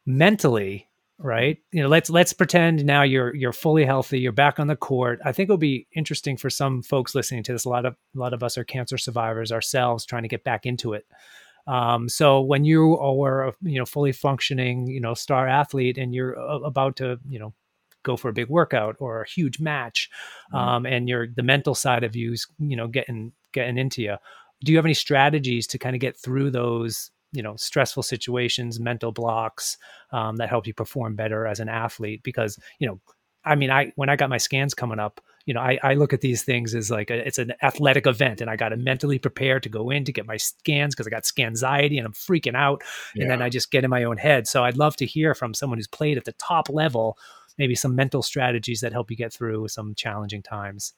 mentally, 0.07 0.88
right? 1.19 1.59
You 1.73 1.83
know 1.83 1.89
let's 1.89 2.11
let's 2.11 2.33
pretend 2.33 2.85
now 2.85 3.03
you're 3.03 3.35
you're 3.35 3.53
fully 3.53 3.85
healthy 3.85 4.21
you're 4.21 4.33
back 4.33 4.59
on 4.59 4.67
the 4.67 4.77
court. 4.77 5.21
I 5.25 5.33
think 5.33 5.49
it'll 5.49 5.59
be 5.59 5.87
interesting 5.95 6.37
for 6.37 6.51
some 6.51 6.83
folks 6.83 7.15
listening 7.15 7.43
to 7.45 7.53
this. 7.53 7.65
A 7.65 7.69
lot 7.69 7.87
of 7.87 7.95
a 8.15 8.19
lot 8.19 8.33
of 8.33 8.43
us 8.43 8.57
are 8.57 8.65
cancer 8.65 8.99
survivors 8.99 9.53
ourselves 9.53 10.05
trying 10.05 10.23
to 10.23 10.29
get 10.29 10.45
back 10.45 10.67
into 10.67 10.93
it. 10.93 11.07
Um, 11.67 12.09
so 12.09 12.41
when 12.41 12.65
you 12.65 12.99
are 12.99 13.49
a 13.49 13.53
you 13.63 13.79
know 13.79 13.85
fully 13.85 14.13
functioning 14.13 14.87
you 14.87 15.01
know 15.01 15.15
star 15.15 15.47
athlete 15.47 15.99
and 15.99 16.15
you're 16.15 16.33
about 16.33 16.97
to 16.97 17.19
you 17.29 17.39
know 17.39 17.53
go 18.05 18.17
for 18.17 18.31
a 18.31 18.33
big 18.33 18.49
workout 18.49 18.97
or 19.01 19.23
a 19.23 19.29
huge 19.29 19.61
match 19.61 20.09
mm-hmm. 20.53 20.57
um, 20.57 20.87
and 20.87 21.09
you're 21.09 21.27
the 21.27 21.43
mental 21.43 21.75
side 21.75 22.05
of 22.05 22.17
you's 22.17 22.47
you 22.59 22.77
know 22.77 22.87
getting 22.87 23.33
getting 23.53 23.77
into 23.77 24.03
you 24.03 24.17
do 24.65 24.73
you 24.73 24.79
have 24.79 24.87
any 24.87 24.95
strategies 24.95 25.67
to 25.67 25.79
kind 25.79 25.95
of 25.95 26.01
get 26.01 26.19
through 26.19 26.51
those 26.51 27.11
you 27.33 27.43
know 27.43 27.57
stressful 27.57 28.03
situations 28.03 28.81
mental 28.81 29.13
blocks 29.13 29.77
um, 30.13 30.37
that 30.37 30.49
help 30.49 30.67
you 30.67 30.75
perform 30.75 31.15
better 31.15 31.47
as 31.47 31.61
an 31.61 31.69
athlete 31.69 32.23
because 32.23 32.59
you 32.79 32.87
know 32.87 33.01
i 33.45 33.55
mean 33.55 33.71
i 33.71 33.93
when 33.97 34.09
i 34.09 34.17
got 34.17 34.31
my 34.31 34.39
scans 34.39 34.75
coming 34.75 34.99
up 34.99 35.21
you 35.47 35.55
know 35.55 35.61
i, 35.61 35.79
I 35.83 35.95
look 35.95 36.13
at 36.13 36.21
these 36.21 36.43
things 36.43 36.75
as 36.75 36.91
like 36.91 37.11
a, 37.11 37.27
it's 37.27 37.39
an 37.39 37.53
athletic 37.63 38.07
event 38.07 38.41
and 38.41 38.51
i 38.51 38.57
got 38.57 38.71
to 38.71 38.77
mentally 38.77 39.19
prepare 39.19 39.61
to 39.61 39.69
go 39.69 39.91
in 39.91 40.05
to 40.05 40.13
get 40.13 40.27
my 40.27 40.37
scans 40.37 40.95
because 40.95 41.07
i 41.07 41.11
got 41.11 41.31
anxiety 41.39 41.99
and 41.99 42.07
i'm 42.07 42.13
freaking 42.13 42.57
out 42.57 42.83
yeah. 43.15 43.23
and 43.23 43.31
then 43.31 43.43
i 43.43 43.49
just 43.49 43.71
get 43.71 43.85
in 43.85 43.91
my 43.91 44.05
own 44.05 44.17
head 44.17 44.47
so 44.47 44.65
i'd 44.65 44.79
love 44.79 44.97
to 44.97 45.07
hear 45.07 45.35
from 45.35 45.55
someone 45.55 45.79
who's 45.79 45.89
played 45.89 46.17
at 46.17 46.25
the 46.25 46.33
top 46.33 46.69
level 46.69 47.19
maybe 47.59 47.75
some 47.75 47.95
mental 47.95 48.23
strategies 48.23 48.81
that 48.81 48.93
help 48.93 49.11
you 49.11 49.17
get 49.17 49.33
through 49.33 49.69
some 49.69 49.95
challenging 49.95 50.43
times 50.43 50.95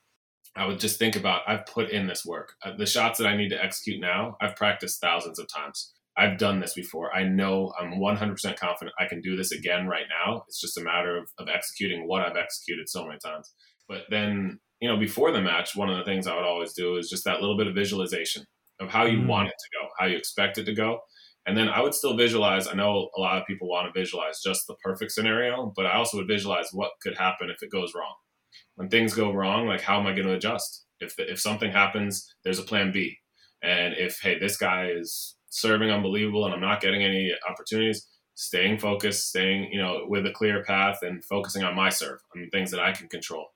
I 0.57 0.66
would 0.66 0.81
just 0.81 0.99
think 0.99 1.14
about 1.14 1.43
I've 1.47 1.64
put 1.66 1.91
in 1.91 2.09
this 2.09 2.26
work. 2.26 2.55
Uh, 2.64 2.72
the 2.76 2.85
shots 2.85 3.18
that 3.18 3.26
I 3.28 3.37
need 3.37 3.51
to 3.51 3.64
execute 3.64 4.01
now, 4.01 4.37
I've 4.41 4.57
practiced 4.57 5.01
thousands 5.01 5.39
of 5.39 5.47
times. 5.47 5.93
I've 6.21 6.37
done 6.37 6.61
this 6.61 6.75
before. 6.75 7.14
I 7.14 7.25
know 7.25 7.73
I'm 7.81 7.93
100% 7.93 8.59
confident 8.59 8.95
I 9.01 9.07
can 9.07 9.23
do 9.23 9.37
this 9.37 9.53
again 9.53 9.87
right 9.87 10.05
now. 10.27 10.45
It's 10.49 10.61
just 10.61 10.77
a 10.77 10.83
matter 10.83 11.16
of, 11.16 11.25
of 11.39 11.49
executing 11.49 12.07
what 12.07 12.21
I've 12.21 12.37
executed 12.37 12.91
so 12.91 13.07
many 13.07 13.18
times. 13.25 13.51
But 13.89 14.03
then, 14.11 14.61
you 14.81 14.89
know, 14.89 14.99
before 14.99 15.33
the 15.33 15.41
match, 15.41 15.75
one 15.75 15.89
of 15.89 15.97
the 15.97 16.05
things 16.05 16.27
I 16.27 16.37
would 16.37 16.45
always 16.45 16.75
do 16.75 16.97
is 16.99 17.09
just 17.09 17.25
that 17.25 17.41
little 17.41 17.57
bit 17.57 17.68
of 17.68 17.75
visualization 17.75 18.45
of 18.81 18.91
how 18.91 19.07
you 19.07 19.21
mm. 19.21 19.29
want 19.29 19.49
it 19.49 19.55
to 19.59 19.79
go, 19.79 19.89
how 19.99 20.07
you 20.07 20.16
expect 20.18 20.59
it 20.59 20.64
to 20.64 20.75
go. 20.75 20.99
And 21.47 21.57
then 21.57 21.71
I 21.71 21.81
would 21.81 21.95
still 21.95 22.18
visualize. 22.18 22.68
I 22.68 22.75
know 22.75 23.09
a 23.16 23.21
lot 23.21 23.39
of 23.39 23.47
people 23.47 23.66
want 23.66 23.93
to 23.93 23.99
visualize 23.99 24.43
just 24.45 24.66
the 24.68 24.77
perfect 24.85 25.12
scenario, 25.12 25.73
but 25.75 25.87
I 25.87 25.95
also 25.95 26.18
would 26.18 26.29
visualize 26.29 26.68
what 26.73 26.93
could 27.03 27.16
happen 27.16 27.49
if 27.49 27.62
it 27.62 27.73
goes 27.73 27.95
wrong. 27.97 28.14
When 28.75 28.91
things 28.91 29.14
go 29.14 29.33
wrong, 29.33 29.66
like 29.66 29.81
how 29.81 29.99
am 29.99 30.07
I 30.07 30.12
going 30.12 30.27
to 30.27 30.35
adjust? 30.35 30.85
If, 31.01 31.14
if 31.18 31.41
something 31.41 31.73
happens, 31.73 32.27
there's 32.45 32.59
a 32.59 32.62
plan 32.62 32.93
B. 32.93 33.16
And 33.62 33.95
if, 33.97 34.21
hey, 34.21 34.39
this 34.39 34.59
guy 34.59 34.91
is 34.95 35.37
serving 35.51 35.90
unbelievable 35.90 36.46
and 36.46 36.55
I'm 36.55 36.61
not 36.61 36.80
getting 36.80 37.03
any 37.03 37.32
opportunities, 37.48 38.09
staying 38.34 38.78
focused, 38.78 39.28
staying, 39.28 39.72
you 39.72 39.80
know, 39.80 40.07
with 40.09 40.26
a 40.26 40.30
clear 40.30 40.64
path 40.64 41.01
and 41.03 41.22
focusing 41.24 41.62
on 41.62 41.76
my 41.76 41.90
serve, 41.90 42.20
on 42.34 42.48
things 42.51 42.70
that 42.70 42.80
I 42.80 42.92
can 42.92 43.09
control. 43.09 43.46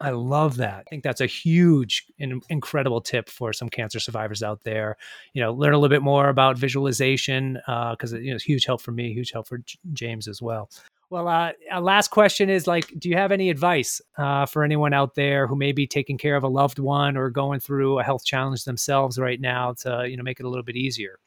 I 0.00 0.10
love 0.10 0.58
that. 0.58 0.84
I 0.86 0.90
think 0.90 1.02
that's 1.02 1.20
a 1.20 1.26
huge 1.26 2.06
and 2.20 2.40
incredible 2.48 3.00
tip 3.00 3.28
for 3.28 3.52
some 3.52 3.68
cancer 3.68 3.98
survivors 3.98 4.44
out 4.44 4.62
there. 4.62 4.96
You 5.32 5.42
know, 5.42 5.52
learn 5.52 5.74
a 5.74 5.78
little 5.78 5.92
bit 5.92 6.02
more 6.02 6.28
about 6.28 6.56
visualization 6.56 7.54
because 7.66 8.14
uh, 8.14 8.18
you 8.18 8.30
know 8.30 8.36
it's 8.36 8.44
huge 8.44 8.64
help 8.64 8.80
for 8.80 8.92
me, 8.92 9.12
huge 9.12 9.32
help 9.32 9.48
for 9.48 9.58
J- 9.58 9.78
James 9.92 10.28
as 10.28 10.40
well. 10.40 10.70
Well, 11.10 11.26
uh, 11.26 11.52
last 11.80 12.08
question 12.08 12.50
is 12.50 12.66
like, 12.66 12.92
do 12.98 13.08
you 13.08 13.16
have 13.16 13.32
any 13.32 13.48
advice 13.48 14.00
uh, 14.18 14.44
for 14.44 14.62
anyone 14.62 14.92
out 14.92 15.14
there 15.14 15.46
who 15.46 15.56
may 15.56 15.72
be 15.72 15.86
taking 15.86 16.18
care 16.18 16.36
of 16.36 16.44
a 16.44 16.48
loved 16.48 16.78
one 16.78 17.16
or 17.16 17.30
going 17.30 17.60
through 17.60 17.98
a 17.98 18.04
health 18.04 18.24
challenge 18.24 18.64
themselves 18.64 19.18
right 19.18 19.40
now 19.40 19.72
to 19.72 20.06
you 20.08 20.16
know 20.16 20.22
make 20.22 20.38
it 20.38 20.46
a 20.46 20.48
little 20.48 20.62
bit 20.62 20.76
easier? 20.76 21.18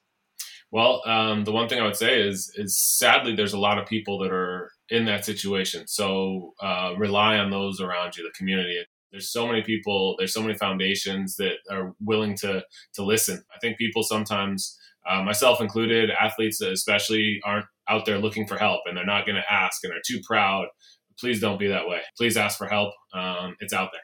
Well, 0.71 1.01
um, 1.05 1.43
the 1.43 1.51
one 1.51 1.67
thing 1.67 1.79
I 1.79 1.85
would 1.85 1.97
say 1.97 2.21
is, 2.21 2.51
is 2.55 2.79
sadly, 2.79 3.35
there's 3.35 3.53
a 3.53 3.59
lot 3.59 3.77
of 3.77 3.85
people 3.87 4.17
that 4.19 4.31
are 4.31 4.71
in 4.89 5.05
that 5.05 5.25
situation. 5.25 5.85
So 5.87 6.53
uh, 6.61 6.93
rely 6.97 7.37
on 7.37 7.51
those 7.51 7.81
around 7.81 8.15
you, 8.15 8.23
the 8.23 8.31
community. 8.37 8.79
There's 9.11 9.31
so 9.31 9.45
many 9.45 9.61
people. 9.63 10.15
There's 10.17 10.33
so 10.33 10.41
many 10.41 10.57
foundations 10.57 11.35
that 11.35 11.55
are 11.69 11.93
willing 11.99 12.37
to 12.37 12.63
to 12.93 13.03
listen. 13.03 13.43
I 13.53 13.59
think 13.59 13.77
people 13.77 14.03
sometimes, 14.03 14.79
uh, 15.09 15.21
myself 15.21 15.59
included, 15.59 16.09
athletes 16.11 16.61
especially, 16.61 17.41
aren't 17.43 17.65
out 17.89 18.05
there 18.05 18.19
looking 18.19 18.47
for 18.47 18.57
help, 18.57 18.81
and 18.85 18.95
they're 18.95 19.05
not 19.05 19.25
going 19.25 19.35
to 19.35 19.53
ask, 19.53 19.83
and 19.83 19.91
they're 19.91 20.01
too 20.07 20.21
proud. 20.25 20.67
Please 21.19 21.41
don't 21.41 21.59
be 21.59 21.67
that 21.67 21.87
way. 21.87 21.99
Please 22.17 22.37
ask 22.37 22.57
for 22.57 22.67
help. 22.67 22.93
Um, 23.13 23.57
it's 23.59 23.73
out 23.73 23.89
there. 23.91 24.01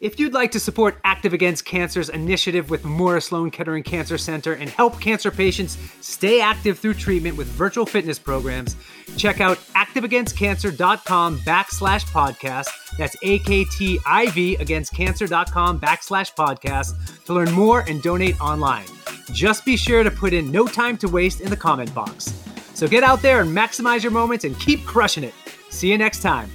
If 0.00 0.18
you'd 0.18 0.32
like 0.32 0.50
to 0.52 0.60
support 0.60 1.00
AKTIV 1.02 1.34
Against 1.34 1.66
Cancer's 1.66 2.08
initiative 2.08 2.70
with 2.70 2.84
Memorial 2.84 3.20
Sloan 3.20 3.50
Kettering 3.50 3.82
Cancer 3.82 4.16
Center 4.16 4.54
and 4.54 4.70
help 4.70 4.98
cancer 4.98 5.30
patients 5.30 5.76
stay 6.00 6.40
active 6.40 6.78
through 6.78 6.94
treatment 6.94 7.36
with 7.36 7.46
virtual 7.48 7.84
fitness 7.84 8.18
programs, 8.18 8.76
check 9.18 9.42
out 9.42 9.58
aktivagainstcancer.com 9.76 11.38
backslash 11.40 12.06
podcast. 12.06 12.68
That's 12.96 13.14
A-K-T-I-V 13.22 14.56
against 14.56 14.94
cancer.com 14.94 15.78
backslash 15.78 16.34
podcast 16.34 17.24
to 17.26 17.34
learn 17.34 17.52
more 17.52 17.80
and 17.80 18.00
donate 18.00 18.40
online. 18.40 18.86
Just 19.32 19.66
be 19.66 19.76
sure 19.76 20.02
to 20.02 20.10
put 20.10 20.32
in 20.32 20.50
no 20.50 20.66
time 20.66 20.96
to 20.96 21.08
waste 21.08 21.42
in 21.42 21.50
the 21.50 21.56
comment 21.58 21.94
box. 21.94 22.32
So 22.72 22.88
get 22.88 23.04
out 23.04 23.20
there 23.20 23.42
and 23.42 23.54
maximize 23.54 24.02
your 24.02 24.12
moments 24.12 24.46
and 24.46 24.58
keep 24.58 24.82
crushing 24.86 25.24
it. 25.24 25.34
See 25.68 25.90
you 25.90 25.98
next 25.98 26.22
time. 26.22 26.50